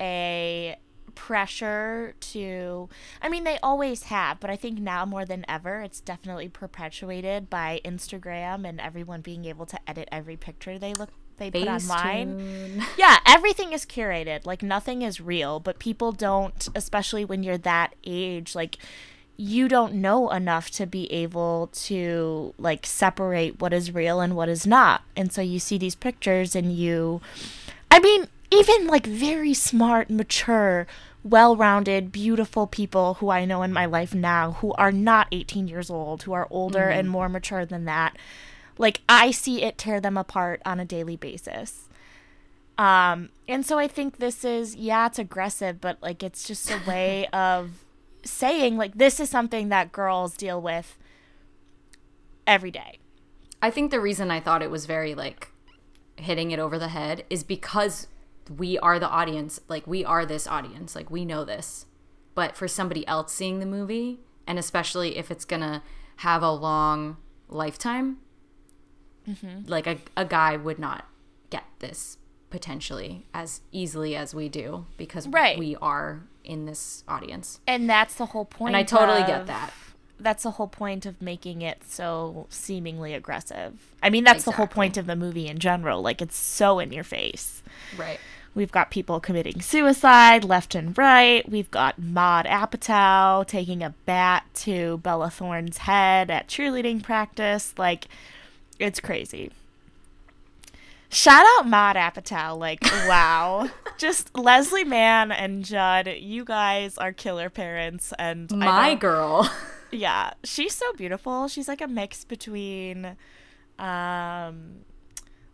a 0.00 0.76
pressure 1.14 2.14
to 2.20 2.88
I 3.20 3.28
mean 3.28 3.44
they 3.44 3.58
always 3.62 4.04
have, 4.04 4.40
but 4.40 4.50
I 4.50 4.56
think 4.56 4.78
now 4.78 5.04
more 5.04 5.24
than 5.24 5.44
ever 5.48 5.80
it's 5.80 6.00
definitely 6.00 6.48
perpetuated 6.48 7.50
by 7.50 7.80
Instagram 7.84 8.66
and 8.66 8.80
everyone 8.80 9.20
being 9.20 9.44
able 9.44 9.66
to 9.66 9.78
edit 9.88 10.08
every 10.10 10.36
picture 10.36 10.78
they 10.78 10.94
look 10.94 11.10
they 11.40 11.50
put 11.50 11.66
online. 11.66 12.38
Facetune. 12.38 12.84
Yeah, 12.98 13.18
everything 13.26 13.72
is 13.72 13.84
curated. 13.86 14.46
Like 14.46 14.62
nothing 14.62 15.02
is 15.02 15.20
real, 15.20 15.58
but 15.58 15.78
people 15.78 16.12
don't, 16.12 16.68
especially 16.74 17.24
when 17.24 17.42
you're 17.42 17.58
that 17.58 17.94
age, 18.04 18.54
like 18.54 18.76
you 19.36 19.68
don't 19.68 19.94
know 19.94 20.28
enough 20.30 20.70
to 20.70 20.86
be 20.86 21.10
able 21.10 21.70
to 21.72 22.52
like 22.58 22.84
separate 22.84 23.58
what 23.58 23.72
is 23.72 23.92
real 23.92 24.20
and 24.20 24.36
what 24.36 24.50
is 24.50 24.66
not. 24.66 25.02
And 25.16 25.32
so 25.32 25.40
you 25.40 25.58
see 25.58 25.78
these 25.78 25.94
pictures 25.94 26.54
and 26.54 26.72
you 26.72 27.22
I 27.90 27.98
mean, 27.98 28.28
even 28.50 28.86
like 28.86 29.06
very 29.06 29.54
smart, 29.54 30.10
mature 30.10 30.86
well 31.22 31.54
rounded, 31.54 32.10
beautiful 32.12 32.66
people 32.66 33.14
who 33.14 33.28
I 33.28 33.44
know 33.44 33.62
in 33.62 33.72
my 33.72 33.84
life 33.84 34.14
now 34.14 34.52
who 34.52 34.72
are 34.74 34.92
not 34.92 35.28
18 35.32 35.68
years 35.68 35.90
old, 35.90 36.22
who 36.22 36.32
are 36.32 36.48
older 36.50 36.78
Mm-hmm. 36.80 36.98
and 36.98 37.10
more 37.10 37.28
mature 37.28 37.66
than 37.66 37.84
that. 37.84 38.16
Like, 38.78 39.02
I 39.08 39.30
see 39.30 39.62
it 39.62 39.76
tear 39.76 40.00
them 40.00 40.16
apart 40.16 40.62
on 40.64 40.80
a 40.80 40.86
daily 40.86 41.16
basis. 41.16 41.88
Um, 42.78 43.28
and 43.46 43.66
so 43.66 43.78
I 43.78 43.86
think 43.86 44.16
this 44.16 44.42
is, 44.42 44.74
yeah, 44.74 45.06
it's 45.06 45.18
aggressive, 45.18 45.82
but 45.82 45.98
like, 46.00 46.22
it's 46.22 46.44
just 46.44 46.70
a 46.70 46.80
way 46.86 47.26
of 47.34 47.84
saying, 48.24 48.78
like, 48.78 48.94
this 48.94 49.20
is 49.20 49.28
something 49.28 49.68
that 49.68 49.92
girls 49.92 50.34
deal 50.34 50.62
with 50.62 50.96
every 52.46 52.70
day. 52.70 52.98
I 53.60 53.70
think 53.70 53.90
the 53.90 54.00
reason 54.00 54.30
I 54.30 54.40
thought 54.40 54.62
it 54.62 54.70
was 54.70 54.86
very 54.86 55.14
like 55.14 55.52
hitting 56.16 56.50
it 56.50 56.58
over 56.58 56.78
the 56.78 56.88
head 56.88 57.24
is 57.28 57.44
because 57.44 58.06
we 58.56 58.78
are 58.78 58.98
the 58.98 59.08
audience. 59.08 59.60
Like 59.68 59.86
we 59.86 60.04
are 60.04 60.26
this 60.26 60.46
audience. 60.46 60.94
Like 60.94 61.10
we 61.10 61.24
know 61.24 61.44
this. 61.44 61.86
But 62.34 62.56
for 62.56 62.68
somebody 62.68 63.06
else 63.06 63.32
seeing 63.32 63.60
the 63.60 63.66
movie, 63.66 64.20
and 64.46 64.58
especially 64.58 65.16
if 65.16 65.30
it's 65.30 65.44
gonna 65.44 65.82
have 66.16 66.42
a 66.42 66.50
long 66.50 67.16
lifetime, 67.48 68.18
mm-hmm. 69.28 69.66
like 69.66 69.86
a, 69.86 69.98
a 70.16 70.24
guy 70.24 70.56
would 70.56 70.78
not 70.78 71.06
get 71.50 71.64
this 71.78 72.18
potentially 72.50 73.26
as 73.32 73.60
easily 73.72 74.16
as 74.16 74.34
we 74.34 74.48
do 74.48 74.86
because 74.96 75.28
Right. 75.28 75.58
we 75.58 75.76
are 75.76 76.22
in 76.44 76.66
this 76.66 77.04
audience. 77.06 77.60
And 77.66 77.88
that's 77.88 78.14
the 78.14 78.26
whole 78.26 78.44
point. 78.44 78.74
And 78.74 78.76
I 78.76 78.82
totally 78.82 79.20
of- 79.22 79.26
get 79.26 79.46
that. 79.46 79.72
That's 80.18 80.42
the 80.42 80.50
whole 80.50 80.68
point 80.68 81.06
of 81.06 81.22
making 81.22 81.62
it 81.62 81.82
so 81.82 82.46
seemingly 82.50 83.14
aggressive. 83.14 83.94
I 84.02 84.10
mean, 84.10 84.22
that's 84.22 84.44
the 84.44 84.50
whole 84.50 84.66
point 84.66 84.98
of 84.98 85.06
the 85.06 85.16
movie 85.16 85.48
in 85.48 85.58
general. 85.58 86.02
Like, 86.02 86.20
it's 86.20 86.36
so 86.36 86.78
in 86.78 86.92
your 86.92 87.04
face. 87.04 87.62
Right. 87.96 88.20
We've 88.54 88.72
got 88.72 88.90
people 88.90 89.20
committing 89.20 89.60
suicide 89.60 90.44
left 90.44 90.74
and 90.74 90.96
right. 90.98 91.48
We've 91.48 91.70
got 91.70 91.98
Maude 92.00 92.46
Apatow 92.46 93.46
taking 93.46 93.82
a 93.82 93.94
bat 94.06 94.44
to 94.54 94.98
Bella 94.98 95.30
Thorne's 95.30 95.78
head 95.78 96.30
at 96.30 96.48
cheerleading 96.48 97.02
practice. 97.02 97.72
Like, 97.78 98.08
it's 98.78 98.98
crazy. 98.98 99.52
Shout 101.10 101.44
out 101.58 101.68
Maude 101.68 101.96
Apatow. 101.96 102.58
Like, 102.58 102.82
wow. 103.06 103.70
Just 103.98 104.36
Leslie 104.36 104.84
Mann 104.84 105.30
and 105.30 105.64
Judd, 105.64 106.08
you 106.18 106.44
guys 106.44 106.98
are 106.98 107.12
killer 107.12 107.50
parents. 107.50 108.12
And 108.18 108.50
My 108.50 108.94
girl. 108.96 109.48
yeah, 109.92 110.32
she's 110.42 110.74
so 110.74 110.92
beautiful. 110.94 111.46
She's 111.46 111.68
like 111.68 111.80
a 111.80 111.88
mix 111.88 112.24
between, 112.24 113.16
um, 113.78 114.84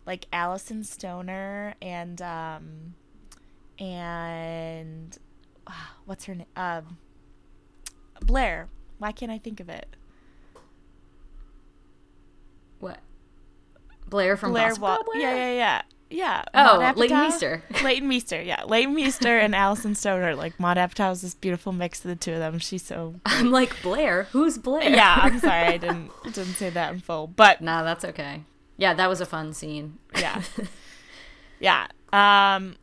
like 0.07 0.25
Alyson 0.31 0.83
Stoner 0.83 1.75
and 1.81 2.21
um, 2.21 2.95
and 3.77 5.15
ah, 5.67 5.93
what's 6.05 6.25
her 6.25 6.33
name? 6.33 6.47
Um, 6.55 6.97
Blair. 8.21 8.69
Why 8.97 9.11
can't 9.11 9.31
I 9.31 9.37
think 9.37 9.59
of 9.59 9.69
it? 9.69 9.95
what? 12.79 12.99
Blair 14.07 14.37
from 14.37 14.51
Blair. 14.51 14.73
Wa- 14.75 15.03
Blair? 15.03 15.21
yeah, 15.21 15.35
yeah, 15.35 15.53
yeah, 15.53 15.81
yeah. 16.09 16.43
Oh, 16.53 16.79
Maude 16.79 16.97
Leighton 16.97 17.17
Meester. 17.17 17.63
Leighton 17.83 18.07
Meester. 18.07 18.41
Yeah, 18.41 18.63
Leighton 18.63 18.95
Meester 18.95 19.37
and 19.37 19.53
Alyson 19.53 19.95
Stoner. 19.95 20.35
Like 20.35 20.59
Maude 20.59 20.77
Apatow 20.77 21.11
is 21.11 21.21
this 21.21 21.33
beautiful 21.33 21.73
mix 21.73 22.03
of 22.05 22.09
the 22.09 22.15
two 22.15 22.33
of 22.33 22.39
them. 22.39 22.59
She's 22.59 22.83
so. 22.83 23.15
I'm 23.25 23.51
like 23.51 23.81
Blair. 23.81 24.23
Who's 24.31 24.57
Blair? 24.57 24.89
Yeah, 24.89 25.19
I'm 25.21 25.39
sorry, 25.39 25.63
I 25.63 25.77
didn't 25.77 26.11
didn't 26.23 26.55
say 26.55 26.69
that 26.69 26.93
in 26.93 26.99
full, 27.01 27.27
but 27.27 27.61
nah, 27.61 27.83
that's 27.83 28.05
okay. 28.05 28.43
Yeah, 28.77 28.93
that 28.93 29.09
was 29.09 29.21
a 29.21 29.25
fun 29.25 29.53
scene. 29.53 29.97
yeah 30.17 30.41
yeah 31.59 31.87
um 32.13 32.75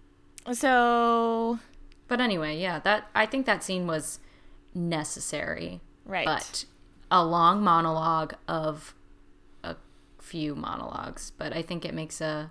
so 0.52 1.58
But 2.08 2.20
anyway, 2.20 2.58
yeah, 2.60 2.80
that 2.80 3.08
I 3.14 3.26
think 3.26 3.46
that 3.46 3.62
scene 3.64 3.86
was 3.86 4.18
necessary. 4.74 5.80
Right. 6.04 6.26
But 6.26 6.64
a 7.10 7.24
long 7.24 7.62
monologue 7.62 8.34
of 8.46 8.94
a 9.62 9.76
few 10.20 10.54
monologues, 10.54 11.32
but 11.38 11.56
I 11.56 11.62
think 11.62 11.84
it 11.84 11.94
makes 11.94 12.20
a 12.20 12.50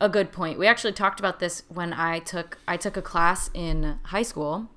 a 0.00 0.08
good 0.08 0.32
point. 0.32 0.58
We 0.58 0.66
actually 0.66 0.92
talked 0.92 1.18
about 1.20 1.40
this 1.40 1.62
when 1.68 1.92
I 1.92 2.20
took 2.20 2.58
I 2.68 2.76
took 2.76 2.96
a 2.96 3.02
class 3.02 3.50
in 3.54 3.98
high 4.04 4.22
school 4.22 4.68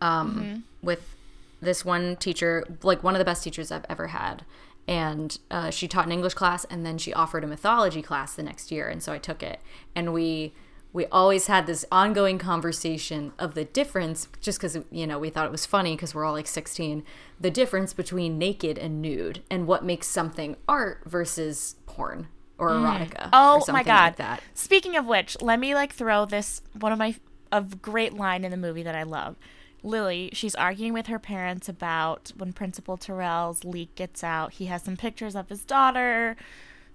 um 0.00 0.64
with 0.82 1.14
this 1.60 1.84
one 1.84 2.16
teacher, 2.16 2.64
like 2.82 3.02
one 3.02 3.14
of 3.14 3.18
the 3.18 3.24
best 3.24 3.44
teachers 3.44 3.70
I've 3.70 3.84
ever 3.90 4.06
had. 4.08 4.44
And 4.90 5.38
uh, 5.52 5.70
she 5.70 5.86
taught 5.86 6.06
an 6.06 6.12
English 6.12 6.34
class, 6.34 6.64
and 6.64 6.84
then 6.84 6.98
she 6.98 7.14
offered 7.14 7.44
a 7.44 7.46
mythology 7.46 8.02
class 8.02 8.34
the 8.34 8.42
next 8.42 8.72
year, 8.72 8.88
and 8.88 9.00
so 9.02 9.12
I 9.12 9.18
took 9.18 9.42
it. 9.42 9.60
And 9.94 10.12
we 10.12 10.52
we 10.92 11.06
always 11.06 11.46
had 11.46 11.68
this 11.68 11.84
ongoing 11.92 12.36
conversation 12.38 13.32
of 13.38 13.54
the 13.54 13.64
difference, 13.64 14.26
just 14.40 14.58
because 14.58 14.76
you 14.90 15.06
know 15.06 15.18
we 15.20 15.30
thought 15.30 15.46
it 15.46 15.52
was 15.52 15.64
funny 15.64 15.94
because 15.94 16.12
we're 16.12 16.24
all 16.24 16.32
like 16.32 16.48
sixteen, 16.48 17.04
the 17.40 17.52
difference 17.52 17.92
between 17.92 18.36
naked 18.36 18.76
and 18.78 19.00
nude, 19.00 19.44
and 19.48 19.68
what 19.68 19.84
makes 19.84 20.08
something 20.08 20.56
art 20.68 21.02
versus 21.06 21.76
porn 21.86 22.26
or 22.58 22.70
erotica. 22.70 23.28
oh 23.32 23.62
or 23.66 23.72
my 23.72 23.82
god 23.82 24.04
like 24.08 24.16
that. 24.16 24.42
speaking 24.54 24.96
of 24.96 25.06
which 25.06 25.40
let 25.40 25.58
me 25.58 25.74
like 25.74 25.92
throw 25.94 26.26
this 26.26 26.60
one 26.78 26.92
of 26.92 26.98
my 26.98 27.14
a 27.50 27.62
great 27.62 28.12
line 28.12 28.44
in 28.44 28.50
the 28.50 28.56
movie 28.56 28.82
that 28.82 28.94
i 28.94 29.02
love 29.02 29.34
lily 29.82 30.30
she's 30.32 30.54
arguing 30.54 30.92
with 30.92 31.06
her 31.06 31.18
parents 31.18 31.68
about 31.68 32.32
when 32.36 32.52
principal 32.52 32.96
Turrell's 32.98 33.64
leak 33.64 33.94
gets 33.94 34.22
out 34.22 34.52
he 34.54 34.66
has 34.66 34.82
some 34.82 34.96
pictures 34.96 35.34
of 35.34 35.48
his 35.48 35.64
daughter 35.64 36.36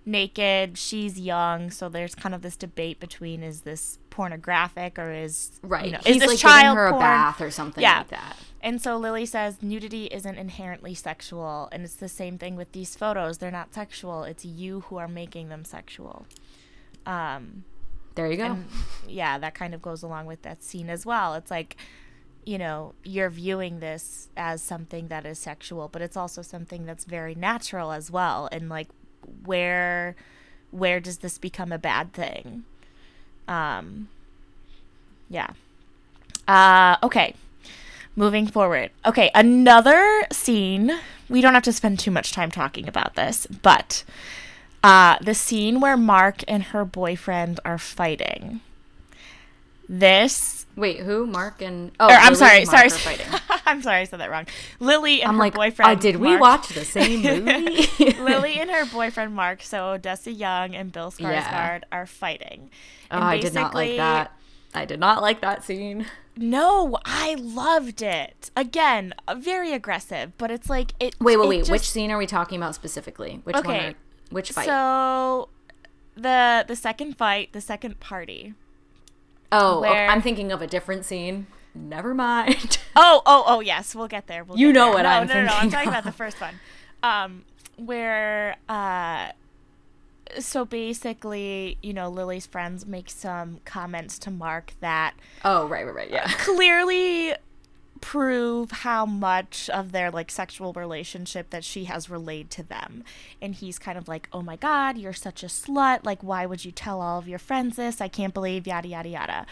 naked 0.08 0.78
she's 0.78 1.20
young 1.20 1.72
so 1.72 1.90
there's 1.90 2.14
kind 2.14 2.36
of 2.36 2.42
this 2.44 2.56
debate 2.56 3.00
between 3.00 3.42
is 3.42 3.62
this 3.62 3.98
pornographic 4.12 5.00
or 5.00 5.12
is 5.12 5.60
Right. 5.64 5.86
you 5.88 5.92
know, 5.94 6.00
is 6.06 6.20
this 6.20 6.28
like 6.30 6.38
child 6.38 6.64
giving 6.64 6.78
her 6.78 6.90
porn? 6.92 7.02
a 7.02 7.06
bath 7.06 7.42
or 7.42 7.50
something 7.52 7.82
Yeah. 7.82 7.98
like 8.00 8.10
that. 8.10 8.38
And 8.62 8.82
so 8.82 8.98
Lily 8.98 9.26
says 9.26 9.62
nudity 9.62 10.06
isn't 10.08 10.38
inherently 10.38 10.96
sexual, 10.96 11.70
and 11.72 11.84
it's 11.84 11.96
the 11.96 12.10
same 12.10 12.40
thing 12.40 12.56
with 12.56 12.72
these 12.72 12.96
photos. 12.96 13.38
They're 13.38 13.52
not 13.52 13.76
sexual. 13.76 14.24
It's 14.24 14.44
you 14.44 14.82
who 14.88 14.98
are 14.98 15.08
making 15.08 15.50
them 15.50 15.64
sexual. 15.66 16.26
Um, 17.06 17.64
There 18.16 18.26
you 18.32 18.38
go. 18.38 18.46
and 18.46 18.66
yeah, 19.08 19.38
that 19.38 19.54
kind 19.54 19.76
of 19.76 19.84
goes 19.84 20.02
along 20.02 20.26
with 20.26 20.42
that 20.44 20.64
scene 20.64 20.90
as 20.90 21.06
well. 21.06 21.36
It's 21.36 21.52
like, 21.52 21.78
you 22.46 22.58
know, 22.58 22.94
you're 23.04 23.30
viewing 23.30 23.80
this 23.80 24.30
as 24.38 24.62
something 24.62 25.08
that 25.08 25.26
is 25.26 25.40
sexual, 25.40 25.88
but 25.88 26.02
it's 26.02 26.16
also 26.16 26.42
something 26.42 26.86
that's 26.86 27.04
very 27.04 27.34
natural 27.36 27.92
as 27.92 28.12
well. 28.12 28.48
And 28.52 28.70
like, 28.70 28.88
where, 29.44 30.16
where 30.72 31.00
does 31.00 31.20
this 31.20 31.38
become 31.38 31.72
a 31.72 31.80
bad 31.80 32.14
thing? 32.14 32.66
Um, 33.48 34.10
yeah. 35.30 35.50
Uh, 36.48 36.98
okay. 37.02 37.34
Moving 38.16 38.48
forward. 38.48 38.92
Okay, 39.06 39.30
another 39.36 40.24
scene. 40.32 40.92
We 41.28 41.42
don't 41.42 41.54
have 41.54 41.64
to 41.64 41.74
spend 41.74 42.00
too 42.00 42.12
much 42.12 42.32
time 42.32 42.52
talking 42.52 42.88
about 42.88 43.16
this, 43.16 43.48
but 43.48 44.04
uh, 44.84 45.18
the 45.20 45.34
scene 45.34 45.82
where 45.82 45.98
Mark 45.98 46.44
and 46.48 46.64
her 46.66 46.86
boyfriend 46.86 47.60
are 47.66 47.80
fighting. 47.80 48.62
This. 49.90 50.65
Wait, 50.76 51.00
who? 51.00 51.26
Mark 51.26 51.62
and 51.62 51.92
oh, 52.00 52.08
or, 52.08 52.12
I'm 52.12 52.36
sorry, 52.36 52.66
Mark 52.66 52.90
sorry. 52.92 53.18
I'm 53.66 53.82
sorry, 53.82 54.02
I 54.02 54.04
said 54.04 54.20
that 54.20 54.30
wrong. 54.30 54.46
Lily 54.80 55.22
and 55.22 55.30
I'm 55.30 55.36
her 55.36 55.40
like, 55.40 55.54
boyfriend. 55.56 55.92
uh, 55.92 55.96
did 55.96 56.18
we 56.18 56.36
watch 56.38 56.68
the 56.70 56.84
same 56.86 57.22
movie? 57.46 57.88
Lily 58.22 58.60
and 58.60 58.70
her 58.70 58.86
boyfriend 58.86 59.34
Mark, 59.34 59.62
so 59.64 59.92
Odessa 59.92 60.32
Young 60.32 60.76
and 60.76 60.92
Bill 60.92 61.12
Skarsgård, 61.12 61.22
Yeah. 61.22 61.80
are 61.92 62.06
fighting. 62.06 62.70
oh, 63.12 63.20
I 63.20 63.40
did 63.40 63.54
not 63.54 63.74
like 63.74 63.96
that. 63.98 64.32
I 64.74 64.84
did 64.86 65.00
not 65.00 65.22
like 65.22 65.40
that 65.42 65.64
scene. 65.64 66.06
No, 66.38 66.98
I 67.06 67.36
loved 67.40 68.02
it. 68.02 68.52
Again, 68.58 69.14
uh, 69.26 69.36
very 69.36 69.72
aggressive, 69.72 70.34
but 70.38 70.52
it's 70.52 70.70
like 70.70 70.92
it. 71.00 71.16
Wait, 71.22 71.38
wait, 71.38 71.46
it 71.46 71.48
wait. 71.48 71.58
just- 71.60 71.72
Which 71.72 71.90
scene 71.90 72.12
are 72.12 72.18
we 72.18 72.26
talking 72.28 72.58
about 72.58 72.76
specifically? 72.76 73.40
Which 73.46 73.56
one? 73.56 73.70
Are, 73.70 73.94
which 74.32 74.52
fight? 74.52 74.66
So, 74.66 75.48
the 76.16 76.66
the 76.68 76.76
second 76.76 77.16
fight, 77.18 77.54
the 77.54 77.62
second 77.62 78.02
party. 78.02 78.54
Oh, 79.52 79.80
okay, 79.84 80.08
I'm 80.08 80.22
thinking 80.22 80.52
of 80.52 80.62
a 80.62 80.68
different 80.68 81.06
scene. 81.06 81.48
Never 81.74 82.14
mind. 82.14 82.80
Oh, 82.98 83.22
oh, 83.26 83.44
oh, 83.46 83.60
yes, 83.60 83.94
we'll 83.94 84.08
get 84.08 84.28
there. 84.28 84.46
We'll 84.46 84.58
You 84.58 84.68
get 84.70 84.76
know 84.76 84.86
there. 84.86 84.94
what 84.94 85.02
no, 85.02 85.10
I'm 85.10 85.28
no, 85.28 85.34
no, 85.34 85.46
no, 85.48 85.54
I'm 85.54 85.70
talking 85.70 85.90
about 85.90 86.06
the 86.06 86.14
first 86.14 86.40
one, 86.40 86.62
um, 87.04 87.44
where 87.76 88.56
uh, 88.70 89.32
so 90.40 90.64
basically, 90.64 91.78
you 91.82 91.94
know, 91.94 92.10
Lily's 92.10 92.46
friends 92.46 92.86
make 92.86 93.10
some 93.10 93.60
comments 93.66 94.18
to 94.20 94.32
Mark 94.32 94.74
that 94.80 95.16
oh, 95.44 95.68
right, 95.68 95.86
right, 95.86 95.94
right. 95.94 96.10
Yeah. 96.10 96.28
clearly 96.38 97.34
prove 98.06 98.70
how 98.70 99.04
much 99.04 99.68
of 99.72 99.92
their 99.92 100.12
like 100.12 100.30
sexual 100.30 100.72
relationship 100.74 101.50
that 101.50 101.64
she 101.64 101.86
has 101.86 102.08
relayed 102.08 102.52
to 102.52 102.62
them. 102.62 103.04
And 103.42 103.56
he's 103.56 103.80
kind 103.80 103.98
of 103.98 104.08
like 104.08 104.30
oh 104.32 104.44
my 104.44 104.56
god 104.56 104.96
you're 104.96 105.12
such 105.12 105.42
a 105.42 105.48
slut. 105.48 106.06
Like 106.06 106.22
why 106.22 106.46
would 106.46 106.64
you 106.64 106.72
tell 106.72 107.02
all 107.02 107.18
of 107.18 107.28
your 107.28 107.40
friends 107.40 107.78
this? 107.78 108.00
I 108.00 108.08
can't 108.08 108.32
believe 108.32 108.68
yada 108.68 108.88
yada 108.88 109.10
yada. 109.10 109.46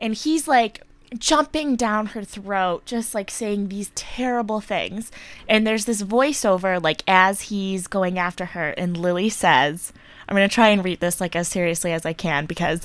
And 0.00 0.14
he's 0.14 0.48
like 0.48 0.82
jumping 1.16 1.76
down 1.76 2.06
her 2.06 2.24
throat 2.24 2.86
just 2.86 3.14
like 3.14 3.30
saying 3.30 3.68
these 3.68 3.92
terrible 3.94 4.60
things. 4.60 5.12
And 5.48 5.64
there's 5.64 5.84
this 5.84 6.02
voiceover 6.02 6.82
like 6.82 7.04
as 7.06 7.42
he's 7.42 7.86
going 7.86 8.18
after 8.18 8.46
her. 8.46 8.70
And 8.70 8.96
lily 8.96 9.28
says 9.28 9.92
I'm 10.26 10.34
going 10.34 10.48
to 10.48 10.52
try 10.52 10.70
and 10.70 10.84
read 10.84 10.98
this 10.98 11.20
like 11.20 11.36
as 11.36 11.46
seriously 11.46 11.92
as 11.92 12.04
I 12.04 12.14
can 12.14 12.46
because 12.46 12.84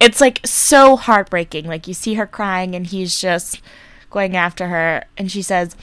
it's 0.00 0.22
like 0.22 0.40
so 0.42 0.96
heartbreaking. 0.96 1.66
Like 1.66 1.86
you 1.86 1.92
see 1.92 2.14
her 2.14 2.26
crying 2.26 2.74
and 2.74 2.86
he's 2.86 3.20
just 3.20 3.60
going 4.14 4.36
after 4.36 4.68
her 4.68 5.04
and 5.18 5.30
she 5.30 5.42
says 5.42 5.76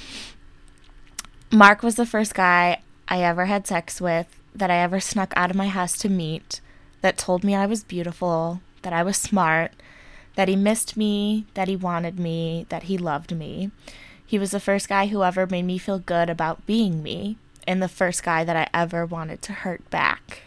Mark 1.51 1.83
was 1.83 1.95
the 1.95 2.05
first 2.05 2.33
guy 2.33 2.81
I 3.09 3.21
ever 3.21 3.45
had 3.45 3.67
sex 3.67 3.99
with 3.99 4.27
that 4.55 4.71
I 4.71 4.77
ever 4.77 5.01
snuck 5.01 5.33
out 5.35 5.51
of 5.51 5.57
my 5.57 5.67
house 5.67 5.97
to 5.97 6.09
meet 6.09 6.61
that 7.01 7.17
told 7.17 7.43
me 7.43 7.53
I 7.53 7.65
was 7.65 7.83
beautiful, 7.83 8.61
that 8.83 8.93
I 8.93 9.03
was 9.03 9.17
smart, 9.17 9.73
that 10.35 10.47
he 10.47 10.55
missed 10.55 10.95
me, 10.95 11.45
that 11.55 11.67
he 11.67 11.75
wanted 11.75 12.19
me, 12.19 12.67
that 12.69 12.83
he 12.83 12.97
loved 12.97 13.35
me. 13.35 13.71
He 14.25 14.39
was 14.39 14.51
the 14.51 14.61
first 14.61 14.87
guy 14.87 15.07
who 15.07 15.23
ever 15.23 15.45
made 15.45 15.63
me 15.63 15.77
feel 15.77 15.99
good 15.99 16.29
about 16.29 16.65
being 16.65 17.03
me, 17.03 17.37
and 17.67 17.83
the 17.83 17.89
first 17.89 18.23
guy 18.23 18.45
that 18.45 18.55
I 18.55 18.69
ever 18.73 19.05
wanted 19.05 19.41
to 19.43 19.51
hurt 19.53 19.89
back. 19.89 20.43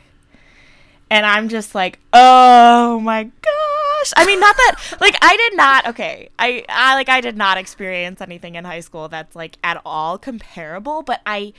And 1.10 1.26
I'm 1.26 1.50
just 1.50 1.74
like, 1.74 1.98
oh 2.14 2.98
my 3.00 3.30
gosh. 4.04 4.12
I 4.16 4.26
mean, 4.26 4.40
not 4.40 4.56
that 4.56 4.96
like 5.00 5.16
I 5.22 5.36
did 5.36 5.56
not. 5.56 5.86
Okay, 5.88 6.28
I 6.38 6.64
I 6.68 6.94
like 6.94 7.08
I 7.08 7.20
did 7.20 7.36
not 7.36 7.58
experience 7.58 8.20
anything 8.20 8.54
in 8.54 8.64
high 8.64 8.80
school 8.80 9.08
that's 9.08 9.34
like 9.34 9.58
at 9.64 9.80
all 9.84 10.18
comparable. 10.18 11.02
But 11.02 11.20
I, 11.26 11.52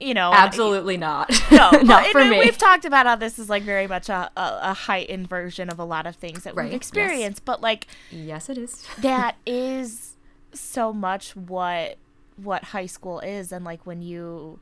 you 0.00 0.14
know, 0.14 0.32
Absolutely 0.32 0.96
not. 0.96 1.30
no, 1.50 1.70
not 1.82 2.06
for 2.06 2.24
me. 2.24 2.38
We've 2.38 2.58
talked 2.58 2.84
about 2.84 3.06
how 3.06 3.16
this 3.16 3.38
is 3.38 3.48
like 3.48 3.62
very 3.62 3.86
much 3.86 4.08
a, 4.08 4.30
a, 4.36 4.58
a 4.62 4.74
heightened 4.74 5.28
version 5.28 5.68
of 5.68 5.78
a 5.78 5.84
lot 5.84 6.06
of 6.06 6.16
things 6.16 6.44
that 6.44 6.54
Right, 6.54 6.70
we've 6.72 6.82
yes. 6.94 7.40
But 7.40 7.60
like 7.60 7.86
yes, 8.10 8.48
it 8.48 8.58
is. 8.58 8.86
that 8.98 9.36
is 9.46 10.16
so 10.52 10.92
much 10.92 11.34
what 11.36 11.98
what 12.36 12.64
high 12.64 12.86
school 12.86 13.20
is 13.20 13.52
and 13.52 13.64
like 13.64 13.86
when 13.86 14.02
you 14.02 14.58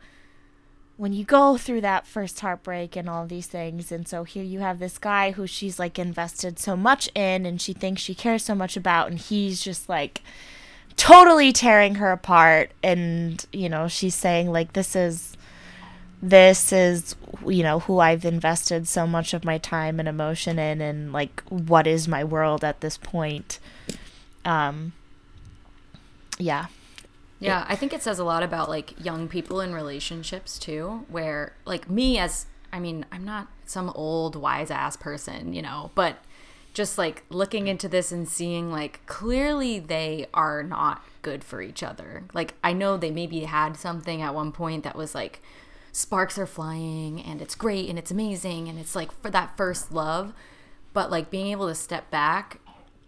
when 1.02 1.12
you 1.12 1.24
go 1.24 1.56
through 1.56 1.80
that 1.80 2.06
first 2.06 2.38
heartbreak 2.38 2.94
and 2.94 3.10
all 3.10 3.26
these 3.26 3.48
things 3.48 3.90
and 3.90 4.06
so 4.06 4.22
here 4.22 4.44
you 4.44 4.60
have 4.60 4.78
this 4.78 4.98
guy 4.98 5.32
who 5.32 5.48
she's 5.48 5.76
like 5.76 5.98
invested 5.98 6.60
so 6.60 6.76
much 6.76 7.08
in 7.16 7.44
and 7.44 7.60
she 7.60 7.72
thinks 7.72 8.00
she 8.00 8.14
cares 8.14 8.44
so 8.44 8.54
much 8.54 8.76
about 8.76 9.10
and 9.10 9.18
he's 9.18 9.60
just 9.60 9.88
like 9.88 10.22
totally 10.96 11.52
tearing 11.52 11.96
her 11.96 12.12
apart. 12.12 12.70
And 12.84 13.44
you 13.52 13.68
know 13.68 13.88
she's 13.88 14.14
saying 14.14 14.52
like 14.52 14.74
this 14.74 14.94
is 14.94 15.36
this 16.22 16.72
is 16.72 17.16
you 17.44 17.64
know 17.64 17.80
who 17.80 17.98
I've 17.98 18.24
invested 18.24 18.86
so 18.86 19.04
much 19.04 19.34
of 19.34 19.44
my 19.44 19.58
time 19.58 19.98
and 19.98 20.08
emotion 20.08 20.56
in 20.56 20.80
and 20.80 21.12
like 21.12 21.42
what 21.48 21.88
is 21.88 22.06
my 22.06 22.22
world 22.22 22.62
at 22.62 22.80
this 22.80 22.96
point? 22.96 23.58
Um 24.44 24.92
yeah 26.38 26.66
Yeah, 27.44 27.64
I 27.68 27.76
think 27.76 27.92
it 27.92 28.02
says 28.02 28.18
a 28.18 28.24
lot 28.24 28.42
about 28.42 28.68
like 28.68 28.94
young 29.04 29.28
people 29.28 29.60
in 29.60 29.74
relationships 29.74 30.58
too, 30.58 31.04
where 31.08 31.54
like 31.64 31.90
me 31.90 32.18
as 32.18 32.46
I 32.72 32.80
mean, 32.80 33.04
I'm 33.12 33.24
not 33.24 33.48
some 33.66 33.90
old 33.90 34.34
wise 34.34 34.70
ass 34.70 34.96
person, 34.96 35.52
you 35.52 35.60
know, 35.60 35.90
but 35.94 36.16
just 36.74 36.96
like 36.96 37.22
looking 37.28 37.68
into 37.68 37.88
this 37.88 38.12
and 38.12 38.26
seeing 38.26 38.70
like 38.70 39.04
clearly 39.06 39.78
they 39.78 40.26
are 40.32 40.62
not 40.62 41.04
good 41.20 41.44
for 41.44 41.60
each 41.60 41.82
other. 41.82 42.24
Like 42.32 42.54
I 42.64 42.72
know 42.72 42.96
they 42.96 43.10
maybe 43.10 43.40
had 43.40 43.76
something 43.76 44.22
at 44.22 44.34
one 44.34 44.52
point 44.52 44.84
that 44.84 44.96
was 44.96 45.14
like 45.14 45.42
sparks 45.92 46.38
are 46.38 46.46
flying 46.46 47.20
and 47.20 47.42
it's 47.42 47.54
great 47.54 47.90
and 47.90 47.98
it's 47.98 48.10
amazing 48.10 48.68
and 48.68 48.78
it's 48.78 48.96
like 48.96 49.12
for 49.20 49.30
that 49.30 49.56
first 49.56 49.92
love, 49.92 50.32
but 50.94 51.10
like 51.10 51.30
being 51.30 51.48
able 51.48 51.68
to 51.68 51.74
step 51.74 52.10
back 52.10 52.60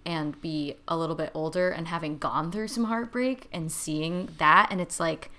and 0.06 0.40
be 0.40 0.76
a 0.86 0.96
little 0.96 1.16
bit 1.16 1.30
older 1.34 1.70
and 1.70 1.88
having 1.88 2.18
gone 2.18 2.52
through 2.52 2.68
some 2.68 2.84
heartbreak 2.84 3.48
and 3.52 3.72
seeing 3.72 4.28
that 4.38 4.68
and 4.70 4.80
it's 4.80 5.00
like 5.00 5.30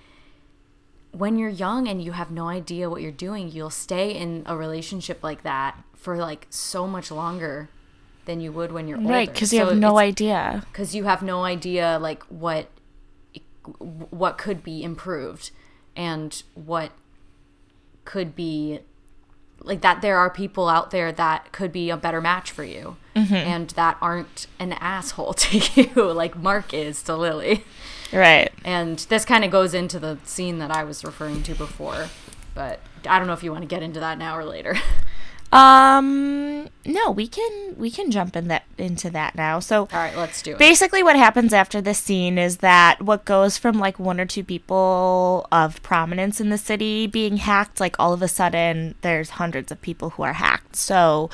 when 1.11 1.37
you're 1.37 1.49
young 1.49 1.87
and 1.87 2.03
you 2.03 2.11
have 2.11 2.31
no 2.31 2.47
idea 2.47 2.89
what 2.89 3.01
you're 3.01 3.11
doing 3.11 3.49
you'll 3.49 3.69
stay 3.69 4.11
in 4.11 4.43
a 4.45 4.57
relationship 4.57 5.23
like 5.23 5.43
that 5.43 5.77
for 5.95 6.17
like 6.17 6.47
so 6.49 6.87
much 6.87 7.11
longer 7.11 7.69
than 8.25 8.41
you 8.41 8.51
would 8.51 8.71
when 8.71 8.87
you're 8.87 8.97
older. 8.97 9.09
Right 9.09 9.31
because 9.31 9.53
you 9.53 9.59
have 9.59 9.77
no 9.77 9.97
idea. 9.97 10.63
because 10.71 10.93
you 10.93 11.05
have 11.05 11.21
no 11.21 11.43
idea 11.43 11.97
like 12.01 12.23
what 12.23 12.69
what 13.79 14.37
could 14.37 14.63
be 14.63 14.83
improved 14.83 15.51
and 15.95 16.43
what 16.53 16.91
could 18.03 18.35
be 18.35 18.79
like 19.65 19.81
that 19.81 20.01
there 20.01 20.17
are 20.17 20.29
people 20.29 20.69
out 20.69 20.91
there 20.91 21.11
that 21.11 21.51
could 21.51 21.71
be 21.71 21.89
a 21.89 21.97
better 21.97 22.21
match 22.21 22.51
for 22.51 22.63
you 22.63 22.97
mm-hmm. 23.15 23.33
and 23.33 23.69
that 23.71 23.97
aren't 24.01 24.47
an 24.59 24.73
asshole 24.73 25.33
to 25.33 25.81
you 25.81 26.11
like 26.11 26.37
mark 26.37 26.73
is 26.73 27.01
to 27.03 27.15
lily. 27.15 27.63
Right. 28.13 28.51
And 28.63 28.99
this 28.99 29.25
kind 29.25 29.43
of 29.43 29.51
goes 29.51 29.73
into 29.73 29.99
the 29.99 30.19
scene 30.23 30.59
that 30.59 30.71
i 30.71 30.83
was 30.83 31.03
referring 31.03 31.43
to 31.43 31.55
before 31.55 32.07
but 32.53 32.79
i 33.07 33.19
don't 33.19 33.27
know 33.27 33.33
if 33.33 33.43
you 33.43 33.51
want 33.51 33.63
to 33.63 33.67
get 33.67 33.83
into 33.83 33.99
that 33.99 34.17
now 34.17 34.37
or 34.37 34.45
later 34.45 34.75
um 35.51 36.67
no 36.85 37.11
we 37.11 37.27
can 37.27 37.75
we 37.77 37.89
can 37.89 38.11
jump 38.11 38.35
in 38.35 38.47
that 38.47 38.63
into 38.77 39.09
that 39.09 39.35
now. 39.35 39.59
So 39.59 39.81
all 39.81 39.99
right 39.99 40.15
let's 40.17 40.41
do 40.41 40.51
it. 40.51 40.57
basically 40.57 41.03
what 41.03 41.15
happens 41.15 41.53
after 41.53 41.81
this 41.81 41.99
scene 41.99 42.37
is 42.37 42.57
that 42.57 43.01
what 43.01 43.25
goes 43.25 43.57
from 43.57 43.79
like 43.79 43.99
one 43.99 44.19
or 44.19 44.25
two 44.25 44.43
people 44.43 45.47
of 45.51 45.81
prominence 45.81 46.41
in 46.41 46.49
the 46.49 46.57
city 46.57 47.07
being 47.07 47.37
hacked 47.37 47.79
like 47.79 47.95
all 47.99 48.11
of 48.11 48.21
a 48.21 48.27
sudden 48.27 48.95
there's 49.01 49.31
hundreds 49.31 49.71
of 49.71 49.81
people 49.81 50.11
who 50.11 50.23
are 50.23 50.33
hacked. 50.33 50.75
So 50.75 51.29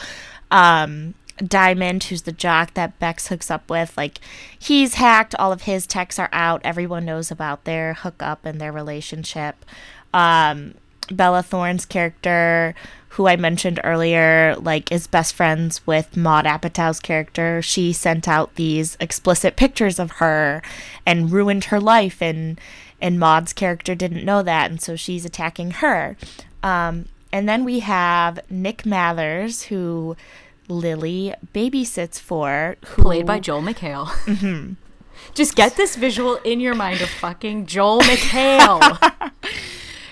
um 0.52 1.16
diamond 1.38 2.04
who's 2.04 2.24
the 2.24 2.32
jock 2.32 2.76
that 2.76 3.00
bex 3.00 3.30
hooks 3.30 3.50
up 3.50 3.68
with 3.70 3.98
like 3.98 4.20
he's 4.60 4.96
hacked 4.96 5.34
all 5.40 5.52
of 5.52 5.64
his 5.64 5.88
texts 5.88 6.20
are 6.20 6.30
out 6.32 6.62
everyone 6.64 7.06
knows 7.06 7.32
about 7.32 7.64
their 7.64 7.96
hookup 7.96 8.46
and 8.46 8.62
their 8.62 8.72
relationship. 8.72 9.66
Um 10.14 10.76
bella 11.10 11.42
thorne's 11.42 11.86
character 11.86 12.76
who 13.16 13.28
I 13.28 13.36
mentioned 13.36 13.80
earlier, 13.84 14.56
like 14.58 14.92
is 14.92 15.08
best 15.08 15.34
friends 15.34 15.86
with 15.86 16.16
Maude 16.16 16.46
Apatow's 16.46 17.00
character. 17.00 17.62
She 17.62 17.92
sent 17.92 18.28
out 18.28 18.56
these 18.56 18.96
explicit 19.00 19.56
pictures 19.56 20.00
of 20.00 20.12
her 20.12 20.62
and 21.06 21.32
ruined 21.32 21.66
her 21.66 21.80
life, 21.80 22.22
and 22.22 22.60
and 23.02 23.20
Maude's 23.20 23.54
character 23.54 23.96
didn't 23.96 24.24
know 24.24 24.44
that, 24.44 24.72
and 24.72 24.82
so 24.82 24.96
she's 24.96 25.26
attacking 25.26 25.72
her. 25.72 26.16
Um, 26.64 27.08
and 27.34 27.50
then 27.50 27.66
we 27.66 27.80
have 27.80 28.40
Nick 28.50 28.86
Mathers, 28.86 29.64
who 29.64 30.16
Lily 30.68 31.34
babysits 31.54 32.20
for, 32.20 32.78
who 32.86 33.02
played 33.02 33.26
by 33.26 33.40
joel 33.40 33.62
mchale 33.62 34.08
Mm-hmm. 34.08 34.74
just 35.34 35.56
get 35.56 35.76
this 35.76 35.98
visual 35.98 36.36
in 36.46 36.62
your 36.62 36.76
mind 36.76 37.02
of 37.02 37.10
fucking 37.10 37.66
joel 37.66 38.00
mchale 38.02 39.12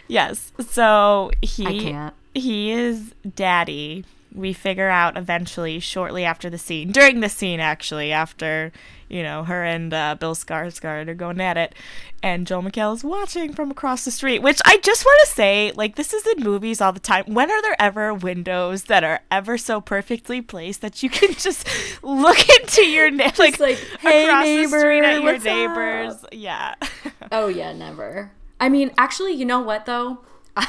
Yes. 0.09 0.51
So 0.67 1.31
he 1.41 1.65
I 1.65 1.79
can't. 1.79 2.13
He 2.33 2.71
is 2.71 3.13
daddy. 3.35 4.05
We 4.33 4.53
figure 4.53 4.89
out 4.89 5.17
eventually, 5.17 5.79
shortly 5.79 6.23
after 6.23 6.51
the 6.51 6.59
scene, 6.59 6.91
during 6.91 7.19
the 7.19 7.29
scene 7.29 7.59
actually, 7.59 8.11
after 8.11 8.71
you 9.07 9.23
know 9.23 9.43
her 9.43 9.63
and 9.63 9.91
uh, 9.91 10.15
Bill 10.19 10.35
Skarsgård 10.35 11.07
are 11.07 11.15
going 11.15 11.41
at 11.41 11.57
it, 11.57 11.73
and 12.21 12.45
Joel 12.45 12.61
McHale 12.61 12.93
is 12.93 13.03
watching 13.03 13.53
from 13.53 13.71
across 13.71 14.05
the 14.05 14.11
street. 14.11 14.43
Which 14.43 14.61
I 14.65 14.77
just 14.77 15.03
want 15.03 15.19
to 15.27 15.33
say, 15.33 15.71
like 15.75 15.95
this 15.95 16.13
is 16.13 16.27
in 16.27 16.43
movies 16.43 16.79
all 16.79 16.93
the 16.93 16.99
time. 16.99 17.23
When 17.25 17.49
are 17.49 17.61
there 17.63 17.75
ever 17.81 18.13
windows 18.13 18.83
that 18.83 19.03
are 19.03 19.21
ever 19.31 19.57
so 19.57 19.81
perfectly 19.81 20.41
placed 20.41 20.81
that 20.81 21.01
you 21.01 21.09
can 21.09 21.33
just 21.37 21.67
look 22.03 22.37
into 22.61 22.85
your 22.85 23.09
na- 23.09 23.31
like, 23.39 23.59
like, 23.59 23.79
"Hey, 23.99 24.25
across 24.25 24.45
the 24.45 24.67
street 24.67 25.01
neighbor, 25.01 25.05
at 25.05 25.13
your 25.13 25.23
what's 25.23 25.45
up?" 25.45 25.55
neighbors? 25.55 26.25
Yeah. 26.31 26.75
Oh 27.31 27.47
yeah, 27.47 27.73
never. 27.73 28.31
I 28.59 28.69
mean, 28.69 28.91
actually, 28.97 29.33
you 29.33 29.45
know 29.45 29.59
what 29.59 29.85
though? 29.85 30.19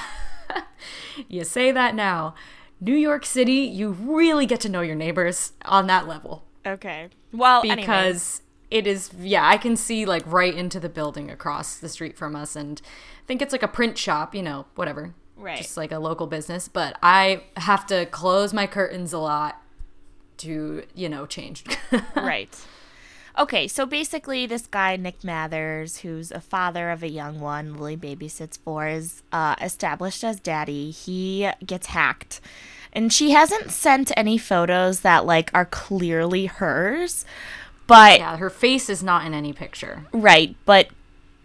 you 1.29 1.45
say 1.45 1.73
that 1.73 1.95
now. 1.95 2.35
New 2.81 2.97
York 2.97 3.27
City, 3.27 3.53
you 3.53 3.91
really 3.91 4.47
get 4.47 4.61
to 4.61 4.69
know 4.69 4.81
your 4.81 4.97
neighbors 4.97 5.53
on 5.65 5.87
that 5.87 6.09
level 6.09 6.45
okay. 6.67 7.09
Well, 7.33 7.63
because 7.63 8.43
it 8.71 8.87
is 8.87 9.11
yeah, 9.19 9.47
I 9.47 9.57
can 9.57 9.77
see 9.77 10.07
like 10.07 10.23
right 10.27 10.55
into 10.55 10.81
the 10.81 10.89
building 10.89 11.31
across 11.31 11.77
the 11.77 11.89
street 11.89 12.17
from 12.17 12.37
us 12.37 12.57
and 12.57 12.81
I 12.85 13.27
think 13.27 13.43
it's 13.43 13.53
like 13.53 13.63
a 13.63 13.69
print 13.69 13.99
shop, 13.99 14.35
you 14.35 14.43
know, 14.43 14.67
whatever. 14.75 15.15
Right. 15.37 15.59
Just 15.59 15.77
like 15.77 15.91
a 15.91 15.99
local 15.99 16.27
business, 16.27 16.69
but 16.69 16.99
I 17.03 17.45
have 17.57 17.87
to 17.87 18.07
close 18.07 18.53
my 18.53 18.67
curtains 18.67 19.13
a 19.13 19.19
lot 19.19 19.63
to, 20.39 20.85
you 20.95 21.09
know, 21.09 21.25
change. 21.27 21.65
right. 22.17 22.55
Okay, 23.41 23.69
so 23.69 23.87
basically, 23.87 24.45
this 24.45 24.67
guy 24.67 24.97
Nick 24.97 25.25
Mathers, 25.25 26.01
who's 26.01 26.31
a 26.31 26.43
father 26.43 26.91
of 26.91 27.03
a 27.03 27.09
young 27.09 27.41
one, 27.41 27.73
Lily 27.79 27.97
babysits 27.97 28.59
for, 28.59 28.87
is 28.87 29.23
uh, 29.33 29.55
established 29.63 30.23
as 30.23 30.39
daddy. 30.39 30.91
He 30.91 31.51
gets 31.65 31.87
hacked, 31.87 32.43
and 32.93 33.11
she 33.11 33.31
hasn't 33.31 33.71
sent 33.71 34.13
any 34.15 34.37
photos 34.37 35.01
that 35.01 35.25
like 35.25 35.51
are 35.55 35.65
clearly 35.65 36.47
hers, 36.47 37.25
but 37.87 38.19
yeah, 38.21 38.37
her 38.37 38.51
face 38.51 38.91
is 38.91 39.03
not 39.03 39.25
in 39.25 39.33
any 39.33 39.55
picture. 39.55 40.05
right, 40.13 40.55
but 40.67 40.89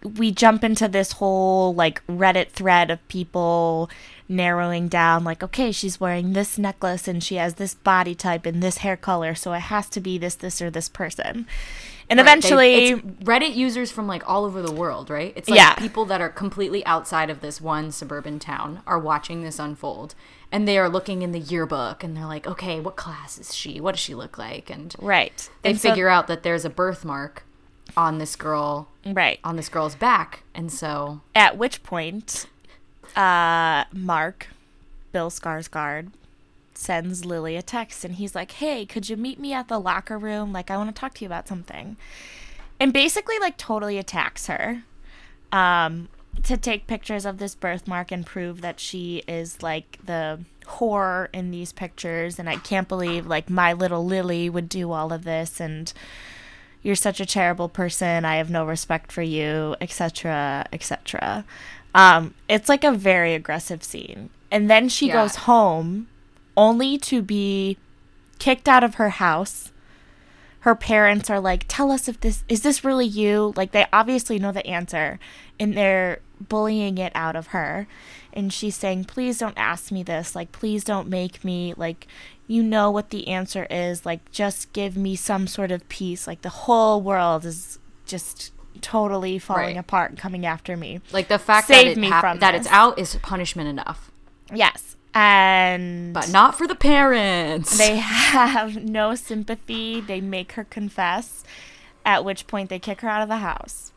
we 0.02 0.30
jump 0.30 0.62
into 0.62 0.86
this 0.88 1.12
whole 1.12 1.74
like 1.74 2.06
Reddit 2.06 2.50
thread 2.50 2.90
of 2.90 3.06
people 3.08 3.90
narrowing 4.28 4.88
down 4.88 5.22
like 5.24 5.42
okay 5.42 5.70
she's 5.70 6.00
wearing 6.00 6.32
this 6.32 6.58
necklace 6.58 7.06
and 7.06 7.22
she 7.22 7.36
has 7.36 7.54
this 7.54 7.74
body 7.74 8.14
type 8.14 8.44
and 8.44 8.60
this 8.62 8.78
hair 8.78 8.96
color 8.96 9.34
so 9.36 9.52
it 9.52 9.60
has 9.60 9.88
to 9.88 10.00
be 10.00 10.18
this 10.18 10.34
this 10.34 10.60
or 10.60 10.68
this 10.68 10.88
person 10.88 11.46
and 12.08 12.18
Right, 12.18 12.24
they- 12.24 12.30
eventually 12.30 12.74
it's 12.90 13.02
Reddit 13.24 13.54
users 13.56 13.90
from 13.90 14.06
like 14.06 14.28
all 14.28 14.44
over 14.44 14.62
the 14.62 14.70
world, 14.72 15.10
right? 15.10 15.32
It's 15.34 15.48
like 15.48 15.56
Yeah. 15.58 15.74
people 15.74 16.04
that 16.04 16.20
are 16.20 16.28
completely 16.28 16.86
outside 16.86 17.30
of 17.30 17.40
this 17.40 17.60
one 17.60 17.90
suburban 17.90 18.38
town 18.38 18.80
are 18.86 18.96
watching 18.98 19.42
this 19.42 19.58
unfold, 19.58 20.14
and 20.52 20.68
they 20.68 20.78
are 20.78 20.88
looking 20.88 21.22
in 21.22 21.32
the 21.32 21.40
yearbook, 21.40 22.04
and 22.04 22.16
they're 22.16 22.24
like, 22.26 22.46
"Okay, 22.46 22.78
what 22.78 22.94
class 22.94 23.38
is 23.38 23.52
she? 23.52 23.80
What 23.80 23.96
does 23.96 24.00
she 24.00 24.14
look 24.14 24.38
like?" 24.38 24.70
And 24.70 24.94
right 25.00 25.48
they 25.62 25.70
And 25.70 25.80
so- 25.80 25.88
figure 25.88 26.08
out 26.08 26.28
that 26.28 26.44
there's 26.44 26.64
a 26.64 26.70
birthmark 26.70 27.42
on 27.96 28.18
this 28.18 28.36
girl, 28.36 28.88
right 29.04 29.38
on 29.44 29.56
this 29.56 29.68
girl's 29.68 29.94
back, 29.94 30.42
and 30.54 30.70
so 30.72 31.20
At 31.34 31.56
which 31.56 31.82
point, 31.82 32.46
uh, 33.14 33.84
Mark, 33.92 34.48
Bill 35.12 35.30
Skarsgård, 35.30 36.10
sends 36.74 37.24
Lily 37.24 37.56
a 37.56 37.62
text 37.62 38.04
and 38.04 38.16
he's 38.16 38.34
like, 38.34 38.52
Hey, 38.52 38.84
could 38.86 39.08
you 39.08 39.16
meet 39.16 39.38
me 39.38 39.52
at 39.52 39.68
the 39.68 39.78
locker 39.78 40.18
room? 40.18 40.52
Like, 40.52 40.70
I 40.70 40.76
want 40.76 40.94
to 40.94 40.98
talk 40.98 41.14
to 41.14 41.24
you 41.24 41.28
about 41.28 41.48
something. 41.48 41.96
And 42.78 42.92
basically, 42.92 43.38
like, 43.38 43.56
totally 43.56 43.98
attacks 43.98 44.46
her 44.48 44.82
um, 45.50 46.08
to 46.42 46.56
take 46.56 46.86
pictures 46.86 47.24
of 47.24 47.38
this 47.38 47.54
birthmark 47.54 48.12
and 48.12 48.26
prove 48.26 48.60
that 48.60 48.78
she 48.78 49.22
is, 49.26 49.62
like, 49.62 49.98
the 50.04 50.40
whore 50.66 51.28
in 51.32 51.50
these 51.50 51.72
pictures. 51.72 52.38
And 52.38 52.48
I 52.50 52.56
can't 52.56 52.88
believe, 52.88 53.26
like, 53.26 53.48
my 53.48 53.72
little 53.72 54.04
Lily 54.04 54.50
would 54.50 54.68
do 54.68 54.92
all 54.92 55.12
of 55.12 55.24
this. 55.24 55.58
And 55.58 55.90
you're 56.86 56.94
such 56.94 57.18
a 57.20 57.26
terrible 57.26 57.68
person. 57.68 58.24
I 58.24 58.36
have 58.36 58.48
no 58.48 58.64
respect 58.64 59.10
for 59.10 59.22
you, 59.22 59.74
etc., 59.80 60.64
etc. 60.72 61.44
Um, 61.94 62.34
it's 62.48 62.68
like 62.68 62.84
a 62.84 62.92
very 62.92 63.34
aggressive 63.34 63.82
scene. 63.82 64.30
And 64.52 64.70
then 64.70 64.88
she 64.88 65.08
Yeah. 65.08 65.14
goes 65.14 65.34
home 65.34 66.06
only 66.56 66.96
to 66.98 67.22
be 67.22 67.76
kicked 68.38 68.68
out 68.68 68.84
of 68.84 68.94
her 68.94 69.08
house. 69.10 69.72
Her 70.60 70.76
parents 70.76 71.28
are 71.28 71.40
like, 71.40 71.64
"Tell 71.66 71.90
us 71.90 72.06
if 72.08 72.20
this 72.20 72.44
is 72.48 72.62
this 72.62 72.84
really 72.84 73.06
you?" 73.06 73.52
Like 73.56 73.72
they 73.72 73.86
obviously 73.92 74.38
know 74.38 74.52
the 74.52 74.66
answer 74.66 75.18
and 75.58 75.76
they're 75.76 76.20
bullying 76.48 76.98
it 76.98 77.12
out 77.14 77.34
of 77.34 77.48
her. 77.48 77.88
And 78.32 78.52
she's 78.52 78.76
saying, 78.76 79.04
"Please 79.06 79.38
don't 79.38 79.56
ask 79.58 79.90
me 79.90 80.02
this. 80.04 80.36
Like 80.36 80.52
please 80.52 80.84
don't 80.84 81.08
make 81.08 81.44
me 81.44 81.74
like 81.76 82.06
you 82.46 82.62
know 82.62 82.90
what 82.90 83.10
the 83.10 83.28
answer 83.28 83.66
is. 83.70 84.06
Like 84.06 84.30
just 84.30 84.72
give 84.72 84.96
me 84.96 85.16
some 85.16 85.46
sort 85.46 85.70
of 85.70 85.88
peace. 85.88 86.26
Like 86.26 86.42
the 86.42 86.48
whole 86.48 87.00
world 87.00 87.44
is 87.44 87.78
just 88.06 88.52
totally 88.82 89.38
falling 89.38 89.74
Right. 89.74 89.76
apart 89.78 90.10
and 90.10 90.18
coming 90.18 90.44
after 90.46 90.76
me." 90.76 91.00
like 91.12 91.28
the 91.28 91.38
fact 91.38 91.66
Save 91.66 91.86
that 91.86 91.90
it 91.92 91.98
me 91.98 92.08
hap- 92.08 92.20
from 92.22 92.38
that 92.40 92.54
it's 92.54 92.68
out 92.68 92.98
is 92.98 93.16
punishment 93.16 93.68
enough, 93.68 94.10
Yes. 94.52 94.96
And 95.14 96.12
but 96.12 96.28
not 96.30 96.56
for 96.58 96.66
the 96.68 96.74
parents. 96.74 97.78
They 97.78 97.96
have 98.36 98.76
no 98.84 99.14
sympathy. 99.14 100.00
They 100.02 100.20
make 100.20 100.52
her 100.52 100.64
confess, 100.64 101.42
at 102.04 102.22
which 102.22 102.46
point 102.46 102.68
they 102.68 102.78
kick 102.78 103.00
her 103.00 103.08
out 103.08 103.22
of 103.22 103.28
the 103.28 103.38
house. 103.38 103.92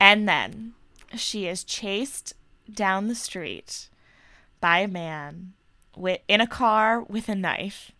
And 0.00 0.26
then 0.26 0.72
she 1.14 1.46
is 1.46 1.62
chased 1.62 2.32
down 2.72 3.08
the 3.08 3.14
street 3.14 3.88
by 4.60 4.78
a 4.78 4.88
man 4.88 5.52
with, 5.96 6.20
in 6.28 6.40
a 6.40 6.46
car 6.46 7.02
with 7.02 7.28
a 7.28 7.34
knife 7.34 7.92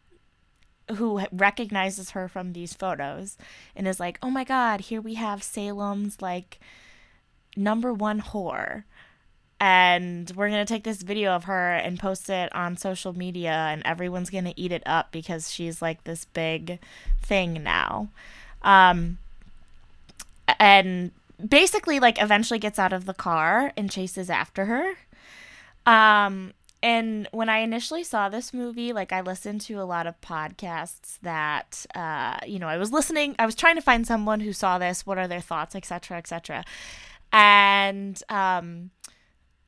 who 0.97 1.21
recognizes 1.33 2.11
her 2.11 2.29
from 2.29 2.53
these 2.53 2.73
photos 2.73 3.37
and 3.75 3.89
is 3.89 3.99
like, 3.99 4.19
"Oh 4.23 4.31
my 4.31 4.45
god, 4.45 4.83
here 4.83 5.01
we 5.01 5.15
have 5.15 5.43
Salem's 5.43 6.23
like 6.23 6.61
number 7.57 7.93
1 7.93 8.23
whore." 8.23 8.85
and 9.59 10.31
we're 10.37 10.51
going 10.51 10.65
to 10.65 10.71
take 10.71 10.85
this 10.85 11.03
video 11.03 11.33
of 11.33 11.45
her 11.45 11.73
and 11.73 11.99
post 11.99 12.29
it 12.29 12.55
on 12.55 12.77
social 12.77 13.17
media 13.17 13.69
and 13.71 13.83
everyone's 13.85 14.29
going 14.29 14.45
to 14.45 14.61
eat 14.61 14.71
it 14.71 14.83
up 14.85 15.11
because 15.13 15.51
she's 15.51 15.81
like 15.81 16.05
this 16.05 16.27
big 16.27 16.79
thing 17.23 17.63
now 17.63 18.09
um 18.63 19.19
and 20.61 21.11
basically 21.49 21.99
like 21.99 22.21
eventually 22.21 22.59
gets 22.59 22.79
out 22.79 22.93
of 22.93 23.07
the 23.07 23.15
car 23.15 23.73
and 23.77 23.91
chases 23.91 24.29
after 24.29 24.67
her 24.67 24.95
um 25.87 26.53
and 26.83 27.29
when 27.33 27.49
I 27.49 27.59
initially 27.59 28.05
saw 28.05 28.29
this 28.29 28.53
movie, 28.53 28.93
like 28.93 29.13
I 29.13 29.21
listened 29.21 29.63
to 29.63 29.75
a 29.75 29.85
lot 29.85 30.07
of 30.07 30.21
podcasts 30.21 31.19
that, 31.23 31.87
uh, 31.95 32.39
you 32.47 32.59
know, 32.59 32.69
I 32.69 32.77
was 32.77 32.93
listening, 32.93 33.35
I 33.39 33.47
was 33.47 33.55
trying 33.55 33.77
to 33.77 33.83
find 33.83 34.07
someone 34.07 34.41
who 34.41 34.53
saw 34.53 34.79
this, 34.79 35.07
what 35.07 35.19
are 35.19 35.29
their 35.29 35.41
thoughts, 35.41 35.75
etc., 35.75 36.19
etc. 36.19 36.65
And 37.33 38.23
um, 38.29 38.91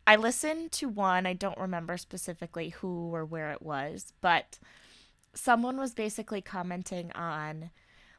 I 0.07 0.17
listened 0.17 0.73
to 0.73 0.89
one, 0.89 1.27
I 1.27 1.33
don't 1.33 1.59
remember 1.59 1.97
specifically 1.97 2.71
who 2.71 3.15
or 3.15 3.25
where 3.25 3.53
it 3.53 3.63
was, 3.63 4.13
but 4.21 4.59
someone 5.35 5.77
was 5.79 5.95
basically 5.95 6.41
commenting 6.41 7.13
on 7.13 7.71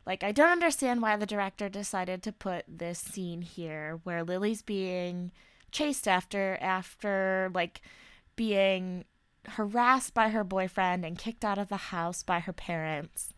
like 0.06 0.24
I 0.24 0.32
don't 0.32 0.52
understand 0.52 1.02
why 1.02 1.18
the 1.18 1.26
director 1.26 1.70
decided 1.70 2.24
to 2.24 2.32
put 2.32 2.66
this 2.68 3.00
scene 3.00 3.42
here 3.42 4.00
where 4.04 4.24
Lily's 4.24 4.62
being 4.62 5.32
chased 5.72 6.08
after 6.08 6.58
after 6.62 7.52
like 7.54 7.82
being 8.40 9.04
harassed 9.46 10.14
by 10.14 10.30
her 10.30 10.46
boyfriend 10.46 11.04
and 11.04 11.18
kicked 11.18 11.44
out 11.44 11.58
of 11.58 11.68
the 11.68 11.76
house 11.76 12.24
by 12.24 12.40
her 12.40 12.54
parents. 12.54 13.34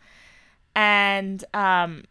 And 0.76 1.44
um 1.56 2.04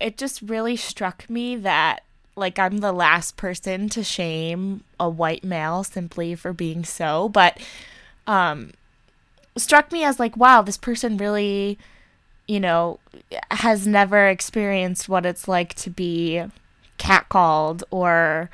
it 0.00 0.16
just 0.16 0.40
really 0.40 0.76
struck 0.76 1.28
me 1.28 1.56
that 1.56 2.04
like 2.36 2.56
I'm 2.56 2.78
the 2.78 2.92
last 2.92 3.36
person 3.36 3.88
to 3.88 4.04
shame 4.04 4.84
a 5.00 5.08
white 5.08 5.42
male 5.42 5.82
simply 5.82 6.36
for 6.36 6.52
being 6.52 6.84
so, 6.84 7.28
but 7.28 7.58
um 8.28 8.70
struck 9.56 9.90
me 9.90 10.04
as 10.04 10.20
like 10.20 10.36
wow, 10.36 10.62
this 10.62 10.78
person 10.78 11.16
really 11.16 11.76
you 12.46 12.60
know 12.60 13.00
has 13.50 13.84
never 13.84 14.28
experienced 14.28 15.08
what 15.08 15.26
it's 15.26 15.48
like 15.48 15.74
to 15.74 15.90
be 15.90 16.44
catcalled 17.00 17.82
or 17.90 18.48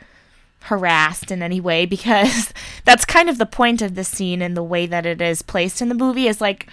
harassed 0.64 1.30
in 1.30 1.42
any 1.42 1.60
way 1.60 1.86
because 1.86 2.52
that's 2.84 3.04
kind 3.04 3.28
of 3.28 3.38
the 3.38 3.46
point 3.46 3.82
of 3.82 3.94
the 3.94 4.04
scene 4.04 4.42
and 4.42 4.56
the 4.56 4.62
way 4.62 4.86
that 4.86 5.06
it 5.06 5.20
is 5.20 5.42
placed 5.42 5.82
in 5.82 5.88
the 5.88 5.94
movie 5.94 6.26
is 6.26 6.40
like 6.40 6.66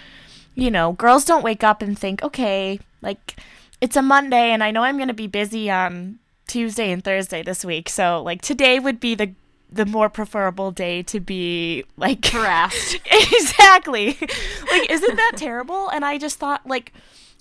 you 0.54 0.70
know 0.70 0.92
girls 0.92 1.24
don't 1.24 1.44
wake 1.44 1.64
up 1.64 1.82
and 1.82 1.98
think 1.98 2.22
okay 2.22 2.78
like 3.00 3.36
it's 3.80 3.96
a 3.96 4.02
monday 4.02 4.50
and 4.50 4.62
i 4.62 4.70
know 4.70 4.82
i'm 4.82 4.96
going 4.96 5.08
to 5.08 5.14
be 5.14 5.26
busy 5.26 5.70
on 5.70 6.18
tuesday 6.52 6.92
and 6.92 7.02
thursday 7.02 7.42
this 7.42 7.64
week. 7.64 7.88
So 7.88 8.22
like 8.22 8.42
today 8.42 8.78
would 8.78 9.00
be 9.00 9.14
the 9.14 9.32
the 9.70 9.86
more 9.86 10.10
preferable 10.10 10.70
day 10.70 11.02
to 11.04 11.18
be 11.18 11.82
like 11.96 12.22
harassed. 12.26 12.98
exactly. 13.10 14.18
Like 14.70 14.90
isn't 14.90 15.16
that 15.16 15.32
terrible? 15.36 15.88
And 15.88 16.04
i 16.04 16.18
just 16.18 16.38
thought 16.38 16.66
like 16.66 16.92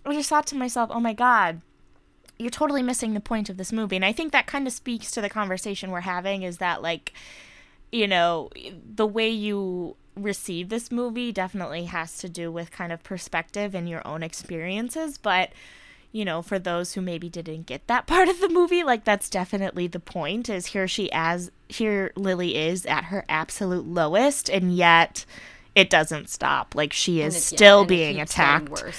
i 0.06 0.14
just 0.14 0.30
thought 0.30 0.48
to 0.48 0.56
myself 0.56 0.90
oh 0.92 1.00
my 1.00 1.14
god 1.14 1.62
you're 2.42 2.52
totally 2.52 2.84
missing 2.84 3.14
the 3.14 3.20
point 3.20 3.50
of 3.50 3.58
this 3.58 3.72
movie. 3.72 3.96
And 3.96 4.06
i 4.06 4.12
think 4.12 4.32
that 4.32 4.48
kind 4.48 4.68
of 4.68 4.74
speaks 4.74 5.12
to 5.12 5.22
the 5.22 5.30
conversation 5.30 5.92
we're 5.92 6.02
having 6.02 6.44
is 6.44 6.58
that 6.58 6.82
like 6.82 7.14
you 7.92 8.08
know 8.08 8.50
the 8.96 9.08
way 9.08 9.30
you 9.30 9.96
receive 10.16 10.70
this 10.70 10.92
movie 10.92 11.32
definitely 11.32 11.86
has 11.86 12.18
to 12.18 12.28
do 12.28 12.52
with 12.52 12.72
kind 12.72 12.92
of 12.92 13.02
perspective 13.04 13.74
and 13.74 13.88
your 13.88 14.06
own 14.06 14.24
experiences. 14.24 15.18
But 15.18 15.52
you 16.12 16.26
know 16.26 16.42
for 16.42 16.60
those 16.60 16.94
who 16.94 17.02
maybe 17.02 17.30
didn't 17.30 17.66
get 17.66 17.88
that 17.88 18.06
part 18.14 18.28
of 18.28 18.42
the 18.42 18.50
movie 18.50 18.84
like 18.84 19.06
that's 19.06 19.30
definitely 19.30 19.88
the 19.88 20.00
point 20.00 20.50
is 20.50 20.68
here 20.68 20.88
she 20.88 21.10
as 21.14 21.52
here 21.70 22.12
lily 22.18 22.58
is 22.58 22.86
at 22.86 23.06
her 23.06 23.24
absolute 23.30 23.88
lowest 23.88 24.50
and 24.50 24.76
yet 24.76 25.26
it 25.76 25.90
doesn't 25.90 26.30
stop. 26.30 26.76
Like 26.76 26.94
she 26.94 27.22
is 27.22 27.36
yeah, 27.36 27.58
still 27.58 27.80
and 27.80 27.88
being 27.88 28.22
attacked. 28.22 28.70
worse. 28.70 28.98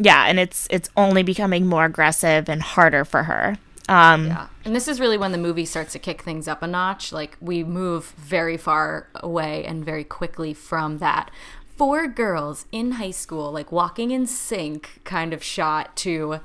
Yeah 0.00 0.24
and 0.26 0.40
it's 0.40 0.66
it's 0.70 0.88
only 0.96 1.22
becoming 1.22 1.66
more 1.66 1.84
aggressive 1.84 2.48
and 2.48 2.62
harder 2.62 3.04
for 3.04 3.24
her 3.24 3.56
um 3.88 4.28
Yeah. 4.28 4.46
And 4.64 4.76
this 4.76 4.88
is 4.88 5.00
really 5.00 5.18
when 5.18 5.32
the 5.32 5.38
movie 5.38 5.64
starts 5.64 5.92
to 5.92 5.98
kick 5.98 6.22
things 6.22 6.46
up 6.46 6.62
a 6.62 6.66
notch. 6.66 7.12
Like 7.12 7.36
we 7.40 7.64
move 7.64 8.12
very 8.16 8.56
far 8.56 9.08
away 9.16 9.64
and 9.64 9.84
very 9.84 10.04
quickly 10.04 10.54
from 10.54 10.98
that 10.98 11.30
four 11.76 12.06
girls 12.06 12.66
in 12.70 12.92
high 12.92 13.10
school, 13.10 13.50
like 13.50 13.72
walking 13.72 14.10
in 14.10 14.26
sync 14.26 15.00
kind 15.04 15.32
of 15.32 15.42
shot 15.42 15.96
to 15.96 16.40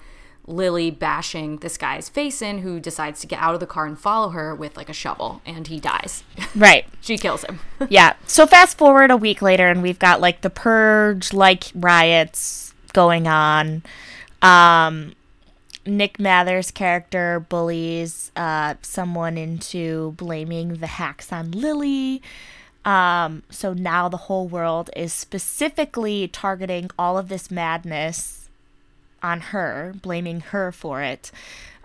Lily 0.47 0.89
bashing 0.91 1.57
this 1.57 1.77
guy's 1.77 2.07
face 2.07 2.41
in 2.41 2.59
who 2.59 2.79
decides 2.79 3.19
to 3.21 3.27
get 3.27 3.39
out 3.39 3.53
of 3.53 3.59
the 3.59 3.67
car 3.67 3.85
and 3.85 3.99
follow 3.99 4.29
her 4.29 4.55
with 4.55 4.77
like 4.77 4.89
a 4.89 4.93
shovel 4.93 5.41
and 5.45 5.67
he 5.67 5.79
dies. 5.79 6.23
right 6.55 6.85
she 7.01 7.17
kills 7.17 7.43
him. 7.43 7.59
yeah 7.89 8.13
so 8.25 8.47
fast 8.47 8.77
forward 8.77 9.11
a 9.11 9.17
week 9.17 9.41
later 9.41 9.67
and 9.67 9.83
we've 9.83 9.99
got 9.99 10.21
like 10.21 10.41
the 10.41 10.49
purge 10.49 11.33
like 11.33 11.65
riots 11.75 12.64
going 12.95 13.27
on 13.27 13.83
um 14.41 15.13
nick 15.85 16.19
mather's 16.19 16.71
character 16.71 17.45
bullies 17.49 18.31
uh 18.35 18.73
someone 18.81 19.37
into 19.37 20.13
blaming 20.17 20.75
the 20.77 20.87
hacks 20.87 21.31
on 21.31 21.51
lily 21.51 22.21
um 22.85 23.43
so 23.49 23.73
now 23.73 24.07
the 24.07 24.17
whole 24.17 24.47
world 24.47 24.89
is 24.95 25.11
specifically 25.13 26.27
targeting 26.27 26.89
all 26.97 27.17
of 27.17 27.27
this 27.27 27.51
madness 27.51 28.45
on 29.25 29.41
her, 29.41 29.93
blaming 30.01 30.39
her 30.39 30.71
for 30.71 31.01
it. 31.01 31.31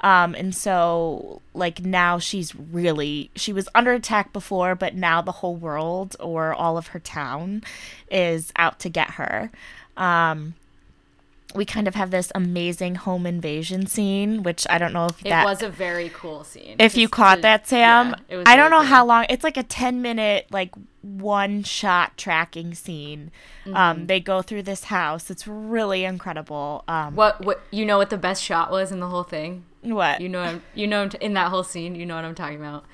Um, 0.03 0.35
and 0.35 0.55
so 0.55 1.43
like 1.53 1.83
now 1.83 2.19
she's 2.19 2.55
really 2.55 3.31
she 3.35 3.53
was 3.53 3.69
under 3.75 3.93
attack 3.93 4.33
before, 4.33 4.75
but 4.75 4.95
now 4.95 5.21
the 5.21 5.33
whole 5.33 5.57
world 5.57 6.17
or 6.21 6.55
all 6.55 6.79
of 6.79 6.89
her 6.89 7.01
town 7.01 7.63
is 8.11 8.53
out 8.57 8.79
to 8.81 8.89
get 8.89 9.13
her. 9.13 9.51
Um, 9.97 10.55
we 11.55 11.65
kind 11.65 11.89
of 11.89 11.95
have 11.95 12.11
this 12.11 12.31
amazing 12.35 12.95
home 12.97 13.27
invasion 13.27 13.87
scene, 13.87 14.43
which 14.43 14.67
I 14.71 14.79
don't 14.79 14.93
know 14.93 15.07
if 15.07 15.21
It 15.21 15.29
that 15.31 15.45
was 15.45 15.63
a 15.63 15.69
very 15.69 16.09
cool 16.11 16.45
scene. 16.45 16.77
if 16.79 16.97
you 16.97 17.09
caught 17.09 17.43
that, 17.43 17.67
Sam. 17.67 18.09
yeah, 18.11 18.15
it 18.29 18.37
was 18.37 18.45
I 18.47 18.57
don't 18.57 18.71
know 18.71 18.79
cool. 18.79 18.87
how 18.87 19.05
long. 19.07 19.27
It's 19.29 19.45
like 19.45 19.57
a 19.57 19.63
ten 19.63 20.03
minute, 20.03 20.47
like 20.51 20.71
one 21.03 21.63
shot 21.63 22.17
tracking 22.19 22.75
scene. 22.75 23.31
Mm-hmm. 23.65 23.77
Um, 23.77 24.07
they 24.07 24.21
go 24.21 24.43
through 24.43 24.63
this 24.65 24.85
house. 24.85 25.31
It's 25.31 25.47
really 25.47 26.05
incredible. 26.05 26.85
Um, 26.89 27.17
What 27.17 27.45
what 27.45 27.61
you 27.71 27.85
know 27.87 27.99
what 27.99 28.11
the 28.11 28.19
best 28.19 28.43
shot 28.43 28.71
was 28.71 28.93
in 28.93 29.01
the 29.01 29.09
whole 29.09 29.23
thing? 29.25 29.65
what? 29.83 30.21
You 30.21 30.29
know 30.29 30.41
I'm- 30.41 30.63
you 30.75 30.87
know 30.87 31.09
in 31.21 31.33
that 31.35 31.49
whole 31.49 31.65
scene, 31.65 31.95
you 31.95 32.05
know 32.07 32.17
what 32.17 32.25
I'm 32.25 32.35
talking 32.35 32.59
about. 32.61 32.85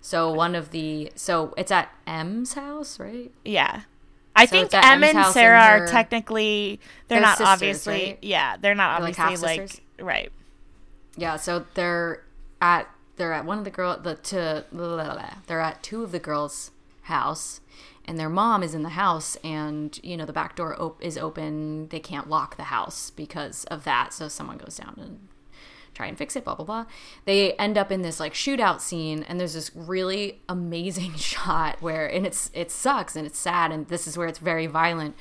So 0.00 0.32
one 0.32 0.56
of 0.56 0.72
the 0.72 1.12
so 1.14 1.54
it's 1.56 1.70
at 1.70 1.88
Em's 2.06 2.54
house, 2.54 2.98
right? 2.98 3.30
Yeah. 3.44 3.82
I 4.34 4.46
So 4.46 4.46
think 4.46 4.70
Em 4.82 5.04
and 5.04 5.24
Sarah 5.24 5.60
and 5.60 5.82
are 5.82 5.86
technically 5.86 6.80
they're, 7.08 7.20
They're 7.20 7.20
not 7.20 7.38
sisters, 7.38 7.48
obviously 7.48 7.92
right? 7.92 8.18
yeah, 8.22 8.56
they're 8.56 8.74
not 8.74 8.96
They're 8.96 9.06
obviously 9.08 9.36
like, 9.36 9.58
half-sisters? 9.58 9.80
right. 10.00 10.32
Yeah, 11.16 11.36
so 11.36 11.66
they're 11.74 12.24
at 12.60 12.88
they're 13.16 13.32
at 13.32 13.44
one 13.44 13.58
of 13.58 13.64
the 13.64 13.70
girl 13.70 13.98
the 13.98 14.14
to 14.16 14.64
blah, 14.72 14.88
blah, 14.96 15.12
blah. 15.14 15.30
they're 15.46 15.60
at 15.60 15.82
two 15.82 16.02
of 16.02 16.12
the 16.12 16.18
girls' 16.18 16.70
house, 17.02 17.60
and 18.06 18.18
their 18.18 18.30
mom 18.30 18.62
is 18.62 18.74
in 18.74 18.82
the 18.82 18.90
house, 18.90 19.36
and 19.44 19.98
you 20.02 20.16
know 20.16 20.24
the 20.24 20.32
back 20.32 20.56
door 20.56 20.80
op- 20.80 21.02
is 21.02 21.18
open. 21.18 21.88
They 21.88 22.00
can't 22.00 22.28
lock 22.28 22.56
the 22.56 22.64
house 22.64 23.10
because 23.10 23.64
of 23.64 23.84
that, 23.84 24.12
so 24.14 24.28
someone 24.28 24.56
goes 24.58 24.76
down 24.76 24.94
and 24.98 25.28
try 25.94 26.06
and 26.06 26.16
fix 26.16 26.36
it. 26.36 26.44
Blah 26.44 26.54
blah 26.54 26.64
blah. 26.64 26.86
They 27.24 27.52
end 27.54 27.78
up 27.78 27.92
in 27.92 28.02
this 28.02 28.20
like 28.20 28.34
shootout 28.34 28.80
scene, 28.80 29.22
and 29.24 29.38
there's 29.38 29.54
this 29.54 29.70
really 29.74 30.40
amazing 30.48 31.14
shot 31.16 31.80
where, 31.80 32.06
and 32.06 32.26
it's 32.26 32.50
it 32.54 32.70
sucks 32.70 33.16
and 33.16 33.26
it's 33.26 33.38
sad, 33.38 33.72
and 33.72 33.88
this 33.88 34.06
is 34.06 34.16
where 34.16 34.28
it's 34.28 34.38
very 34.38 34.66
violent, 34.66 35.16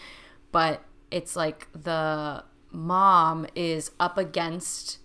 but 0.51 0.84
it's 1.09 1.36
like 1.36 1.67
the 1.74 2.43
mom 2.72 3.45
is 3.53 3.91
up 3.99 4.17
against 4.17 4.99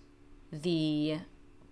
the 0.53 1.19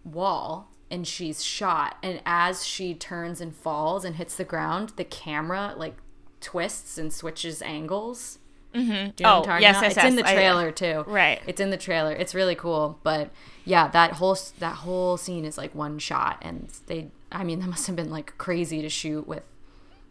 wall 0.03 0.71
and 0.91 1.07
she's 1.07 1.43
shot 1.43 1.97
and 2.03 2.21
as 2.27 2.67
she 2.67 2.95
turns 2.95 3.41
and 3.41 3.55
falls 3.55 4.05
and 4.05 4.17
hits 4.17 4.37
the 4.37 4.45
ground 4.45 4.93
the 4.97 5.05
camera 5.05 5.73
like 5.77 5.97
twists 6.41 6.99
and 6.99 7.13
switches 7.13 7.63
angles 7.63 8.39
mm-hmm. 8.75 8.91
You 8.93 9.13
know 9.21 9.43
Oh, 9.47 9.57
yes, 9.59 9.79
yes, 9.81 9.97
it's 9.97 10.05
in 10.05 10.15
yes. 10.17 10.23
the 10.25 10.29
I- 10.29 10.35
trailer 10.35 10.73
too. 10.73 11.05
Right. 11.07 11.41
it's 11.47 11.61
in 11.61 11.71
the 11.71 11.77
trailer. 11.77 12.13
It's 12.13 12.35
really 12.35 12.55
cool. 12.55 12.99
But 13.03 13.31
yeah 13.65 13.89
that 13.89 14.13
whole 14.13 14.37
that 14.59 14.75
whole 14.77 15.17
scene 15.17 15.45
is 15.45 15.57
like 15.57 15.75
one 15.75 15.99
shot. 15.99 16.39
And 16.43 16.69
they 16.87 17.09
i 17.33 17.43
mean 17.45 17.61
that 17.61 17.69
must 17.69 17.87
have 17.87 17.97
been 17.97 18.11
like 18.11 18.37
crazy 18.39 18.83
to 18.83 18.89
shoot 18.89 19.27
with 19.27 19.43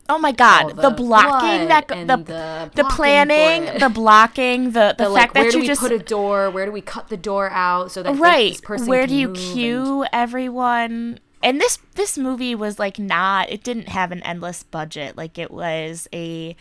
Oh 0.09 0.17
my 0.17 0.33
god, 0.33 0.75
the 0.75 0.81
the, 0.81 0.89
blocking 0.89 1.69
that 1.69 1.87
the 1.87 1.95
the 1.95 2.71
the, 2.75 2.83
planning, 2.89 3.79
the 3.79 3.87
blocking, 3.87 4.71
the 4.71 4.93
the, 4.97 5.05
the, 5.05 5.15
fact 5.15 5.33
like 5.33 5.33
where 5.33 5.43
that 5.45 5.51
do 5.51 5.57
you 5.59 5.61
we 5.61 5.67
just 5.67 5.79
put 5.79 5.93
a 5.93 5.99
door? 5.99 6.49
Where 6.49 6.65
do 6.65 6.73
we 6.73 6.81
cut 6.81 7.07
the 7.07 7.15
door 7.15 7.49
out 7.49 7.89
so 7.91 8.03
that 8.03 8.11
like, 8.11 8.21
right 8.21 8.61
person 8.63 8.87
where 8.87 9.07
do 9.07 9.15
you 9.15 9.29
move 9.29 9.37
and- 9.37 9.53
cue 9.53 10.05
everyone? 10.11 11.19
And 11.41 11.59
this 11.59 11.77
this 11.95 12.17
movie 12.17 12.53
was 12.53 12.79
like 12.79 12.99
not 12.99 13.49
it 13.49 13.63
didn't 13.63 13.87
have 13.89 14.11
an 14.11 14.21
endless 14.23 14.63
budget. 14.63 15.15
Like 15.15 15.37
it 15.37 15.51
was 15.51 16.09
a 16.13 16.55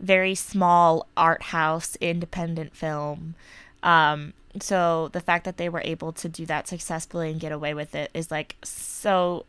very 0.00 0.34
small 0.34 1.06
art 1.16 1.42
house 1.42 1.96
independent 2.00 2.74
film. 2.74 3.34
Um 3.82 4.32
so 4.60 5.08
the 5.12 5.20
fact 5.20 5.44
that 5.44 5.58
they 5.58 5.68
were 5.68 5.82
able 5.84 6.12
to 6.12 6.28
do 6.28 6.46
that 6.46 6.66
successfully 6.66 7.30
and 7.30 7.40
get 7.40 7.52
away 7.52 7.74
with 7.74 7.94
it 7.94 8.10
is 8.14 8.30
like 8.30 8.56
so 8.62 9.44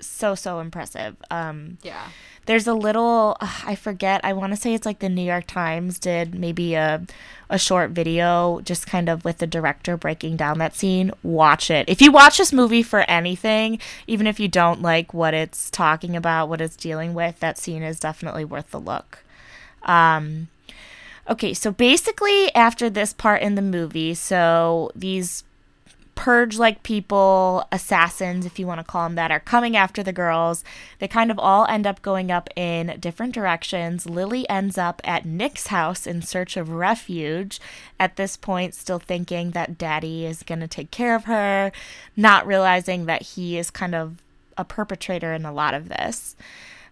so 0.00 0.34
so 0.34 0.60
impressive. 0.60 1.16
Um 1.30 1.78
yeah. 1.82 2.08
there's 2.46 2.66
a 2.66 2.74
little 2.74 3.36
i 3.40 3.74
forget 3.74 4.20
i 4.22 4.32
want 4.32 4.52
to 4.52 4.56
say 4.56 4.74
it's 4.74 4.84
like 4.84 4.98
the 4.98 5.08
new 5.08 5.22
york 5.22 5.46
times 5.46 5.98
did 5.98 6.34
maybe 6.34 6.74
a, 6.74 7.00
a 7.48 7.58
short 7.58 7.90
video 7.90 8.60
just 8.60 8.86
kind 8.86 9.08
of 9.08 9.24
with 9.24 9.38
the 9.38 9.46
director 9.46 9.96
breaking 9.96 10.36
down 10.36 10.58
that 10.58 10.74
scene. 10.74 11.10
Watch 11.22 11.70
it. 11.70 11.88
If 11.88 12.02
you 12.02 12.12
watch 12.12 12.36
this 12.36 12.52
movie 12.52 12.82
for 12.82 13.00
anything 13.08 13.78
even 14.06 14.26
if 14.26 14.38
you 14.38 14.48
don't 14.48 14.82
like 14.82 15.14
what 15.14 15.32
it's 15.32 15.70
talking 15.70 16.14
about 16.16 16.48
what 16.50 16.60
it's 16.60 16.76
dealing 16.76 17.14
with 17.14 17.40
that 17.40 17.56
scene 17.56 17.82
is 17.82 17.98
definitely 17.98 18.44
worth 18.44 18.70
the 18.72 18.80
look 18.80 19.23
um 19.84 20.48
okay 21.28 21.54
so 21.54 21.70
basically 21.70 22.54
after 22.54 22.90
this 22.90 23.12
part 23.12 23.42
in 23.42 23.54
the 23.54 23.62
movie 23.62 24.14
so 24.14 24.90
these 24.94 25.44
purge 26.14 26.58
like 26.58 26.82
people, 26.82 27.66
assassins, 27.72 28.46
if 28.46 28.58
you 28.58 28.66
want 28.66 28.80
to 28.80 28.84
call 28.84 29.04
them 29.04 29.14
that, 29.16 29.30
are 29.30 29.40
coming 29.40 29.76
after 29.76 30.02
the 30.02 30.12
girls. 30.12 30.64
They 30.98 31.08
kind 31.08 31.30
of 31.30 31.38
all 31.38 31.66
end 31.66 31.86
up 31.86 32.02
going 32.02 32.30
up 32.30 32.48
in 32.56 32.96
different 33.00 33.34
directions. 33.34 34.06
Lily 34.06 34.48
ends 34.48 34.78
up 34.78 35.00
at 35.04 35.26
Nick's 35.26 35.68
house 35.68 36.06
in 36.06 36.22
search 36.22 36.56
of 36.56 36.70
refuge. 36.70 37.60
At 37.98 38.16
this 38.16 38.36
point, 38.36 38.74
still 38.74 38.98
thinking 38.98 39.50
that 39.52 39.78
daddy 39.78 40.24
is 40.24 40.42
going 40.42 40.60
to 40.60 40.68
take 40.68 40.90
care 40.90 41.14
of 41.14 41.24
her, 41.24 41.72
not 42.16 42.46
realizing 42.46 43.06
that 43.06 43.22
he 43.22 43.58
is 43.58 43.70
kind 43.70 43.94
of 43.94 44.22
a 44.56 44.64
perpetrator 44.64 45.32
in 45.32 45.44
a 45.44 45.52
lot 45.52 45.74
of 45.74 45.88
this. 45.88 46.36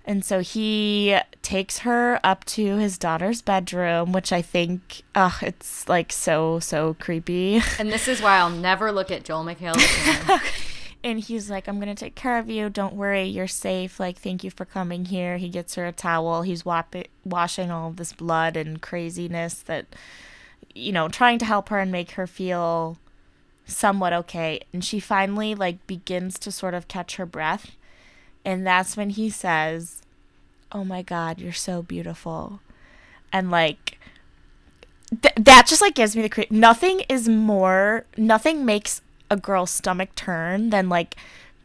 And 0.04 0.24
so 0.24 0.40
he 0.40 1.16
takes 1.42 1.78
her 1.80 2.18
up 2.24 2.44
to 2.44 2.76
his 2.76 2.98
daughter's 2.98 3.40
bedroom, 3.40 4.12
which 4.12 4.32
I 4.32 4.42
think, 4.42 5.02
uh, 5.14 5.30
it's 5.42 5.88
like 5.88 6.12
so, 6.12 6.58
so 6.58 6.94
creepy. 6.98 7.62
And 7.78 7.92
this 7.92 8.08
is 8.08 8.20
why 8.20 8.38
I'll 8.38 8.50
never 8.50 8.90
look 8.90 9.10
at 9.10 9.24
Joel 9.24 9.44
McHale 9.44 9.74
again. 9.74 10.40
and 11.04 11.20
he's 11.20 11.50
like, 11.50 11.68
I'm 11.68 11.76
going 11.76 11.94
to 11.94 12.04
take 12.04 12.16
care 12.16 12.38
of 12.38 12.50
you. 12.50 12.68
Don't 12.68 12.94
worry. 12.94 13.24
You're 13.24 13.46
safe. 13.46 14.00
Like, 14.00 14.18
thank 14.18 14.42
you 14.42 14.50
for 14.50 14.64
coming 14.64 15.04
here. 15.04 15.36
He 15.36 15.48
gets 15.48 15.76
her 15.76 15.86
a 15.86 15.92
towel. 15.92 16.42
He's 16.42 16.64
wap- 16.64 16.94
washing 17.24 17.70
all 17.70 17.88
of 17.88 17.96
this 17.96 18.12
blood 18.12 18.56
and 18.56 18.82
craziness 18.82 19.54
that, 19.62 19.86
you 20.74 20.90
know, 20.90 21.08
trying 21.08 21.38
to 21.38 21.44
help 21.44 21.68
her 21.68 21.78
and 21.78 21.92
make 21.92 22.12
her 22.12 22.26
feel 22.26 22.98
somewhat 23.66 24.12
okay. 24.12 24.60
And 24.72 24.84
she 24.84 24.98
finally, 24.98 25.54
like, 25.54 25.86
begins 25.86 26.40
to 26.40 26.50
sort 26.50 26.74
of 26.74 26.88
catch 26.88 27.16
her 27.16 27.26
breath. 27.26 27.72
And 28.44 28.66
that's 28.66 28.96
when 28.96 29.10
he 29.10 29.30
says, 29.30 30.02
Oh 30.70 30.84
my 30.84 31.02
God, 31.02 31.38
you're 31.40 31.52
so 31.52 31.82
beautiful. 31.82 32.60
And, 33.32 33.50
like, 33.50 33.98
th- 35.20 35.34
that 35.36 35.66
just 35.66 35.82
like 35.82 35.94
gives 35.94 36.16
me 36.16 36.22
the 36.22 36.28
creep. 36.28 36.50
Nothing 36.50 37.00
is 37.08 37.28
more. 37.28 38.06
Nothing 38.16 38.64
makes 38.64 39.02
a 39.30 39.36
girl's 39.36 39.70
stomach 39.70 40.14
turn 40.14 40.70
than 40.70 40.88
like 40.88 41.16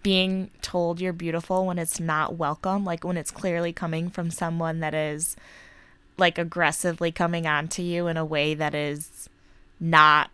being 0.04 0.50
told 0.62 1.02
you're 1.02 1.14
beautiful 1.14 1.66
when 1.66 1.78
it's 1.80 2.00
not 2.00 2.36
welcome. 2.36 2.86
Like 2.86 3.04
when 3.04 3.18
it's 3.18 3.32
clearly 3.32 3.74
coming 3.74 4.10
from 4.10 4.32
someone 4.32 4.80
that 4.80 4.94
is 4.94 5.36
like 6.18 6.38
aggressively 6.38 7.12
coming 7.12 7.46
on 7.46 7.68
to 7.70 7.82
you 7.82 8.08
in 8.08 8.18
a 8.18 8.26
way 8.26 8.54
that 8.54 8.74
is 8.74 9.30
not 9.80 10.30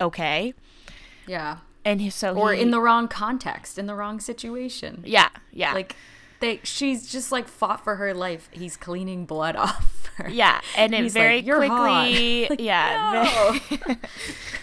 okay. 0.00 0.54
yeah. 1.26 1.58
And 1.84 2.12
so 2.12 2.34
Or 2.34 2.52
he- 2.54 2.60
in 2.62 2.70
the 2.70 2.80
wrong 2.80 3.08
context, 3.08 3.78
in 3.78 3.86
the 3.86 3.94
wrong 3.94 4.20
situation. 4.20 5.02
yeah 5.06 5.28
yeah 5.52 5.72
Like 5.74 5.96
they 6.40 6.60
she's 6.64 7.10
just 7.10 7.30
like 7.32 7.48
fought 7.48 7.82
for 7.84 7.96
her 7.96 8.12
life. 8.14 8.48
He's 8.52 8.76
cleaning 8.76 9.26
blood 9.26 9.56
off 9.66 10.10
her. 10.16 10.28
yeah 10.28 10.60
and 10.76 10.94
it 10.94 11.02
He's 11.04 11.12
very 11.12 11.42
like, 11.42 11.70
quickly 11.70 12.46
Like, 12.50 12.60
yeah 12.60 13.24
no. 13.24 13.58
very, 13.76 13.98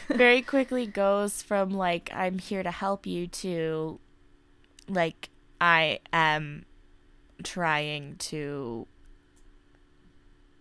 very 0.09 0.41
quickly 0.41 0.85
goes 0.87 1.41
from 1.41 1.71
like 1.71 2.09
i'm 2.13 2.37
here 2.39 2.61
to 2.63 2.71
help 2.71 3.05
you 3.07 3.27
to 3.27 3.99
like 4.87 5.29
i 5.61 5.99
am 6.13 6.65
trying 7.43 8.15
to 8.17 8.85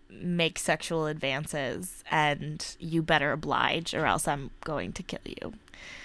make 0.09 0.57
sexual 0.59 1.05
advances 1.05 2.03
and 2.09 2.75
you 2.79 3.01
better 3.01 3.31
oblige 3.31 3.93
or 3.93 4.05
else 4.05 4.27
i'm 4.27 4.49
going 4.63 4.91
to 4.91 5.03
kill 5.03 5.19
you 5.25 5.53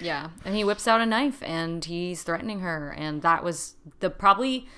Yeah, 0.00 0.28
and 0.44 0.54
he 0.54 0.62
whips 0.62 0.86
out 0.86 1.00
a 1.00 1.06
knife 1.06 1.42
and 1.42 1.84
he's 1.84 2.22
threatening 2.22 2.60
her, 2.60 2.90
and 2.96 3.22
that 3.22 3.42
was 3.42 3.74
the 4.00 4.08
probably 4.10 4.68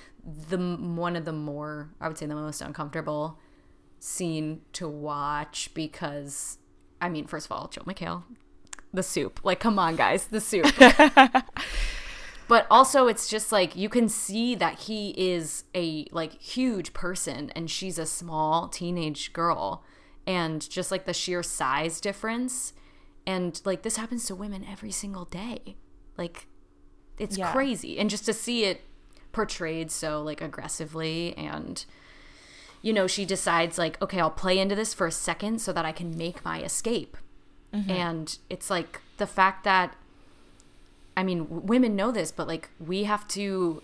the 0.49 0.57
one 0.57 1.15
of 1.15 1.23
the 1.25 1.33
more 1.33 1.89
I 2.01 2.07
would 2.07 2.17
say 2.17 2.25
the 2.25 2.35
most 2.35 2.61
uncomfortable 2.61 3.37
scene 3.99 4.61
to 4.73 4.87
watch 4.87 5.69
because 5.73 6.57
I 6.99 7.09
mean, 7.09 7.27
first 7.27 7.45
of 7.45 7.51
all, 7.51 7.67
Joe 7.67 7.83
McHale, 7.83 8.23
the 8.93 9.03
soup, 9.03 9.39
like 9.43 9.59
come 9.59 9.77
on, 9.77 9.95
guys, 9.95 10.25
the 10.25 10.41
soup. 10.41 10.65
but 12.47 12.67
also, 12.71 13.07
it's 13.07 13.27
just 13.29 13.51
like 13.51 13.75
you 13.75 13.89
can 13.89 14.07
see 14.09 14.55
that 14.55 14.79
he 14.81 15.09
is 15.17 15.63
a 15.75 16.07
like 16.11 16.33
huge 16.33 16.93
person, 16.93 17.51
and 17.55 17.69
she's 17.69 17.97
a 17.99 18.05
small 18.05 18.67
teenage 18.67 19.33
girl, 19.33 19.83
and 20.25 20.67
just 20.69 20.91
like 20.91 21.05
the 21.05 21.13
sheer 21.13 21.43
size 21.43 21.99
difference. 22.01 22.73
And 23.25 23.61
like 23.65 23.81
this 23.81 23.97
happens 23.97 24.25
to 24.25 24.35
women 24.35 24.65
every 24.69 24.91
single 24.91 25.25
day. 25.25 25.75
Like 26.17 26.47
it's 27.17 27.37
Yeah. 27.37 27.51
crazy. 27.51 27.99
And 27.99 28.09
just 28.09 28.25
to 28.25 28.33
see 28.33 28.63
it 28.63 28.81
portrayed 29.33 29.91
so 29.91 30.23
like 30.23 30.41
aggressively 30.41 31.35
and 31.37 31.85
you 32.81 32.91
know 32.91 33.05
she 33.05 33.23
decides 33.23 33.77
like 33.77 34.01
okay 34.01 34.19
i'll 34.19 34.31
play 34.31 34.57
into 34.57 34.73
this 34.73 34.95
for 34.95 35.05
a 35.05 35.11
second 35.11 35.59
so 35.61 35.71
that 35.71 35.85
i 35.85 35.91
can 35.91 36.17
make 36.17 36.43
my 36.45 36.61
escape. 36.63 37.17
Mm-hmm. 37.73 37.91
And 37.91 38.37
it's 38.49 38.69
like 38.69 39.01
the 39.17 39.27
fact 39.27 39.63
that 39.65 39.95
I 41.17 41.23
mean, 41.23 41.65
women 41.65 41.95
know 41.95 42.11
this, 42.11 42.31
but 42.31 42.47
like 42.47 42.69
we 42.79 43.05
have 43.05 43.27
to 43.29 43.81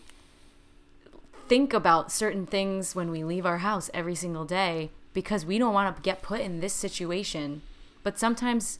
think 1.48 1.74
about 1.74 2.12
certain 2.12 2.46
things 2.46 2.96
when 2.96 3.10
we 3.10 3.24
leave 3.24 3.46
our 3.46 3.58
house 3.58 3.90
every 3.92 4.14
single 4.14 4.46
day 4.46 4.92
because 5.14 5.44
we 5.46 5.58
don't 5.58 5.74
want 5.74 5.96
to 5.96 6.02
get 6.02 6.22
put 6.22 6.42
in 6.42 6.60
this 6.60 6.74
situation. 6.74 7.64
But 8.04 8.20
sometimes 8.20 8.78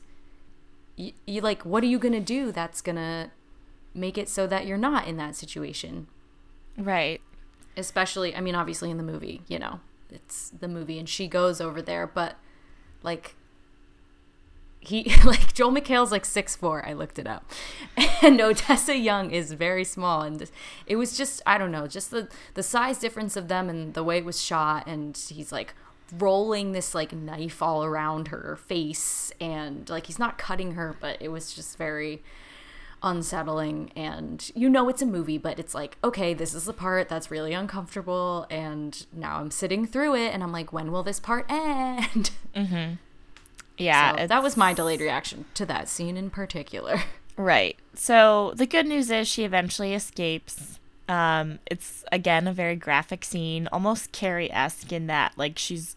you, 0.94 1.12
you 1.26 1.40
like, 1.40 1.64
what 1.64 1.82
are 1.82 1.88
you 1.88 1.98
going 1.98 2.14
to 2.14 2.20
do 2.20 2.52
that's 2.52 2.80
going 2.80 2.96
to 2.96 3.30
make 3.92 4.16
it 4.16 4.28
so 4.28 4.46
that 4.46 4.66
you're 4.66 4.78
not 4.78 5.08
in 5.08 5.16
that 5.16 5.34
situation? 5.34 6.06
Right. 6.78 7.20
Especially, 7.76 8.36
I 8.36 8.40
mean, 8.40 8.54
obviously 8.54 8.88
in 8.90 8.98
the 8.98 9.02
movie, 9.02 9.42
you 9.48 9.58
know, 9.58 9.80
it's 10.10 10.50
the 10.50 10.68
movie 10.68 11.00
and 11.00 11.08
she 11.08 11.26
goes 11.26 11.60
over 11.60 11.82
there, 11.82 12.06
but 12.06 12.36
like, 13.02 13.34
he 14.88 15.14
like 15.24 15.54
Joel 15.54 15.72
McHale's 15.72 16.12
like 16.12 16.24
six 16.24 16.56
four. 16.56 16.86
I 16.86 16.92
looked 16.92 17.18
it 17.18 17.26
up, 17.26 17.50
and 18.22 18.40
Odessa 18.40 18.96
Young 18.96 19.30
is 19.30 19.52
very 19.52 19.84
small, 19.84 20.22
and 20.22 20.50
it 20.86 20.96
was 20.96 21.16
just 21.16 21.42
I 21.46 21.58
don't 21.58 21.72
know, 21.72 21.86
just 21.86 22.10
the 22.10 22.28
the 22.54 22.62
size 22.62 22.98
difference 22.98 23.36
of 23.36 23.48
them 23.48 23.68
and 23.68 23.94
the 23.94 24.04
way 24.04 24.18
it 24.18 24.24
was 24.24 24.42
shot, 24.42 24.86
and 24.86 25.16
he's 25.16 25.52
like 25.52 25.74
rolling 26.18 26.72
this 26.72 26.94
like 26.94 27.12
knife 27.12 27.62
all 27.62 27.84
around 27.84 28.28
her 28.28 28.56
face, 28.56 29.32
and 29.40 29.88
like 29.88 30.06
he's 30.06 30.18
not 30.18 30.38
cutting 30.38 30.72
her, 30.72 30.96
but 31.00 31.16
it 31.20 31.28
was 31.28 31.54
just 31.54 31.78
very 31.78 32.22
unsettling. 33.02 33.90
And 33.94 34.50
you 34.54 34.68
know 34.68 34.88
it's 34.88 35.02
a 35.02 35.06
movie 35.06 35.38
but 35.38 35.58
it's 35.58 35.74
like 35.74 35.98
okay 36.02 36.32
this 36.34 36.54
is 36.54 36.64
the 36.64 36.72
part 36.72 37.08
that's 37.08 37.30
really 37.30 37.52
uncomfortable 37.52 38.46
and 38.50 39.06
now 39.12 39.38
i'm 39.38 39.50
sitting 39.50 39.86
through 39.86 40.14
it 40.14 40.32
and 40.32 40.42
i'm 40.42 40.52
like 40.52 40.72
when 40.72 40.90
will 40.90 41.02
this 41.02 41.20
part 41.20 41.44
end 41.50 42.30
mm-hmm. 42.56 42.94
Yeah. 43.76 44.16
so 44.16 44.26
that 44.26 44.42
was 44.42 44.56
my 44.56 44.72
delayed 44.72 45.00
reaction 45.00 45.46
to 45.54 45.66
that 45.66 45.88
scene 45.88 46.16
in 46.16 46.30
particular. 46.30 47.02
Right. 47.36 47.76
So 47.94 48.52
the 48.54 48.64
good 48.64 48.86
news 48.86 49.10
is 49.10 49.26
she 49.26 49.42
eventually 49.42 49.92
escapes. 49.92 50.78
Um, 51.08 51.58
it's 51.66 52.04
again 52.12 52.46
a 52.46 52.52
very 52.52 52.76
graphic 52.76 53.24
scene, 53.24 53.68
almost 53.72 54.12
Carrie 54.12 54.52
esque 54.52 54.92
in 54.92 55.08
that 55.08 55.32
like 55.36 55.58
she's 55.58 55.96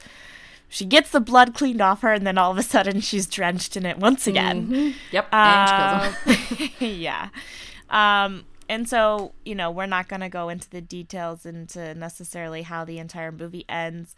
she 0.68 0.84
gets 0.84 1.12
the 1.12 1.20
blood 1.20 1.54
cleaned 1.54 1.80
off 1.80 2.02
her 2.02 2.12
and 2.12 2.26
then 2.26 2.40
all 2.40 2.50
of 2.50 2.58
a 2.58 2.64
sudden 2.64 3.02
she's 3.02 3.28
drenched 3.28 3.78
in 3.78 3.86
it 3.86 4.00
once 4.00 4.26
again. 4.26 4.96
Yep. 5.12 5.32
kills 5.32 5.70
him. 5.70 6.58
Uh, 6.60 6.68
yeah. 6.80 7.30
Um, 7.92 8.46
and 8.68 8.90
so, 8.90 9.34
you 9.46 9.56
know, 9.56 9.72
we're 9.72 9.86
not 9.86 10.08
going 10.08 10.20
to 10.22 10.30
go 10.30 10.50
into 10.50 10.70
the 10.70 10.82
details 10.82 11.46
into 11.46 11.94
necessarily 11.96 12.64
how 12.64 12.84
the 12.84 12.98
entire 13.00 13.32
movie 13.32 13.66
ends. 13.70 14.16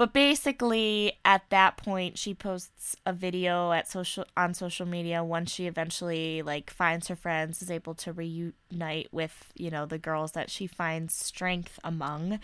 But 0.00 0.14
basically, 0.14 1.18
at 1.26 1.42
that 1.50 1.76
point, 1.76 2.16
she 2.16 2.32
posts 2.32 2.96
a 3.04 3.12
video 3.12 3.70
at 3.72 3.86
social 3.86 4.24
on 4.34 4.54
social 4.54 4.86
media 4.86 5.22
once 5.22 5.52
she 5.52 5.66
eventually 5.66 6.40
like 6.40 6.70
finds 6.70 7.08
her 7.08 7.16
friends, 7.16 7.60
is 7.60 7.70
able 7.70 7.92
to 7.96 8.14
reunite 8.14 9.08
with 9.12 9.52
you 9.56 9.70
know 9.70 9.84
the 9.84 9.98
girls 9.98 10.32
that 10.32 10.48
she 10.48 10.66
finds 10.66 11.14
strength 11.14 11.78
among, 11.84 12.40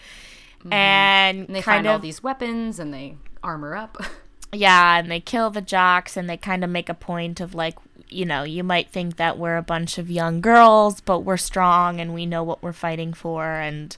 mm-hmm. 0.58 0.70
and, 0.70 1.46
And 1.46 1.48
they 1.48 1.62
kind 1.62 1.76
find 1.76 1.86
of 1.86 1.92
all 1.94 1.98
these 1.98 2.22
weapons 2.22 2.78
and 2.78 2.92
they 2.92 3.16
armor 3.42 3.74
up. 3.74 4.02
yeah, 4.52 4.98
and 4.98 5.10
they 5.10 5.20
kill 5.20 5.48
the 5.48 5.62
jocks 5.62 6.14
and 6.18 6.28
they 6.28 6.36
kind 6.36 6.62
of 6.62 6.68
make 6.68 6.90
a 6.90 6.94
point 6.94 7.40
of 7.40 7.54
like, 7.54 7.78
you 8.10 8.26
know, 8.26 8.42
you 8.42 8.64
might 8.64 8.90
think 8.90 9.16
that 9.16 9.38
we're 9.38 9.56
a 9.56 9.62
bunch 9.62 9.96
of 9.96 10.10
young 10.10 10.42
girls, 10.42 11.00
but 11.00 11.20
we're 11.20 11.38
strong 11.38 12.00
and 12.00 12.12
we 12.12 12.26
know 12.26 12.42
what 12.42 12.62
we're 12.62 12.74
fighting 12.74 13.14
for 13.14 13.46
and 13.46 13.96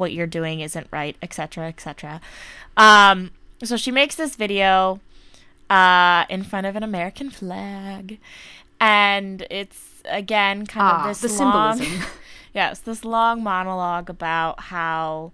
what 0.00 0.12
you're 0.12 0.26
doing 0.26 0.58
isn't 0.60 0.88
right, 0.90 1.16
etc., 1.22 1.68
etc. 1.68 2.20
Um, 2.76 3.30
so 3.62 3.76
she 3.76 3.92
makes 3.92 4.16
this 4.16 4.34
video 4.34 4.98
uh, 5.68 6.24
in 6.28 6.42
front 6.42 6.66
of 6.66 6.74
an 6.74 6.82
American 6.82 7.30
flag, 7.30 8.18
and 8.80 9.46
it's 9.50 10.02
again 10.06 10.66
kind 10.66 10.86
Ah, 10.86 11.10
of 11.10 11.20
this 11.20 11.36
the 11.38 11.44
long, 11.44 11.80
yes, 12.54 12.80
this 12.80 13.04
long 13.04 13.42
monologue 13.44 14.10
about 14.10 14.58
how, 14.60 15.30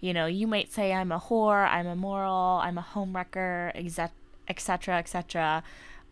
you 0.00 0.12
know, 0.12 0.26
you 0.26 0.46
might 0.46 0.70
say 0.72 0.92
I'm 0.92 1.10
a 1.10 1.18
whore, 1.18 1.68
I'm 1.68 1.86
immoral, 1.86 2.60
I'm 2.62 2.78
a 2.78 2.86
homewrecker, 2.94 3.72
etc., 3.74 4.12
etc., 4.46 4.98
etc. 4.98 5.62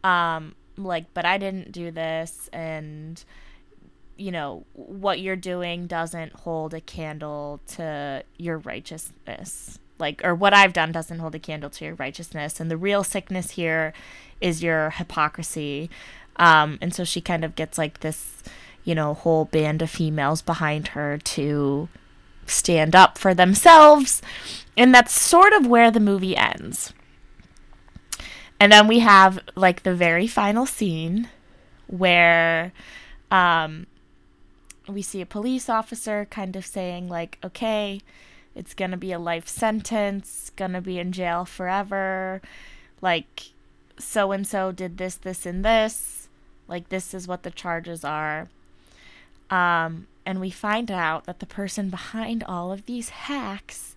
Um, 0.02 0.54
like, 0.76 1.12
but 1.12 1.24
I 1.24 1.38
didn't 1.38 1.70
do 1.72 1.90
this, 1.90 2.48
and 2.52 3.22
you 4.18 4.32
know 4.32 4.64
what 4.74 5.20
you're 5.20 5.36
doing 5.36 5.86
doesn't 5.86 6.32
hold 6.32 6.74
a 6.74 6.80
candle 6.80 7.60
to 7.68 8.22
your 8.36 8.58
righteousness. 8.58 9.78
Like 9.98 10.20
or 10.24 10.34
what 10.34 10.54
i've 10.54 10.72
done 10.72 10.92
doesn't 10.92 11.18
hold 11.18 11.34
a 11.34 11.38
candle 11.38 11.70
to 11.70 11.84
your 11.84 11.94
righteousness. 11.94 12.60
And 12.60 12.70
the 12.70 12.76
real 12.76 13.04
sickness 13.04 13.52
here 13.52 13.92
is 14.40 14.62
your 14.62 14.90
hypocrisy. 14.90 15.88
Um 16.36 16.78
and 16.80 16.94
so 16.94 17.04
she 17.04 17.20
kind 17.20 17.44
of 17.44 17.54
gets 17.54 17.78
like 17.78 18.00
this 18.00 18.42
you 18.84 18.94
know 18.94 19.14
whole 19.14 19.44
band 19.46 19.82
of 19.82 19.90
females 19.90 20.42
behind 20.42 20.88
her 20.88 21.18
to 21.18 21.88
stand 22.46 22.96
up 22.96 23.18
for 23.18 23.34
themselves. 23.34 24.20
And 24.76 24.94
that's 24.94 25.12
sort 25.12 25.52
of 25.52 25.66
where 25.66 25.90
the 25.90 26.00
movie 26.00 26.36
ends. 26.36 26.92
And 28.60 28.72
then 28.72 28.88
we 28.88 28.98
have 29.00 29.38
like 29.54 29.84
the 29.84 29.94
very 29.94 30.26
final 30.26 30.66
scene 30.66 31.28
where 31.86 32.72
um 33.30 33.86
we 34.88 35.02
see 35.02 35.20
a 35.20 35.26
police 35.26 35.68
officer 35.68 36.26
kind 36.30 36.56
of 36.56 36.64
saying 36.64 37.08
like 37.08 37.38
okay 37.44 38.00
it's 38.58 38.74
going 38.74 38.90
to 38.90 38.96
be 38.96 39.12
a 39.12 39.20
life 39.20 39.46
sentence 39.46 40.50
going 40.56 40.72
to 40.72 40.80
be 40.80 40.98
in 40.98 41.12
jail 41.12 41.44
forever. 41.44 42.42
Like 43.00 43.52
so 43.98 44.32
and 44.32 44.44
so 44.44 44.72
did 44.72 44.98
this 44.98 45.14
this 45.14 45.46
and 45.46 45.64
this. 45.64 46.28
Like 46.66 46.88
this 46.88 47.14
is 47.14 47.28
what 47.28 47.44
the 47.44 47.52
charges 47.52 48.04
are. 48.04 48.48
Um 49.48 50.08
and 50.26 50.40
we 50.40 50.50
find 50.50 50.90
out 50.90 51.24
that 51.24 51.38
the 51.38 51.46
person 51.46 51.88
behind 51.88 52.42
all 52.44 52.72
of 52.72 52.84
these 52.86 53.10
hacks 53.10 53.94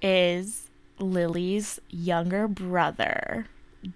is 0.00 0.68
Lily's 0.98 1.78
younger 1.90 2.48
brother 2.48 3.46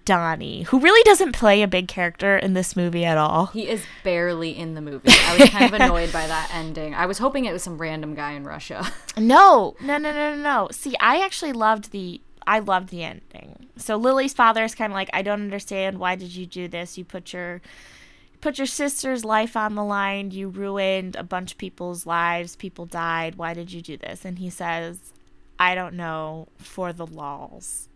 Donnie, 0.05 0.63
who 0.63 0.79
really 0.79 1.03
doesn't 1.03 1.33
play 1.33 1.61
a 1.61 1.67
big 1.67 1.87
character 1.87 2.37
in 2.37 2.53
this 2.53 2.75
movie 2.75 3.05
at 3.05 3.17
all. 3.17 3.47
He 3.47 3.67
is 3.67 3.83
barely 4.03 4.57
in 4.57 4.73
the 4.73 4.81
movie. 4.81 5.09
I 5.09 5.37
was 5.37 5.49
kind 5.49 5.65
of 5.65 5.73
annoyed 5.81 6.11
by 6.11 6.27
that 6.27 6.49
ending. 6.53 6.93
I 6.93 7.05
was 7.05 7.17
hoping 7.17 7.45
it 7.45 7.53
was 7.53 7.63
some 7.63 7.77
random 7.77 8.15
guy 8.15 8.31
in 8.31 8.43
Russia. 8.43 8.85
No, 9.17 9.75
no, 9.81 9.97
no, 9.97 10.13
no, 10.13 10.35
no, 10.35 10.41
no. 10.41 10.67
See, 10.71 10.95
I 11.01 11.19
actually 11.25 11.51
loved 11.51 11.91
the 11.91 12.21
I 12.47 12.59
loved 12.59 12.89
the 12.89 13.03
ending. 13.03 13.67
So 13.75 13.97
Lily's 13.97 14.33
father 14.33 14.63
is 14.63 14.73
kind 14.73 14.91
of 14.91 14.95
like, 14.95 15.09
I 15.11 15.21
don't 15.21 15.41
understand. 15.41 15.99
Why 15.99 16.15
did 16.15 16.33
you 16.33 16.45
do 16.45 16.67
this? 16.69 16.97
You 16.97 17.03
put 17.03 17.33
your 17.33 17.61
put 18.39 18.57
your 18.57 18.67
sister's 18.67 19.25
life 19.25 19.57
on 19.57 19.75
the 19.75 19.83
line. 19.83 20.31
You 20.31 20.47
ruined 20.47 21.17
a 21.17 21.23
bunch 21.23 21.51
of 21.51 21.57
people's 21.57 22.05
lives. 22.05 22.55
People 22.55 22.85
died. 22.85 23.35
Why 23.35 23.53
did 23.53 23.73
you 23.73 23.81
do 23.81 23.97
this? 23.97 24.23
And 24.23 24.39
he 24.39 24.49
says, 24.49 25.11
I 25.59 25.75
don't 25.75 25.95
know. 25.95 26.47
For 26.57 26.93
the 26.93 27.05
laws. 27.05 27.88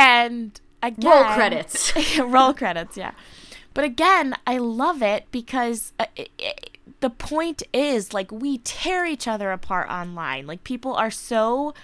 And 0.00 0.58
again, 0.82 1.10
Roll 1.10 1.34
credits. 1.34 1.92
roll 2.18 2.54
credits, 2.54 2.96
yeah. 2.96 3.12
But 3.74 3.84
again, 3.84 4.34
I 4.46 4.56
love 4.56 5.02
it 5.02 5.26
because 5.30 5.92
uh, 5.98 6.06
it, 6.16 6.30
it, 6.38 6.78
the 7.00 7.10
point 7.10 7.62
is 7.74 8.14
like 8.14 8.32
we 8.32 8.58
tear 8.58 9.04
each 9.04 9.28
other 9.28 9.52
apart 9.52 9.90
online. 9.90 10.46
Like 10.46 10.64
people 10.64 10.94
are 10.94 11.10
so, 11.10 11.74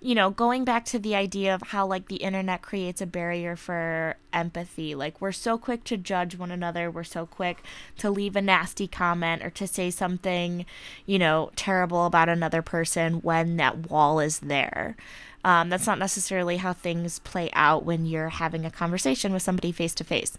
you 0.00 0.14
know, 0.14 0.30
going 0.30 0.64
back 0.64 0.84
to 0.86 1.00
the 1.00 1.16
idea 1.16 1.52
of 1.52 1.62
how 1.62 1.84
like 1.84 2.06
the 2.06 2.16
internet 2.16 2.62
creates 2.62 3.00
a 3.02 3.06
barrier 3.06 3.56
for 3.56 4.16
empathy. 4.32 4.94
Like 4.94 5.20
we're 5.20 5.32
so 5.32 5.58
quick 5.58 5.82
to 5.84 5.96
judge 5.96 6.38
one 6.38 6.52
another. 6.52 6.92
We're 6.92 7.02
so 7.02 7.26
quick 7.26 7.64
to 7.98 8.08
leave 8.08 8.36
a 8.36 8.42
nasty 8.42 8.86
comment 8.86 9.42
or 9.42 9.50
to 9.50 9.66
say 9.66 9.90
something, 9.90 10.64
you 11.06 11.18
know, 11.18 11.50
terrible 11.56 12.06
about 12.06 12.28
another 12.28 12.62
person 12.62 13.14
when 13.14 13.56
that 13.56 13.90
wall 13.90 14.20
is 14.20 14.38
there. 14.38 14.96
Um, 15.44 15.68
that's 15.68 15.86
not 15.86 15.98
necessarily 15.98 16.56
how 16.56 16.72
things 16.72 17.18
play 17.18 17.50
out 17.52 17.84
when 17.84 18.06
you're 18.06 18.30
having 18.30 18.64
a 18.64 18.70
conversation 18.70 19.32
with 19.32 19.42
somebody 19.42 19.72
face 19.72 19.94
to 19.94 20.04
face. 20.04 20.38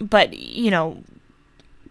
But, 0.00 0.36
you 0.36 0.70
know, 0.70 1.04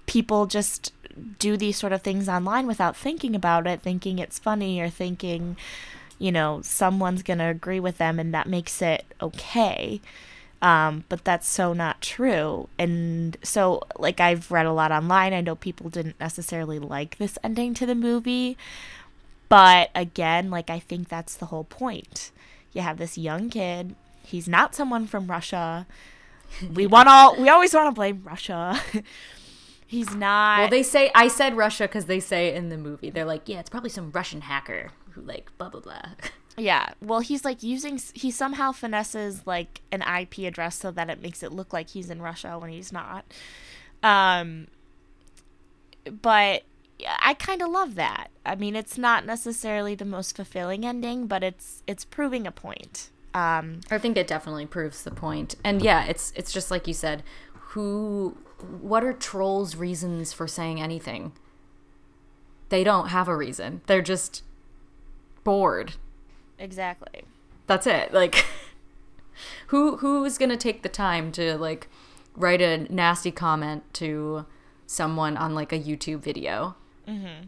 people 0.06 0.46
just 0.48 0.92
do 1.40 1.56
these 1.56 1.78
sort 1.78 1.94
of 1.94 2.02
things 2.02 2.28
online 2.28 2.68
without 2.68 2.98
thinking 2.98 3.36
about 3.36 3.68
it, 3.68 3.82
thinking 3.82 4.20
it's 4.20 4.40
funny 4.40 4.82
or 4.82 4.90
thinking, 4.90 5.56
you 6.20 6.32
know, 6.32 6.62
someone's 6.64 7.24
going 7.24 7.40
to 7.40 7.46
agree 7.46 7.80
with 7.80 7.98
them 7.98 8.20
and 8.20 8.34
that 8.34 8.48
makes 8.48 8.82
it 8.82 9.06
okay. 9.22 10.02
Um, 10.62 11.06
but 11.10 11.24
that's 11.24 11.48
so 11.48 11.74
not 11.74 12.02
true. 12.02 12.68
And 12.78 13.38
so, 13.42 13.84
like, 13.98 14.20
I've 14.20 14.52
read 14.52 14.66
a 14.66 14.74
lot 14.74 14.92
online. 14.92 15.34
I 15.34 15.42
know 15.42 15.56
people 15.56 15.90
didn't 15.90 16.20
necessarily 16.20 16.80
like 16.80 17.18
this 17.18 17.38
ending 17.44 17.74
to 17.76 17.86
the 17.86 17.96
movie. 17.96 18.58
But 19.52 19.90
again, 19.94 20.50
like, 20.50 20.70
I 20.70 20.80
think 20.80 21.10
that's 21.10 21.36
the 21.36 21.48
whole 21.48 21.66
point. 21.66 22.32
You 22.72 22.82
have 22.84 22.98
this 22.98 23.18
young 23.18 23.50
kid. 23.50 23.96
He's 24.24 24.48
not 24.48 24.74
someone 24.74 25.08
from 25.08 25.28
Russia. 25.28 25.86
We 26.74 26.88
want 26.88 27.10
all. 27.10 27.36
We 27.36 27.50
always 27.50 27.74
want 27.74 27.88
to 27.88 27.92
blame 27.92 28.22
Russia. 28.24 28.82
He's 29.86 30.16
not. 30.16 30.60
well, 30.60 30.70
they 30.70 30.84
say 30.84 31.12
I 31.14 31.28
said 31.28 31.58
Russia 31.58 31.84
because 31.84 32.06
they 32.06 32.22
say 32.22 32.56
in 32.56 32.70
the 32.70 32.78
movie. 32.78 33.10
They're 33.10 33.26
like, 33.26 33.50
yeah, 33.50 33.60
it's 33.60 33.70
probably 33.70 33.90
some 33.90 34.10
Russian 34.12 34.40
hacker 34.40 34.92
who 35.10 35.22
like 35.22 35.52
blah 35.58 35.70
blah 35.70 35.82
blah. 35.82 36.02
Yeah. 36.58 36.90
Well, 37.02 37.22
he's 37.22 37.46
like 37.46 37.64
using 37.64 38.00
he 38.14 38.30
somehow 38.30 38.72
finesses 38.72 39.44
like 39.46 39.82
an 39.92 40.02
IP 40.02 40.40
address 40.40 40.78
so 40.78 40.92
that 40.92 41.10
it 41.10 41.22
makes 41.22 41.44
it 41.44 41.52
look 41.52 41.74
like 41.74 41.90
he's 41.90 42.10
in 42.10 42.22
Russia 42.22 42.58
when 42.60 42.70
he's 42.70 42.92
not. 42.92 43.26
Um, 44.04 44.68
but 46.22 46.64
I 47.20 47.34
kind 47.34 47.62
of 47.62 47.70
love 47.70 47.96
that. 47.96 48.30
I 48.46 48.56
mean, 48.56 48.76
it's 48.76 48.98
not 48.98 49.26
necessarily 49.26 49.96
the 49.96 50.06
most 50.06 50.36
fulfilling 50.36 50.86
ending, 50.86 51.28
but 51.28 51.44
it's 51.44 51.84
it's 51.88 52.06
proving 52.06 52.46
a 52.48 52.52
point. 52.52 53.10
Um, 53.34 53.82
I 53.90 53.98
think 53.98 54.18
it 54.18 54.28
definitely 54.28 54.66
proves 54.66 55.04
the 55.04 55.12
point. 55.12 55.56
And 55.64 55.82
yeah, 55.82 56.06
it's 56.06 56.34
it's 56.36 56.52
just 56.52 56.72
like 56.72 56.88
you 56.88 56.94
said, 56.94 57.24
who 57.54 58.38
what 58.80 59.04
are 59.04 59.14
trolls 59.14 59.76
reasons 59.76 60.34
for 60.34 60.48
saying 60.48 60.82
anything? 60.82 61.34
They 62.70 62.84
don't 62.84 63.10
have 63.10 63.28
a 63.28 63.36
reason. 63.36 63.82
They're 63.88 64.02
just 64.02 64.44
bored. 65.44 65.94
exactly. 66.58 67.24
That's 67.68 67.88
it. 67.88 68.14
Like 68.22 68.46
who 69.68 69.98
who 69.98 70.24
is 70.26 70.38
going 70.38 70.50
to 70.50 70.58
take 70.58 70.84
the 70.84 70.90
time 70.90 71.32
to 71.32 71.58
like 71.58 71.88
write 72.36 72.62
a 72.62 72.92
nasty 72.94 73.32
comment 73.32 73.84
to 73.94 74.46
someone 74.86 75.38
on 75.38 75.56
like 75.56 75.72
a 75.72 75.80
YouTube 75.80 76.20
video? 76.20 76.76
Mhm. 77.08 77.48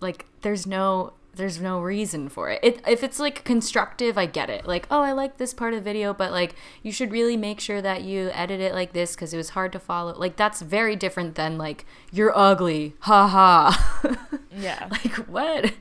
Like 0.00 0.26
there's 0.42 0.66
no 0.66 1.12
there's 1.32 1.60
no 1.60 1.80
reason 1.80 2.28
for 2.28 2.50
it. 2.50 2.58
it. 2.62 2.80
If 2.88 3.04
it's 3.04 3.20
like 3.20 3.44
constructive, 3.44 4.18
I 4.18 4.26
get 4.26 4.50
it. 4.50 4.66
Like, 4.66 4.86
oh, 4.90 5.00
I 5.00 5.12
like 5.12 5.36
this 5.36 5.54
part 5.54 5.72
of 5.72 5.78
the 5.80 5.84
video, 5.84 6.12
but 6.12 6.32
like 6.32 6.54
you 6.82 6.90
should 6.90 7.12
really 7.12 7.36
make 7.36 7.60
sure 7.60 7.80
that 7.80 8.02
you 8.02 8.30
edit 8.34 8.60
it 8.60 8.74
like 8.74 8.92
this 8.92 9.14
because 9.14 9.32
it 9.32 9.36
was 9.36 9.50
hard 9.50 9.70
to 9.72 9.78
follow. 9.78 10.12
Like 10.18 10.36
that's 10.36 10.60
very 10.60 10.96
different 10.96 11.36
than 11.36 11.56
like 11.56 11.86
you're 12.12 12.36
ugly, 12.36 12.94
ha 13.00 13.28
ha. 13.28 14.28
Yeah. 14.52 14.88
like 14.90 15.14
what? 15.28 15.72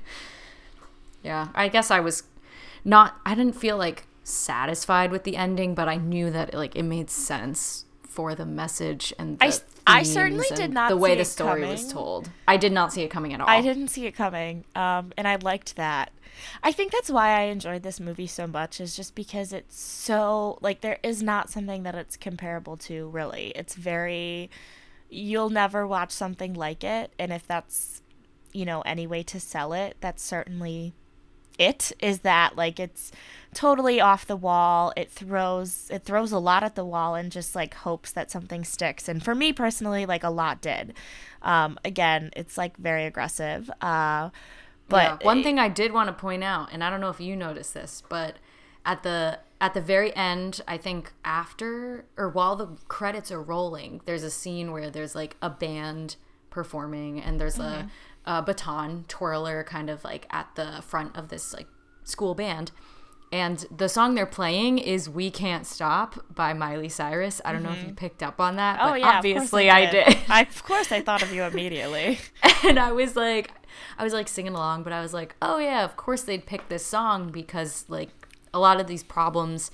Yeah, 1.23 1.47
I 1.55 1.67
guess 1.67 1.89
I 1.91 1.99
was 1.99 2.23
not. 2.85 3.19
I 3.25 3.33
didn't 3.35 3.55
feel 3.55 3.75
like 3.77 4.05
satisfied 4.23 5.11
with 5.11 5.23
the 5.23 5.35
ending, 5.35 5.73
but 5.73 5.87
I 5.89 5.95
knew 5.95 6.29
that 6.31 6.53
like 6.53 6.75
it 6.75 6.83
made 6.83 7.09
sense 7.09 7.85
for 8.09 8.35
the 8.35 8.45
message 8.45 9.13
and 9.17 9.39
the 9.39 9.45
I- 9.45 9.99
I 9.99 10.03
certainly 10.03 10.45
did 10.55 10.73
not 10.73 10.89
the 10.89 10.97
way 10.97 11.15
the 11.15 11.25
story 11.25 11.65
was 11.65 11.91
told. 11.91 12.29
I 12.47 12.57
did 12.57 12.71
not 12.71 12.91
see 12.93 13.01
it 13.03 13.09
coming 13.09 13.33
at 13.33 13.41
all. 13.41 13.49
I 13.49 13.61
didn't 13.61 13.87
see 13.87 14.05
it 14.05 14.11
coming, 14.11 14.65
um, 14.75 15.13
and 15.17 15.27
I 15.27 15.35
liked 15.37 15.75
that. 15.77 16.11
I 16.63 16.71
think 16.71 16.91
that's 16.91 17.09
why 17.09 17.39
I 17.39 17.43
enjoyed 17.43 17.83
this 17.83 17.99
movie 17.99 18.27
so 18.27 18.45
much, 18.45 18.79
is 18.79 18.95
just 18.95 19.15
because 19.15 19.51
it's 19.51 19.79
so 19.79 20.57
like 20.61 20.81
there 20.81 20.99
is 21.03 21.23
not 21.23 21.49
something 21.49 21.83
that 21.83 21.95
it's 21.95 22.17
comparable 22.17 22.77
to. 22.77 23.07
Really, 23.09 23.47
it's 23.55 23.75
very. 23.75 24.49
You'll 25.09 25.49
never 25.49 25.87
watch 25.87 26.11
something 26.11 26.53
like 26.53 26.83
it, 26.83 27.11
and 27.17 27.33
if 27.33 27.47
that's, 27.47 28.03
you 28.53 28.63
know, 28.65 28.81
any 28.81 29.07
way 29.07 29.23
to 29.23 29.39
sell 29.39 29.73
it, 29.73 29.97
that's 30.01 30.21
certainly 30.21 30.93
it 31.59 31.91
is 31.99 32.19
that 32.19 32.55
like 32.55 32.79
it's 32.79 33.11
totally 33.53 33.99
off 33.99 34.25
the 34.25 34.35
wall. 34.35 34.93
It 34.95 35.11
throws 35.11 35.89
it 35.91 36.03
throws 36.03 36.31
a 36.31 36.39
lot 36.39 36.63
at 36.63 36.75
the 36.75 36.85
wall 36.85 37.15
and 37.15 37.31
just 37.31 37.55
like 37.55 37.73
hopes 37.73 38.11
that 38.13 38.31
something 38.31 38.63
sticks. 38.63 39.07
And 39.07 39.23
for 39.23 39.35
me 39.35 39.53
personally 39.53 40.05
like 40.05 40.23
a 40.23 40.29
lot 40.29 40.61
did. 40.61 40.93
Um 41.41 41.77
again 41.83 42.31
it's 42.35 42.57
like 42.57 42.77
very 42.77 43.05
aggressive. 43.05 43.69
Uh 43.81 44.29
but 44.87 45.19
yeah. 45.21 45.25
one 45.25 45.43
thing 45.43 45.59
I 45.59 45.69
did 45.69 45.91
want 45.93 46.07
to 46.07 46.13
point 46.13 46.43
out, 46.43 46.69
and 46.71 46.83
I 46.83 46.89
don't 46.89 46.99
know 46.99 47.09
if 47.09 47.19
you 47.19 47.35
noticed 47.35 47.75
this, 47.75 48.01
but 48.09 48.37
at 48.85 49.03
the 49.03 49.39
at 49.61 49.73
the 49.73 49.81
very 49.81 50.15
end, 50.15 50.61
I 50.67 50.77
think 50.77 51.13
after 51.23 52.05
or 52.17 52.29
while 52.29 52.55
the 52.55 52.69
credits 52.87 53.31
are 53.31 53.41
rolling, 53.41 54.01
there's 54.05 54.23
a 54.23 54.31
scene 54.31 54.71
where 54.71 54.89
there's 54.89 55.13
like 55.13 55.35
a 55.41 55.49
band 55.49 56.15
performing, 56.49 57.21
and 57.21 57.39
there's 57.39 57.59
a, 57.59 57.89
a 58.29 58.43
baton 58.43 59.05
twirler 59.07 59.63
kind 59.63 59.89
of 59.89 60.03
like 60.03 60.27
at 60.29 60.47
the 60.53 60.83
front 60.85 61.17
of 61.17 61.29
this 61.29 61.51
like 61.51 61.65
school 62.03 62.35
band. 62.35 62.71
And 63.31 63.65
the 63.75 63.89
song 63.89 64.13
they're 64.13 64.25
playing 64.27 64.77
is 64.77 65.09
"We 65.09 65.31
Can't 65.31 65.65
Stop" 65.65 66.23
by 66.33 66.53
Miley 66.53 66.89
Cyrus. 66.89 67.41
I 67.43 67.51
don't 67.51 67.63
know 67.63 67.71
if 67.71 67.79
you 67.79 67.85
mm-hmm. 67.85 67.95
picked 67.95 68.21
up 68.23 68.39
on 68.39 68.55
that, 68.55 68.79
oh 68.81 68.91
but 68.91 68.99
yeah 68.99 69.17
obviously 69.17 69.67
of 69.67 69.75
I 69.75 69.85
did. 69.89 70.17
I, 70.29 70.41
of 70.41 70.63
course 70.63 70.91
i 70.91 71.01
thought 71.01 71.23
of 71.23 71.33
you 71.33 71.43
immediately 71.43 72.19
and 72.63 72.79
I 72.79 72.91
was 72.91 73.15
like, 73.15 73.51
I 73.97 74.03
was 74.03 74.13
like 74.13 74.27
singing 74.27 74.53
along, 74.53 74.83
but 74.83 74.93
I 74.93 75.01
was 75.01 75.13
like, 75.13 75.35
oh 75.41 75.57
yeah, 75.57 75.83
of 75.83 75.97
course 75.97 76.21
they'd 76.21 76.45
pick 76.45 76.69
this 76.69 76.85
song 76.85 77.31
because 77.31 77.85
like 77.87 78.09
a 78.53 78.59
lot 78.59 78.79
of 78.79 78.85
these 78.85 79.03
problems, 79.03 79.71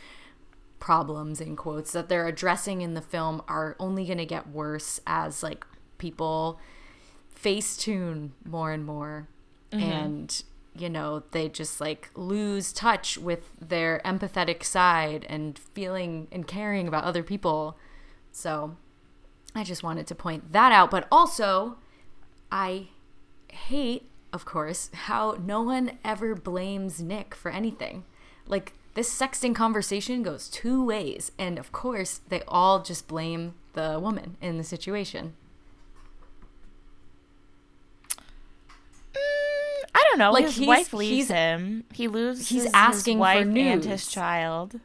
problems 0.80 1.42
in 1.42 1.58
quotes 1.58 1.92
that 1.92 2.08
they're 2.08 2.28
addressing 2.28 2.82
in 2.82 2.94
the 2.94 3.02
film 3.02 3.42
are 3.50 3.76
only 3.82 4.06
going 4.06 4.18
to 4.18 4.26
get 4.26 4.50
worse 4.50 5.02
as 5.06 5.44
like 5.44 5.66
people 5.98 6.60
face 7.46 7.78
tune 7.78 8.34
more 8.44 8.72
and 8.72 8.84
more, 8.84 9.28
mm-hmm. 9.72 9.84
and 9.84 10.44
you 10.76 10.90
know 10.90 11.22
they 11.30 11.48
just 11.48 11.80
like 11.80 12.10
lose 12.16 12.74
touch 12.74 13.20
with 13.20 13.52
their 13.62 14.02
empathetic 14.04 14.64
side 14.64 15.28
and 15.30 15.60
feeling 15.60 16.28
and 16.32 16.48
caring 16.48 16.88
about 16.88 17.04
other 17.04 17.22
people. 17.22 17.78
So 18.32 18.76
I 19.54 19.64
just 19.64 19.84
wanted 19.84 20.08
to 20.08 20.16
point 20.16 20.54
that 20.54 20.72
out, 20.72 20.90
but 20.90 21.08
also 21.12 21.78
I 22.52 22.88
hate, 23.52 24.10
of 24.34 24.44
course, 24.46 24.90
how 24.94 25.38
no 25.40 25.62
one 25.62 26.00
ever 26.04 26.34
blames 26.34 27.00
Nick 27.00 27.36
for 27.36 27.52
anything. 27.52 28.06
Like, 28.48 28.74
this 28.96 29.14
sexting 29.16 29.54
conversation 29.54 30.24
goes 30.24 30.50
two 30.50 30.84
ways, 30.84 31.32
and 31.38 31.60
of 31.60 31.72
course, 31.72 32.22
they 32.30 32.42
all 32.48 32.82
just 32.82 33.08
blame 33.08 33.54
the 33.74 34.00
woman 34.02 34.36
in 34.42 34.58
the 34.58 34.64
situation. 34.64 35.36
i 39.96 40.04
don't 40.16 40.20
know 40.20 40.32
Like, 40.32 40.46
his 40.46 40.56
he's- 40.56 40.68
wife 40.68 40.94
leaves 40.94 41.28
he's- 41.28 41.30
him 41.30 41.84
he 41.94 42.08
loses 42.08 42.50
he's 42.50 42.64
his 42.64 42.72
asking 42.74 43.18
for 43.18 43.22
wife 43.22 43.42
and 43.44 43.54
news. 43.54 43.86
his 43.86 44.08
child 44.08 44.80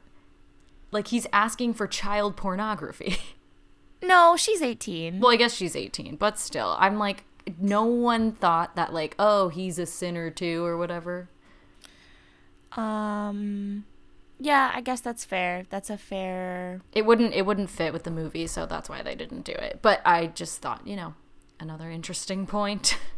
Like, 0.92 1.08
he's 1.08 1.26
asking 1.32 1.74
for 1.74 1.86
child 1.86 2.36
pornography. 2.36 3.16
no 4.02 4.36
she's 4.36 4.60
18 4.62 5.20
well, 5.20 5.30
I 5.32 5.36
guess 5.36 5.54
she's 5.54 5.76
18, 5.76 6.16
but 6.16 6.38
still, 6.38 6.74
I'm 6.78 6.98
like, 6.98 7.24
no 7.58 7.84
one 7.84 8.32
thought 8.32 8.76
that, 8.76 8.92
like, 8.92 9.14
oh, 9.18 9.48
he's 9.48 9.78
a 9.78 9.86
sinner 9.86 10.30
too, 10.30 10.64
or 10.64 10.76
whatever. 10.76 11.28
um 12.76 13.84
yeah 14.38 14.70
i 14.74 14.80
guess 14.80 15.00
that's 15.00 15.24
fair 15.24 15.64
that's 15.70 15.90
a 15.90 15.96
fair 15.98 16.80
It 16.92 17.04
wouldn't 17.04 17.34
it 17.34 17.44
wouldn't 17.44 17.68
fit 17.70 17.92
with 17.92 18.04
the 18.04 18.10
movie, 18.10 18.46
so 18.46 18.64
that's 18.66 18.88
why 18.88 19.02
they 19.02 19.14
didn't 19.14 19.42
do 19.44 19.52
it. 19.52 19.80
But 19.82 20.00
I 20.04 20.26
just 20.28 20.62
thought, 20.62 20.86
you 20.86 20.96
know, 20.96 21.14
another 21.58 21.90
interesting 21.90 22.46
point. 22.46 22.96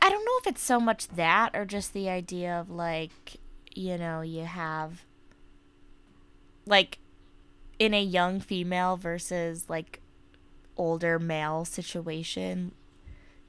I 0.00 0.08
don't 0.10 0.24
know 0.24 0.38
if 0.40 0.46
it's 0.46 0.62
so 0.62 0.78
much 0.80 1.08
that 1.08 1.50
or 1.54 1.64
just 1.64 1.92
the 1.92 2.08
idea 2.08 2.58
of 2.58 2.70
like, 2.70 3.36
you 3.74 3.96
know, 3.98 4.20
you 4.20 4.44
have 4.44 5.04
like 6.66 6.98
in 7.78 7.94
a 7.94 8.02
young 8.02 8.40
female 8.40 8.96
versus 8.96 9.68
like 9.68 10.00
older 10.76 11.18
male 11.18 11.64
situation, 11.64 12.72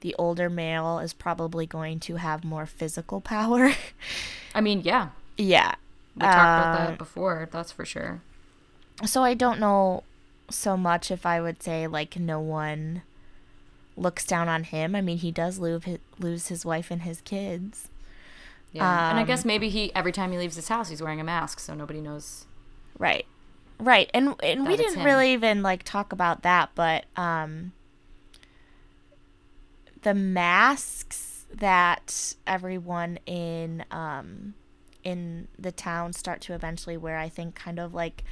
the 0.00 0.14
older 0.18 0.50
male 0.50 0.98
is 0.98 1.12
probably 1.12 1.66
going 1.66 2.00
to 2.00 2.16
have 2.16 2.44
more 2.44 2.66
physical 2.66 3.20
power. 3.20 3.72
I 4.54 4.60
mean, 4.60 4.80
yeah, 4.84 5.10
yeah. 5.36 5.74
we 6.16 6.22
talked 6.22 6.34
about 6.34 6.74
Uh, 6.74 6.86
that 6.88 6.98
before. 6.98 7.48
That's 7.52 7.72
for 7.72 7.84
sure. 7.84 8.20
So 9.04 9.22
I 9.22 9.34
don't 9.34 9.60
know 9.60 10.02
so 10.50 10.76
much 10.76 11.10
if 11.10 11.24
I 11.24 11.40
would 11.40 11.62
say 11.62 11.86
like 11.86 12.18
no 12.18 12.40
one 12.40 13.02
looks 13.96 14.26
down 14.26 14.48
on 14.48 14.64
him. 14.64 14.94
I 14.94 15.00
mean, 15.00 15.18
he 15.18 15.30
does 15.30 15.58
lose 15.58 15.84
his, 15.84 15.98
lose 16.18 16.48
his 16.48 16.64
wife 16.64 16.90
and 16.90 17.02
his 17.02 17.20
kids. 17.20 17.88
Yeah, 18.72 19.10
and 19.10 19.18
I 19.18 19.22
um, 19.22 19.26
guess 19.26 19.44
maybe 19.44 19.68
he 19.68 19.94
every 19.94 20.12
time 20.12 20.32
he 20.32 20.38
leaves 20.38 20.56
his 20.56 20.68
house, 20.68 20.88
he's 20.88 21.02
wearing 21.02 21.20
a 21.20 21.24
mask, 21.24 21.60
so 21.60 21.74
nobody 21.74 22.00
knows. 22.00 22.46
Right. 22.98 23.26
Right. 23.78 24.10
And 24.14 24.34
and 24.42 24.66
we 24.66 24.76
didn't 24.76 25.04
really 25.04 25.32
even 25.32 25.62
like 25.62 25.82
talk 25.82 26.12
about 26.12 26.42
that, 26.42 26.70
but 26.74 27.04
um 27.16 27.72
the 30.02 30.14
masks 30.14 31.46
that 31.52 32.34
everyone 32.46 33.18
in 33.26 33.84
um 33.90 34.54
in 35.04 35.48
the 35.58 35.72
town 35.72 36.12
start 36.12 36.40
to 36.42 36.54
eventually 36.54 36.96
wear, 36.96 37.18
I 37.18 37.28
think 37.28 37.54
kind 37.54 37.78
of 37.78 37.92
like 37.92 38.24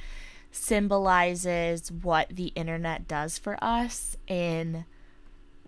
symbolizes 0.51 1.91
what 1.91 2.29
the 2.29 2.47
internet 2.47 3.07
does 3.07 3.37
for 3.37 3.61
us 3.63 4.17
in 4.27 4.85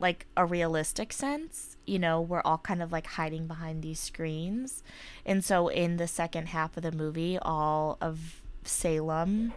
like 0.03 0.27
a 0.37 0.45
realistic 0.45 1.11
sense. 1.13 1.77
You 1.87 1.97
know, 1.97 2.21
we're 2.21 2.41
all 2.43 2.59
kind 2.59 2.83
of 2.83 2.91
like 2.91 3.07
hiding 3.07 3.47
behind 3.47 3.81
these 3.81 3.99
screens. 3.99 4.83
And 5.25 5.43
so 5.43 5.69
in 5.69 5.97
the 5.97 6.07
second 6.07 6.49
half 6.49 6.77
of 6.77 6.83
the 6.83 6.91
movie, 6.91 7.39
all 7.41 7.97
of 8.01 8.41
Salem, 8.63 9.53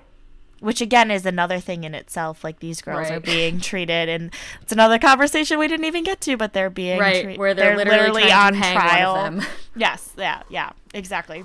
which 0.60 0.80
again 0.80 1.10
is 1.10 1.26
another 1.26 1.58
thing 1.60 1.84
in 1.84 1.94
itself, 1.94 2.42
like 2.42 2.60
these 2.60 2.80
girls 2.80 3.10
are 3.10 3.20
being 3.20 3.60
treated, 3.60 4.08
and 4.08 4.32
it's 4.62 4.72
another 4.72 4.98
conversation 4.98 5.58
we 5.58 5.68
didn't 5.68 5.84
even 5.84 6.04
get 6.04 6.20
to, 6.22 6.36
but 6.36 6.52
they're 6.54 6.70
being 6.70 6.98
Right, 6.98 7.22
tre- 7.24 7.36
where 7.36 7.52
they're 7.52 7.76
literally 7.76 8.22
trying 8.22 8.52
to 8.52 8.58
on 8.58 8.62
hang 8.62 8.74
one 8.76 8.84
of 8.84 9.44
trial. 9.44 9.52
Yes, 9.76 10.12
yeah, 10.16 10.42
yeah, 10.48 10.70
exactly. 10.94 11.44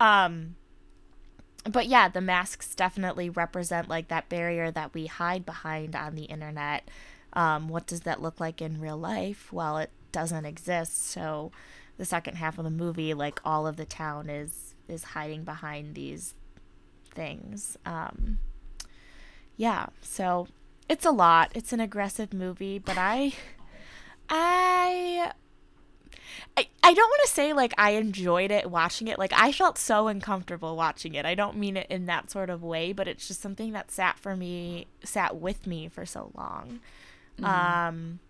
Um, 0.00 0.56
but 1.64 1.86
yeah, 1.86 2.08
the 2.08 2.20
masks 2.20 2.74
definitely 2.74 3.30
represent 3.30 3.88
like 3.88 4.08
that 4.08 4.28
barrier 4.28 4.70
that 4.72 4.92
we 4.94 5.06
hide 5.06 5.46
behind 5.46 5.94
on 5.96 6.14
the 6.16 6.24
internet. 6.24 6.88
Um, 7.34 7.68
what 7.68 7.86
does 7.86 8.02
that 8.02 8.20
look 8.20 8.40
like 8.40 8.60
in 8.60 8.80
real 8.80 8.98
life? 8.98 9.52
Well, 9.52 9.78
it 9.78 9.90
doesn't 10.12 10.44
exist. 10.44 11.06
So, 11.06 11.52
the 11.96 12.04
second 12.04 12.36
half 12.36 12.58
of 12.58 12.64
the 12.64 12.70
movie, 12.70 13.14
like 13.14 13.40
all 13.44 13.66
of 13.66 13.76
the 13.76 13.84
town 13.84 14.28
is 14.28 14.74
is 14.88 15.04
hiding 15.04 15.44
behind 15.44 15.94
these 15.94 16.34
things. 17.14 17.76
Um, 17.86 18.38
yeah, 19.56 19.86
so 20.00 20.48
it's 20.88 21.06
a 21.06 21.10
lot. 21.10 21.52
It's 21.54 21.72
an 21.72 21.80
aggressive 21.80 22.32
movie, 22.32 22.78
but 22.78 22.96
I 22.98 23.34
I 24.28 25.32
I, 26.56 26.68
I 26.82 26.94
don't 26.94 27.08
want 27.08 27.22
to 27.24 27.30
say 27.30 27.52
like 27.52 27.72
I 27.78 27.90
enjoyed 27.90 28.50
it 28.50 28.70
watching 28.70 29.08
it. 29.08 29.18
Like 29.18 29.32
I 29.34 29.52
felt 29.52 29.78
so 29.78 30.08
uncomfortable 30.08 30.76
watching 30.76 31.14
it. 31.14 31.24
I 31.24 31.34
don't 31.34 31.56
mean 31.56 31.76
it 31.76 31.86
in 31.88 32.06
that 32.06 32.30
sort 32.30 32.50
of 32.50 32.62
way, 32.62 32.92
but 32.92 33.08
it's 33.08 33.28
just 33.28 33.40
something 33.40 33.72
that 33.72 33.90
sat 33.90 34.18
for 34.18 34.36
me, 34.36 34.86
sat 35.04 35.36
with 35.36 35.66
me 35.66 35.88
for 35.88 36.04
so 36.04 36.32
long. 36.34 36.80
Mm-hmm. 37.38 37.44
Um 37.44 38.20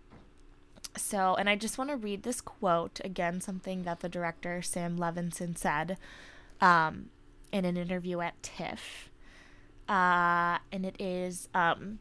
so, 0.97 1.35
and 1.37 1.49
I 1.49 1.57
just 1.57 1.79
want 1.79 1.91
to 1.91 1.97
read 1.97 2.23
this 2.23 2.41
quote 2.41 3.01
again, 3.05 3.41
something 3.41 3.85
that 3.85 4.01
the 4.01 4.09
director 4.09 4.61
Sam 4.63 4.99
Levinson 4.99 5.57
said 5.57 5.97
um, 6.61 7.07
in 7.51 7.65
an 7.65 7.77
interview 7.77 8.21
at 8.21 8.43
TIFF. 8.43 9.11
Uh, 9.89 10.59
and 10.71 10.87
it 10.87 10.97
is 11.01 11.49
um, 11.55 11.99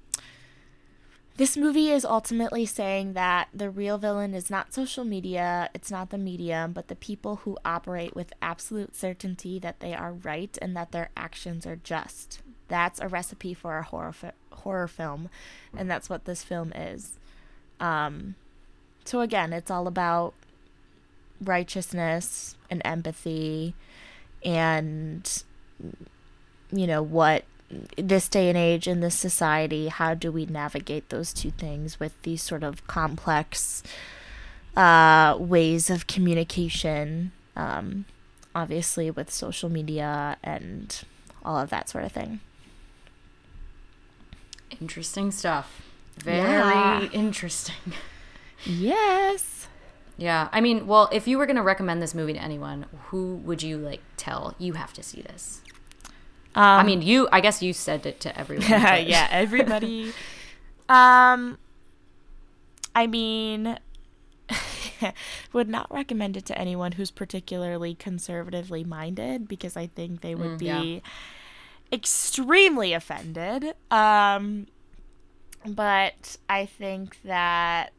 this 1.38 1.58
movie 1.58 1.89
is 1.89 2.06
ultimately 2.06 2.66
saying 2.66 3.14
that 3.14 3.47
the 3.54 3.70
real 3.70 3.97
villain 3.97 4.34
is 4.34 4.49
not 4.49 4.74
social 4.74 5.04
media, 5.04 5.70
it's 5.74 5.89
not 5.89 6.10
the 6.10 6.18
media, 6.18 6.70
but 6.72 6.88
the 6.88 6.95
people 6.95 7.38
who 7.38 7.58
operate 7.66 8.16
with 8.16 8.34
absolute 8.41 8.95
certainty 8.95 9.58
that 9.60 9.80
they 9.80 9.93
are 9.93 10.14
right 10.14 10.58
and 10.62 10.76
that 10.76 10.91
their 10.91 11.10
actions 11.16 11.66
are 11.66 11.78
just. 11.78 12.41
That's 12.72 13.00
a 13.00 13.08
recipe 13.08 13.54
for 13.54 13.78
a 13.78 13.84
horror 13.84 14.14
fi- 14.14 14.32
horror 14.52 14.88
film, 14.88 15.30
and 15.78 15.92
that's 15.92 16.10
what 16.10 16.26
this 16.26 16.42
film 16.42 16.72
is. 16.74 17.20
Um, 17.80 18.36
so 19.06 19.20
again, 19.20 19.52
it's 19.52 19.70
all 19.70 19.88
about 19.88 20.34
righteousness 21.44 22.56
and 22.70 22.82
empathy 22.86 23.74
and 24.44 25.44
you 26.72 26.88
know 26.88 27.02
what 27.02 27.44
this 27.98 28.28
day 28.28 28.50
and 28.50 28.58
age 28.58 28.88
in 28.88 29.00
this 29.00 29.16
society 29.16 29.88
how 29.88 30.14
do 30.14 30.32
we 30.32 30.46
navigate 30.46 31.10
those 31.10 31.34
two 31.34 31.52
things 31.52 32.00
with 32.00 32.20
these 32.24 32.42
sort 32.42 32.64
of 32.64 32.86
complex 32.88 33.82
uh, 34.76 35.36
ways 35.40 35.90
of 35.90 36.08
communication 36.08 37.32
um, 37.56 38.06
obviously 38.54 39.10
with 39.10 39.32
social 39.32 39.70
media 39.70 40.38
and 40.44 41.02
all 41.44 41.58
of 41.58 41.70
that 41.70 41.90
sort 41.90 42.04
of 42.04 42.12
thing 42.12 42.40
interesting 44.80 45.32
stuff 45.32 45.82
very 46.18 46.38
yeah. 46.38 47.10
interesting 47.12 47.94
Yes. 48.66 49.68
Yeah. 50.18 50.50
I 50.52 50.62
mean, 50.62 50.88
well, 50.88 51.10
if 51.12 51.28
you 51.28 51.38
were 51.38 51.46
going 51.46 51.56
to 51.56 51.62
recommend 51.62 52.02
this 52.02 52.14
movie 52.14 52.34
to 52.34 52.42
anyone, 52.42 52.86
who 53.06 53.36
would 53.38 53.64
you 53.64 53.78
like 53.78 54.02
tell 54.18 54.56
you 54.60 54.74
have 54.74 54.94
to 54.94 55.04
see 55.04 55.22
this? 55.22 55.62
Um, 56.54 56.64
I 56.64 56.84
mean, 56.84 57.02
you 57.02 57.30
I 57.32 57.40
guess 57.40 57.64
you 57.64 57.74
said 57.74 58.06
it 58.06 58.20
to 58.22 58.38
everyone. 58.38 58.66
Yeah, 58.70 58.96
yeah, 58.98 59.28
everybody. 59.32 60.14
um 60.90 61.58
I 62.94 63.08
mean 63.08 63.80
would 65.54 65.70
not 65.70 65.88
recommend 65.90 66.36
it 66.36 66.46
to 66.48 66.58
anyone 66.58 66.94
who's 66.94 67.10
particularly 67.10 67.96
conservatively 67.96 68.84
minded 68.84 69.48
because 69.48 69.78
I 69.78 69.88
think 69.88 70.20
they 70.22 70.36
would 70.36 70.52
mm, 70.52 70.60
be 70.60 70.66
yeah. 70.66 71.00
Extremely 71.92 72.94
offended. 72.94 73.74
Um 73.89 74.68
but 75.66 76.38
I 76.50 76.66
think 76.66 77.22
that 77.24 77.92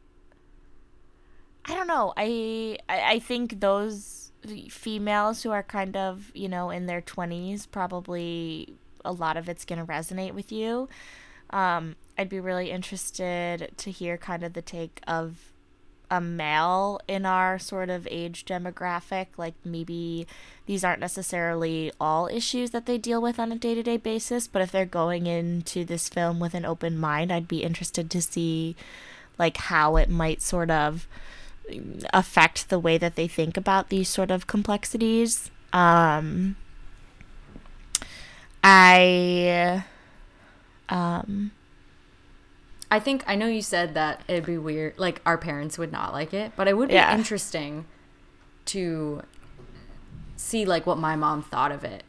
I 1.65 1.75
don't 1.75 1.87
know. 1.87 2.13
I 2.17 2.77
I 2.89 3.19
think 3.19 3.61
those 3.61 4.31
females 4.69 5.43
who 5.43 5.51
are 5.51 5.63
kind 5.63 5.95
of 5.95 6.31
you 6.33 6.49
know 6.49 6.69
in 6.69 6.85
their 6.87 7.01
twenties 7.01 7.65
probably 7.65 8.75
a 9.05 9.11
lot 9.13 9.37
of 9.37 9.47
it's 9.47 9.65
gonna 9.65 9.85
resonate 9.85 10.33
with 10.33 10.51
you. 10.51 10.89
Um, 11.51 11.95
I'd 12.17 12.29
be 12.29 12.39
really 12.39 12.71
interested 12.71 13.71
to 13.77 13.91
hear 13.91 14.17
kind 14.17 14.43
of 14.43 14.53
the 14.53 14.61
take 14.61 14.99
of 15.07 15.52
a 16.09 16.21
male 16.21 16.99
in 17.07 17.25
our 17.25 17.57
sort 17.57 17.89
of 17.89 18.07
age 18.11 18.45
demographic. 18.45 19.27
Like 19.37 19.55
maybe 19.63 20.27
these 20.65 20.83
aren't 20.83 20.99
necessarily 20.99 21.91
all 21.99 22.27
issues 22.27 22.71
that 22.71 22.85
they 22.85 22.97
deal 22.97 23.21
with 23.21 23.39
on 23.39 23.51
a 23.51 23.57
day 23.57 23.75
to 23.75 23.83
day 23.83 23.97
basis, 23.97 24.47
but 24.47 24.61
if 24.61 24.71
they're 24.71 24.85
going 24.85 25.27
into 25.27 25.83
this 25.85 26.09
film 26.09 26.39
with 26.39 26.53
an 26.53 26.65
open 26.65 26.97
mind, 26.97 27.31
I'd 27.31 27.47
be 27.47 27.63
interested 27.63 28.09
to 28.11 28.21
see 28.21 28.75
like 29.37 29.57
how 29.57 29.95
it 29.97 30.09
might 30.09 30.41
sort 30.41 30.69
of 30.69 31.07
affect 32.13 32.69
the 32.69 32.79
way 32.79 32.97
that 32.97 33.15
they 33.15 33.27
think 33.27 33.57
about 33.57 33.89
these 33.89 34.09
sort 34.09 34.31
of 34.31 34.47
complexities. 34.47 35.49
Um, 35.71 36.55
I, 38.63 39.83
um, 40.89 41.51
I 42.93 42.99
think 42.99 43.23
I 43.25 43.33
know 43.33 43.47
you 43.47 43.63
said 43.63 43.95
that 43.95 44.21
it'd 44.27 44.45
be 44.45 44.59
weird, 44.59 44.99
like 44.99 45.19
our 45.25 45.35
parents 45.35 45.79
would 45.79 45.91
not 45.91 46.13
like 46.13 46.31
it, 46.31 46.51
but 46.55 46.67
it 46.67 46.77
would 46.77 46.89
be 46.89 46.93
yeah. 46.93 47.17
interesting 47.17 47.85
to 48.65 49.23
see 50.35 50.63
like 50.65 50.85
what 50.85 50.99
my 50.99 51.15
mom 51.15 51.41
thought 51.41 51.71
of 51.71 51.83
it 51.83 52.03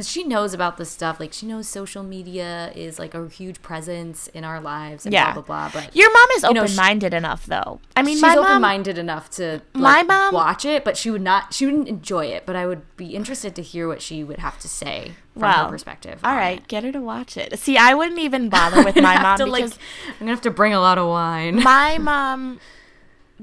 because 0.00 0.10
she 0.10 0.24
knows 0.24 0.54
about 0.54 0.78
this 0.78 0.90
stuff. 0.90 1.20
Like 1.20 1.34
she 1.34 1.44
knows 1.44 1.68
social 1.68 2.02
media 2.02 2.72
is 2.74 2.98
like 2.98 3.12
a 3.12 3.28
huge 3.28 3.60
presence 3.60 4.28
in 4.28 4.44
our 4.44 4.58
lives 4.58 5.04
and 5.04 5.12
yeah. 5.12 5.34
blah 5.34 5.42
blah 5.42 5.68
blah. 5.68 5.82
But 5.82 5.94
your 5.94 6.10
mom 6.10 6.28
is 6.36 6.44
open 6.44 6.74
minded 6.74 7.12
enough 7.12 7.44
though. 7.44 7.80
I 7.94 8.02
mean, 8.02 8.16
she's 8.16 8.34
open 8.34 8.62
minded 8.62 8.96
enough 8.96 9.28
to 9.32 9.60
like, 9.74 9.74
my 9.74 10.02
mom 10.02 10.32
watch 10.32 10.64
it, 10.64 10.84
but 10.84 10.96
she 10.96 11.10
would 11.10 11.20
not. 11.20 11.52
She 11.52 11.66
wouldn't 11.66 11.86
enjoy 11.86 12.26
it. 12.26 12.46
But 12.46 12.56
I 12.56 12.66
would 12.66 12.96
be 12.96 13.14
interested 13.14 13.54
to 13.56 13.62
hear 13.62 13.86
what 13.86 14.00
she 14.00 14.24
would 14.24 14.38
have 14.38 14.58
to 14.60 14.68
say 14.68 15.12
from 15.34 15.52
her 15.52 15.68
perspective. 15.68 16.18
All 16.24 16.34
right, 16.34 16.60
it. 16.60 16.68
get 16.68 16.82
her 16.82 16.92
to 16.92 17.00
watch 17.02 17.36
it. 17.36 17.58
See, 17.58 17.76
I 17.76 17.92
wouldn't 17.92 18.20
even 18.20 18.48
bother 18.48 18.82
with 18.82 18.96
my 18.96 19.20
mom 19.20 19.36
to, 19.36 19.44
because 19.44 19.72
like, 19.72 19.80
I'm 20.08 20.18
gonna 20.20 20.30
have 20.30 20.40
to 20.42 20.50
bring 20.50 20.72
a 20.72 20.80
lot 20.80 20.96
of 20.96 21.08
wine. 21.08 21.62
My 21.62 21.98
mom 22.00 22.58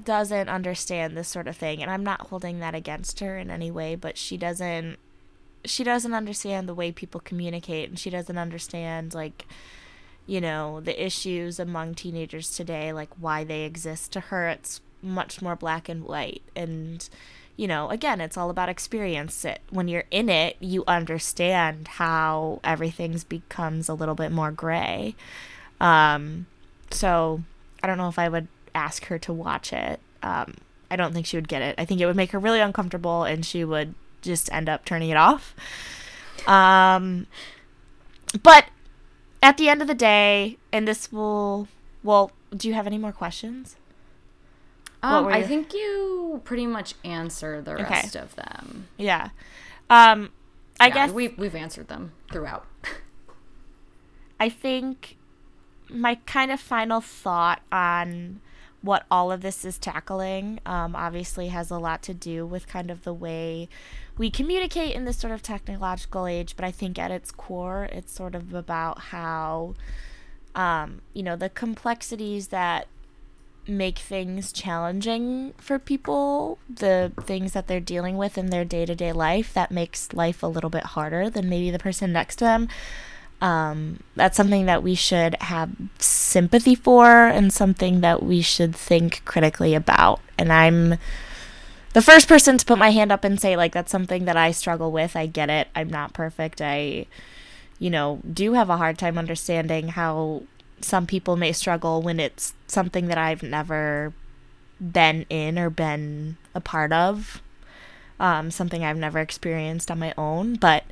doesn't 0.04 0.50
understand 0.50 1.16
this 1.16 1.28
sort 1.28 1.48
of 1.48 1.56
thing, 1.56 1.84
and 1.84 1.92
I'm 1.92 2.04
not 2.04 2.28
holding 2.30 2.62
that 2.62 2.74
against 2.74 3.20
her 3.20 3.38
in 3.38 3.52
any 3.52 3.70
way. 3.70 3.94
But 3.94 4.18
she 4.18 4.38
doesn't 4.38 4.98
she 5.66 5.84
doesn't 5.84 6.14
understand 6.14 6.68
the 6.68 6.74
way 6.74 6.92
people 6.92 7.20
communicate 7.22 7.90
and 7.90 8.00
she 8.00 8.10
doesn't 8.10 8.38
understand 8.38 9.14
like 9.14 9.46
you 10.26 10.42
know 10.42 10.82
the 10.82 11.04
issues 11.04 11.60
among 11.60 11.96
teenagers 11.96 12.56
today 12.56 12.92
like 12.94 13.10
why 13.20 13.44
they 13.44 13.64
exist. 13.64 14.12
To 14.14 14.20
her 14.20 14.48
it's 14.50 14.82
much 15.02 15.42
more 15.42 15.56
black 15.56 15.90
and 15.90 16.04
white. 16.04 16.42
And 16.56 17.08
you 17.56 17.68
know 17.68 17.90
again 17.90 18.22
it's 18.22 18.38
all 18.38 18.50
about 18.50 18.70
experience. 18.70 19.44
It 19.46 19.62
when 19.70 19.88
you're 19.88 20.06
in 20.12 20.30
it 20.30 20.58
you 20.60 20.84
understand 20.88 21.88
how 21.88 22.60
everything's 22.64 23.24
becomes 23.24 23.90
a 23.90 23.94
little 23.94 24.16
bit 24.16 24.32
more 24.32 24.52
gray. 24.52 25.16
Um 25.80 26.48
so 26.92 27.44
i 27.84 27.88
don't 27.88 27.98
know 27.98 28.08
if 28.08 28.18
i 28.18 28.30
would 28.30 28.48
ask 28.74 29.06
her 29.06 29.18
to 29.20 29.34
watch 29.34 29.74
it. 29.74 30.00
Um 30.24 30.56
i 30.92 30.96
don't 30.96 31.14
think 31.14 31.26
she 31.26 31.38
would 31.38 31.48
get 31.48 31.62
it. 31.62 31.76
I 31.78 31.86
think 31.86 32.02
it 32.02 32.06
would 32.06 32.16
make 32.16 32.32
her 32.32 32.40
really 32.40 32.60
uncomfortable 32.60 33.24
and 33.24 33.46
she 33.46 33.64
would 33.64 33.96
just 34.22 34.52
end 34.52 34.70
up 34.70 34.86
turning 34.86 35.10
it 35.10 35.18
off. 35.18 35.56
Um, 36.48 37.28
but 38.44 38.66
at 39.42 39.58
the 39.58 39.70
end 39.70 39.82
of 39.82 39.88
the 39.88 39.96
day, 39.96 40.58
and 40.72 40.88
this 40.88 41.12
will, 41.12 41.68
well, 42.04 42.32
do 42.56 42.68
you 42.68 42.74
have 42.74 42.88
any 42.88 42.98
more 42.98 43.12
questions? 43.12 43.76
Um, 45.04 45.28
I 45.28 45.44
think 45.44 45.74
you 45.74 46.42
pretty 46.44 46.66
much 46.66 46.96
answer 47.04 47.62
the 47.62 47.76
rest 47.76 48.16
okay. 48.16 48.24
of 48.24 48.36
them. 48.36 48.88
Yeah. 48.98 49.30
Um, 49.90 50.32
I 50.80 50.88
yeah, 50.88 50.94
guess 50.94 51.12
we've 51.12 51.38
we've 51.38 51.56
answered 51.56 51.88
them 51.88 52.14
throughout. 52.32 52.66
I 54.40 54.50
think 54.50 55.18
my 55.90 56.16
kind 56.26 56.52
of 56.52 56.60
final 56.60 57.00
thought 57.00 57.62
on 57.72 58.42
what 58.82 59.06
all 59.10 59.32
of 59.32 59.42
this 59.42 59.66
is 59.66 59.78
tackling 59.78 60.60
um, 60.66 60.96
obviously 60.96 61.48
has 61.48 61.72
a 61.72 61.78
lot 61.78 62.02
to 62.04 62.14
do 62.14 62.46
with 62.46 62.68
kind 62.68 62.92
of 62.92 63.04
the 63.04 63.14
way 63.14 63.70
we 64.18 64.30
communicate 64.30 64.96
in 64.96 65.06
this 65.06 65.18
sort 65.18 65.34
of 65.34 65.44
technological 65.44 66.26
age, 66.28 66.56
but 66.56 66.66
I 66.66 66.72
think 66.72 66.98
at 66.98 67.12
its 67.12 67.32
core, 67.32 67.88
it's 67.92 68.12
sort 68.12 68.36
of 68.36 68.54
about 68.54 69.00
how, 69.00 69.76
um, 70.56 71.02
you 71.14 71.24
know, 71.24 71.36
the 71.36 71.50
complexities 71.50 72.48
that 72.48 72.88
make 73.68 74.00
things 74.00 74.52
challenging 74.52 75.54
for 75.58 75.78
people, 75.78 76.58
the 76.70 77.12
things 77.22 77.52
that 77.52 77.68
they're 77.68 77.80
dealing 77.80 78.18
with 78.18 78.38
in 78.38 78.50
their 78.50 78.66
day 78.66 78.86
to 78.86 78.96
day 78.96 79.12
life 79.12 79.54
that 79.54 79.72
makes 79.72 80.14
life 80.14 80.42
a 80.42 80.48
little 80.48 80.70
bit 80.70 80.84
harder 80.84 81.30
than 81.30 81.50
maybe 81.50 81.70
the 81.70 81.80
person 81.80 82.14
next 82.14 82.38
to 82.38 82.46
them. 82.46 82.70
Um, 83.40 84.00
that's 84.16 84.36
something 84.36 84.66
that 84.66 84.82
we 84.82 84.96
should 84.96 85.36
have 85.42 85.70
sympathy 86.00 86.74
for 86.74 87.06
and 87.28 87.54
something 87.54 88.02
that 88.02 88.24
we 88.24 88.42
should 88.42 88.76
think 88.76 89.22
critically 89.26 89.76
about. 89.76 90.22
And 90.40 90.52
I'm 90.52 90.98
the 91.94 92.02
first 92.02 92.28
person 92.28 92.58
to 92.58 92.66
put 92.66 92.78
my 92.78 92.92
hand 92.92 93.12
up 93.12 93.24
and 93.24 93.40
say 93.40 93.56
like 93.56 93.74
that's 93.74 93.92
something 93.92 94.26
that 94.26 94.38
I 94.38 94.52
struggle 94.52 94.92
with. 94.92 95.16
I 95.16 95.26
get 95.26 95.50
it. 95.50 95.68
I'm 95.76 95.90
not 95.90 96.14
perfect. 96.14 96.62
I 96.62 97.08
you 97.80 97.90
know, 97.90 98.22
do 98.32 98.54
have 98.54 98.70
a 98.70 98.78
hard 98.78 98.98
time 98.98 99.18
understanding 99.18 99.90
how 99.90 100.44
some 100.82 101.06
people 101.06 101.36
may 101.36 101.52
struggle 101.52 102.02
when 102.02 102.20
it's 102.20 102.54
something 102.68 103.08
that 103.08 103.18
I've 103.18 103.44
never 103.44 104.14
been 104.80 105.26
in 105.30 105.58
or 105.58 105.70
been 105.70 106.38
a 106.54 106.62
part 106.62 106.92
of. 106.92 107.42
Um, 108.20 108.50
something 108.50 108.84
I've 108.84 108.98
never 108.98 109.20
experienced 109.20 109.92
on 109.92 110.00
my 110.00 110.14
own, 110.18 110.56
but 110.56 110.86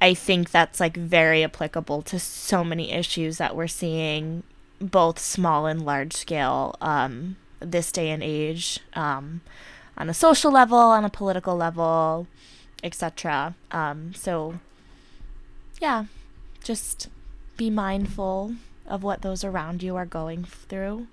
I 0.00 0.12
think 0.12 0.50
that's 0.50 0.78
like 0.78 0.96
very 0.96 1.42
applicable 1.42 2.02
to 2.02 2.18
so 2.18 2.62
many 2.62 2.92
issues 2.92 3.38
that 3.38 3.56
we're 3.56 3.66
seeing 3.66 4.42
both 4.78 5.18
small 5.18 5.64
and 5.64 5.84
large 5.86 6.12
scale 6.12 6.76
um, 6.82 7.36
this 7.60 7.90
day 7.90 8.10
and 8.10 8.22
age 8.22 8.80
um, 8.92 9.40
on 9.96 10.08
a 10.10 10.14
social 10.14 10.50
level, 10.50 10.78
on 10.78 11.04
a 11.04 11.10
political 11.10 11.56
level, 11.56 12.26
etc. 12.82 13.54
Um, 13.70 14.12
so, 14.14 14.58
yeah, 15.80 16.06
just 16.62 17.08
be 17.56 17.70
mindful 17.70 18.54
of 18.86 19.02
what 19.02 19.22
those 19.22 19.44
around 19.44 19.82
you 19.82 19.96
are 19.96 20.06
going 20.06 20.44
through 20.44 21.06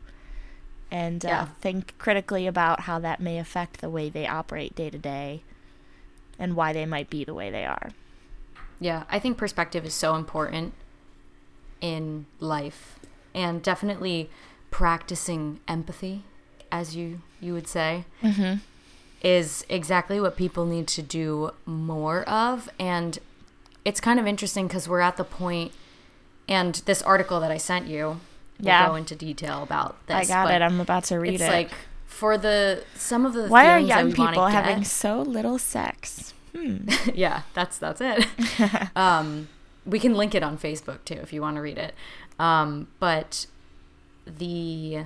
and 0.90 1.24
uh, 1.24 1.30
Yeah. 1.30 1.46
think 1.62 1.94
critically 1.98 2.48
about 2.48 2.82
how 2.82 3.00
that 3.00 3.20
may 3.22 3.38
affect 3.40 3.80
the 3.80 3.90
way 3.90 4.10
they 4.10 4.28
operate 4.28 4.76
day 4.76 4.90
to 4.90 4.98
day 4.98 5.42
and 6.38 6.56
why 6.56 6.74
they 6.74 6.86
might 6.86 7.10
be 7.10 7.24
the 7.24 7.34
way 7.34 7.50
they 7.50 7.66
are. 7.66 7.92
Yeah, 8.80 9.04
I 9.10 9.20
think 9.20 9.38
perspective 9.38 9.86
is 9.86 9.94
so 9.94 10.16
important 10.16 10.74
in 11.80 12.26
life 12.40 13.00
and 13.34 13.62
definitely 13.62 14.30
practicing 14.72 15.60
empathy 15.68 16.24
as 16.72 16.96
you 16.96 17.22
you 17.40 17.54
would 17.54 17.68
say 17.68 18.06
is 19.24 19.66
exactly 19.70 20.20
what 20.20 20.36
people 20.36 20.66
need 20.66 20.88
to 20.88 21.02
do 21.02 21.52
more 21.66 22.24
of 22.30 22.70
and 22.80 23.20
it's 23.86 24.00
kind 24.02 24.20
of 24.20 24.26
interesting 24.28 24.68
cuz 24.68 24.88
we're 24.88 25.00
at 25.00 25.18
the 25.18 25.24
point 25.24 25.72
and 26.48 26.76
this 26.86 27.02
article 27.04 27.40
that 27.40 27.52
I 27.52 27.58
sent 27.58 27.88
you 27.88 28.06
will 28.60 28.68
Yeah. 28.68 28.88
go 28.88 28.96
into 28.96 29.16
detail 29.16 29.64
about 29.64 29.96
this 30.08 30.16
I 30.16 30.26
got 30.26 30.52
it. 30.52 30.62
I'm 30.62 30.80
about 30.82 31.04
to 31.06 31.20
read 31.20 31.36
it's 31.36 31.44
it. 31.44 31.52
like 31.52 31.72
for 32.06 32.38
the 32.38 32.84
some 32.96 33.26
of 33.26 33.34
the 33.34 33.48
why 33.48 33.70
are 33.70 33.80
young 33.80 34.12
people 34.12 34.48
having 34.48 34.80
get- 34.80 34.88
so 34.88 35.22
little 35.22 35.58
sex? 35.60 36.34
yeah, 37.14 37.42
that's 37.54 37.78
that's 37.78 38.02
it. 38.02 38.28
um, 38.96 39.48
we 39.86 40.00
can 40.00 40.14
link 40.16 40.36
it 40.36 40.44
on 40.44 40.58
Facebook 40.58 41.04
too 41.06 41.16
if 41.16 41.32
you 41.34 41.42
want 41.42 41.56
to 41.56 41.62
read 41.62 41.78
it. 41.78 41.96
Um, 42.38 42.88
but 43.00 43.46
the 44.28 45.06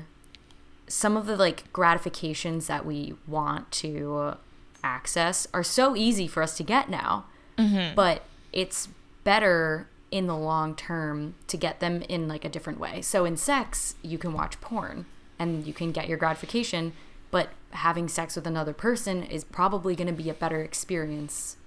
some 0.88 1.18
of 1.18 1.26
the 1.26 1.36
like 1.36 1.72
gratifications 1.74 2.68
that 2.68 2.86
we 2.86 3.16
want 3.28 3.72
to 3.72 4.36
access 4.84 5.48
are 5.53 5.64
so 5.64 5.95
easy 5.95 6.28
for 6.28 6.44
us 6.44 6.56
to 6.57 6.64
get 6.64 6.90
now. 6.90 7.26
Mm-hmm. 7.57 7.95
But 7.95 8.24
it's 8.53 8.90
better 9.24 9.88
in 10.12 10.28
the 10.28 10.36
long 10.38 10.76
term 10.76 11.36
to 11.48 11.57
get 11.57 11.80
them 11.80 12.02
in 12.03 12.28
like 12.28 12.45
a 12.45 12.49
different 12.49 12.80
way. 12.80 13.02
So 13.02 13.26
in 13.26 13.36
sex, 13.38 13.95
you 14.02 14.18
can 14.18 14.34
watch 14.34 14.62
porn 14.62 15.06
and 15.40 15.66
you 15.66 15.74
can 15.74 15.91
get 15.91 16.07
your 16.07 16.18
gratification, 16.18 16.94
but 17.32 17.49
having 17.72 18.07
sex 18.07 18.36
with 18.36 18.48
another 18.48 18.72
person 18.74 19.24
is 19.24 19.44
probably 19.44 19.95
going 19.95 20.07
to 20.07 20.14
be 20.14 20.30
a 20.30 20.34
better 20.34 20.62
experience 20.62 21.57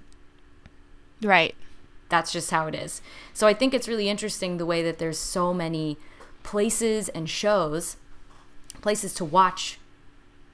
Right. 1.22 1.54
that's 2.08 2.32
just 2.32 2.50
how 2.50 2.66
it 2.68 2.74
is. 2.74 3.02
So 3.34 3.46
I 3.46 3.52
think 3.54 3.74
it's 3.74 3.88
really 3.88 4.08
interesting 4.08 4.56
the 4.56 4.64
way 4.64 4.82
that 4.82 4.98
there's 4.98 5.18
so 5.18 5.52
many 5.52 5.98
places 6.42 7.08
and 7.10 7.28
shows, 7.28 7.96
places 8.80 9.14
to 9.14 9.24
watch 9.24 9.78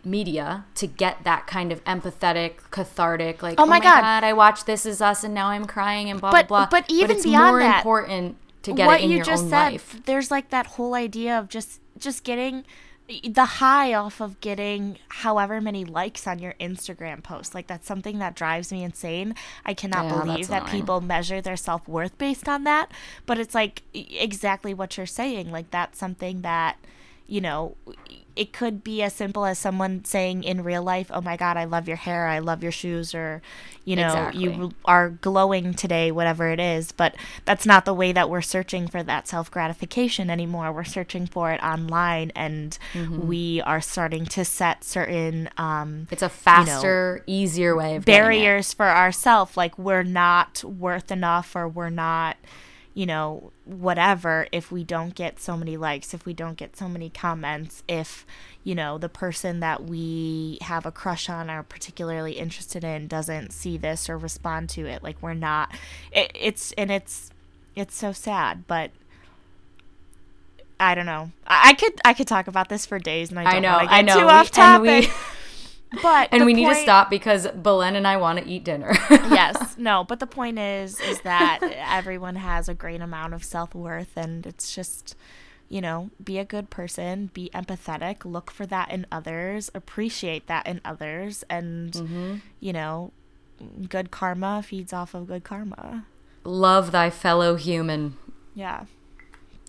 media 0.04 0.64
to 0.74 0.86
get 0.86 1.24
that 1.24 1.46
kind 1.46 1.72
of 1.72 1.82
empathetic, 1.84 2.56
cathartic, 2.70 3.42
like 3.42 3.58
Oh, 3.58 3.62
oh 3.62 3.66
my 3.66 3.80
God. 3.80 4.22
I 4.22 4.32
watched 4.34 4.66
This 4.66 4.84
Is 4.84 5.00
Us 5.00 5.24
and 5.24 5.32
now 5.32 5.48
I'm 5.48 5.64
crying 5.64 6.10
and 6.10 6.20
blah 6.20 6.30
But- 6.30 6.48
blah 6.48 6.66
blah. 6.66 6.80
but 6.80 6.90
even 6.90 7.16
it's 7.16 7.24
beyond 7.24 7.52
more 7.52 7.60
that, 7.60 7.78
important 7.78 8.36
to 8.62 8.72
get 8.74 8.86
what 8.86 9.00
it 9.00 9.04
in 9.04 9.10
you 9.10 9.16
your 9.16 9.24
just 9.24 9.44
own 9.44 9.50
said, 9.50 9.72
life. 9.72 10.00
there's 10.04 10.30
like 10.30 10.50
that 10.50 10.66
whole 10.66 10.94
idea 10.94 11.38
of 11.38 11.48
just 11.48 11.80
just 11.98 12.22
getting 12.24 12.64
the 13.28 13.44
high 13.44 13.92
off 13.92 14.20
of 14.22 14.40
getting 14.40 14.96
however 15.08 15.60
many 15.60 15.84
likes 15.84 16.26
on 16.26 16.38
your 16.38 16.54
Instagram 16.58 17.22
post. 17.22 17.54
Like 17.54 17.66
that's 17.66 17.86
something 17.86 18.18
that 18.18 18.34
drives 18.34 18.72
me 18.72 18.82
insane. 18.82 19.34
I 19.64 19.74
cannot 19.74 20.06
Yeah, 20.06 20.22
believe 20.24 20.48
that 20.48 20.62
annoying. 20.64 20.80
people 20.80 21.00
measure 21.02 21.40
their 21.42 21.56
self-worth 21.56 22.16
based 22.18 22.48
on 22.48 22.64
that, 22.64 22.90
but 23.26 23.38
it's 23.38 23.54
like 23.54 23.82
exactly 23.92 24.72
what 24.74 24.96
you're 24.96 25.04
saying. 25.06 25.50
Like 25.50 25.70
that's 25.70 25.98
something 25.98 26.40
that 26.42 26.76
you 27.26 27.40
know, 27.40 27.76
it 28.36 28.52
could 28.52 28.82
be 28.82 29.02
as 29.02 29.14
simple 29.14 29.44
as 29.46 29.58
someone 29.58 30.04
saying 30.04 30.42
in 30.42 30.64
real 30.64 30.82
life, 30.82 31.10
"Oh 31.12 31.20
my 31.20 31.36
god, 31.36 31.56
I 31.56 31.64
love 31.64 31.86
your 31.86 31.96
hair, 31.96 32.26
I 32.26 32.40
love 32.40 32.62
your 32.62 32.72
shoes," 32.72 33.14
or 33.14 33.42
you 33.84 33.96
know, 33.96 34.06
Exactly. 34.06 34.42
you 34.42 34.72
are 34.86 35.10
glowing 35.10 35.74
today, 35.74 36.10
whatever 36.10 36.48
it 36.50 36.58
is. 36.58 36.90
But 36.90 37.14
that's 37.44 37.66
not 37.66 37.84
the 37.84 37.94
way 37.94 38.12
that 38.12 38.28
we're 38.30 38.40
searching 38.42 38.88
for 38.88 39.02
that 39.02 39.28
self 39.28 39.50
gratification 39.50 40.30
anymore. 40.30 40.72
We're 40.72 40.84
searching 40.84 41.26
for 41.26 41.52
it 41.52 41.62
online, 41.62 42.32
and 42.34 42.76
Mm-hmm. 42.94 43.28
we 43.28 43.60
are 43.62 43.80
starting 43.80 44.26
to 44.26 44.44
set 44.44 44.84
certain 44.84 45.48
um, 45.56 46.08
It's 46.10 46.22
a 46.22 46.28
faster, 46.28 47.22
easier 47.26 47.76
way 47.76 47.96
of 47.96 48.04
barriers 48.04 48.72
for 48.72 48.86
ourselves. 48.88 49.56
Like 49.56 49.78
we're 49.78 50.02
not 50.02 50.64
worth 50.64 51.12
enough, 51.12 51.54
or 51.54 51.68
we're 51.68 51.90
not, 51.90 52.36
you 52.94 53.06
know, 53.06 53.50
whatever. 53.64 54.46
If 54.52 54.70
we 54.72 54.84
don't 54.84 55.14
get 55.14 55.40
so 55.40 55.56
many 55.56 55.76
likes, 55.76 56.14
if 56.14 56.24
we 56.24 56.32
don't 56.32 56.56
get 56.56 56.76
so 56.76 56.88
many 56.88 57.10
comments, 57.10 57.82
if 57.88 58.24
you 58.62 58.74
know 58.74 58.98
the 58.98 59.08
person 59.08 59.60
that 59.60 59.84
we 59.84 60.58
have 60.62 60.86
a 60.86 60.92
crush 60.92 61.28
on 61.28 61.50
or 61.50 61.62
particularly 61.64 62.32
interested 62.34 62.84
in 62.84 63.08
doesn't 63.08 63.52
see 63.52 63.76
this 63.76 64.08
or 64.08 64.16
respond 64.16 64.68
to 64.70 64.86
it, 64.86 65.02
like 65.02 65.16
we're 65.20 65.34
not. 65.34 65.72
It, 66.12 66.30
it's 66.34 66.72
and 66.72 66.90
it's 66.90 67.30
it's 67.76 67.96
so 67.96 68.12
sad, 68.12 68.66
but. 68.66 68.90
I 70.80 70.96
don't 70.96 71.06
know. 71.06 71.30
I, 71.46 71.70
I 71.70 71.74
could 71.74 72.00
I 72.04 72.14
could 72.14 72.26
talk 72.26 72.48
about 72.48 72.68
this 72.68 72.84
for 72.84 72.98
days, 72.98 73.30
and 73.30 73.38
I 73.38 73.44
don't 73.44 73.54
I 73.54 73.58
know, 73.60 73.70
want 73.70 73.80
to 73.82 73.86
get 73.86 73.94
I 73.94 74.02
know. 74.02 74.14
too 74.18 74.26
We- 74.26 74.32
off 74.32 74.50
topic. 74.50 75.10
but 76.02 76.28
And 76.32 76.44
we 76.44 76.52
need 76.52 76.68
to 76.68 76.74
stop 76.74 77.10
because 77.10 77.46
Belen 77.48 77.96
and 77.96 78.06
I 78.06 78.16
want 78.16 78.38
to 78.38 78.46
eat 78.46 78.64
dinner. 78.64 78.94
yes 79.10 79.76
no 79.78 80.04
but 80.04 80.20
the 80.20 80.26
point 80.26 80.58
is 80.58 81.00
is 81.00 81.20
that 81.22 81.60
everyone 81.62 82.36
has 82.36 82.68
a 82.68 82.74
great 82.74 83.00
amount 83.00 83.34
of 83.34 83.44
self-worth 83.44 84.16
and 84.16 84.46
it's 84.46 84.74
just 84.74 85.16
you 85.68 85.80
know 85.80 86.10
be 86.22 86.38
a 86.38 86.44
good 86.44 86.70
person 86.70 87.30
be 87.32 87.50
empathetic 87.54 88.24
look 88.24 88.50
for 88.50 88.66
that 88.66 88.90
in 88.90 89.06
others 89.10 89.70
appreciate 89.74 90.46
that 90.46 90.66
in 90.66 90.80
others 90.84 91.42
and 91.48 91.92
mm-hmm. 91.92 92.36
you 92.60 92.72
know 92.72 93.12
good 93.88 94.10
karma 94.10 94.62
feeds 94.62 94.92
off 94.92 95.14
of 95.14 95.26
good 95.26 95.44
karma 95.44 96.04
love 96.44 96.92
thy 96.92 97.10
fellow 97.10 97.56
human. 97.56 98.16
yeah 98.54 98.84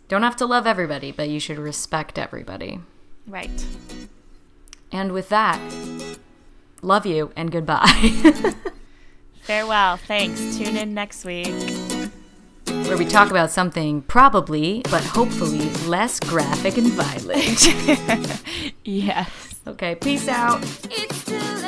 Don't 0.07 0.21
have 0.23 0.35
to 0.37 0.45
love 0.45 0.67
everybody, 0.67 1.11
but 1.11 1.29
you 1.29 1.39
should 1.39 1.57
respect 1.57 2.19
everybody. 2.19 2.79
right 3.27 3.65
And 4.95 5.11
with 5.11 5.27
that, 5.27 5.59
love 6.81 7.05
you 7.05 7.33
and 7.35 7.51
goodbye. 7.51 8.13
farewell 9.41 9.97
thanks 9.97 10.57
tune 10.57 10.77
in 10.77 10.93
next 10.93 11.25
week 11.25 11.53
Where 12.65 12.97
we 12.97 13.05
talk 13.05 13.29
about 13.29 13.51
something 13.51 14.03
probably, 14.03 14.83
but 14.89 15.03
hopefully 15.03 15.69
less 15.85 16.21
graphic 16.21 16.77
and 16.77 16.87
violent. 16.93 18.41
yes 18.85 19.55
okay, 19.67 19.95
peace 19.95 20.27
out. 20.27 20.61
It's 20.89 21.23
the 21.23 21.64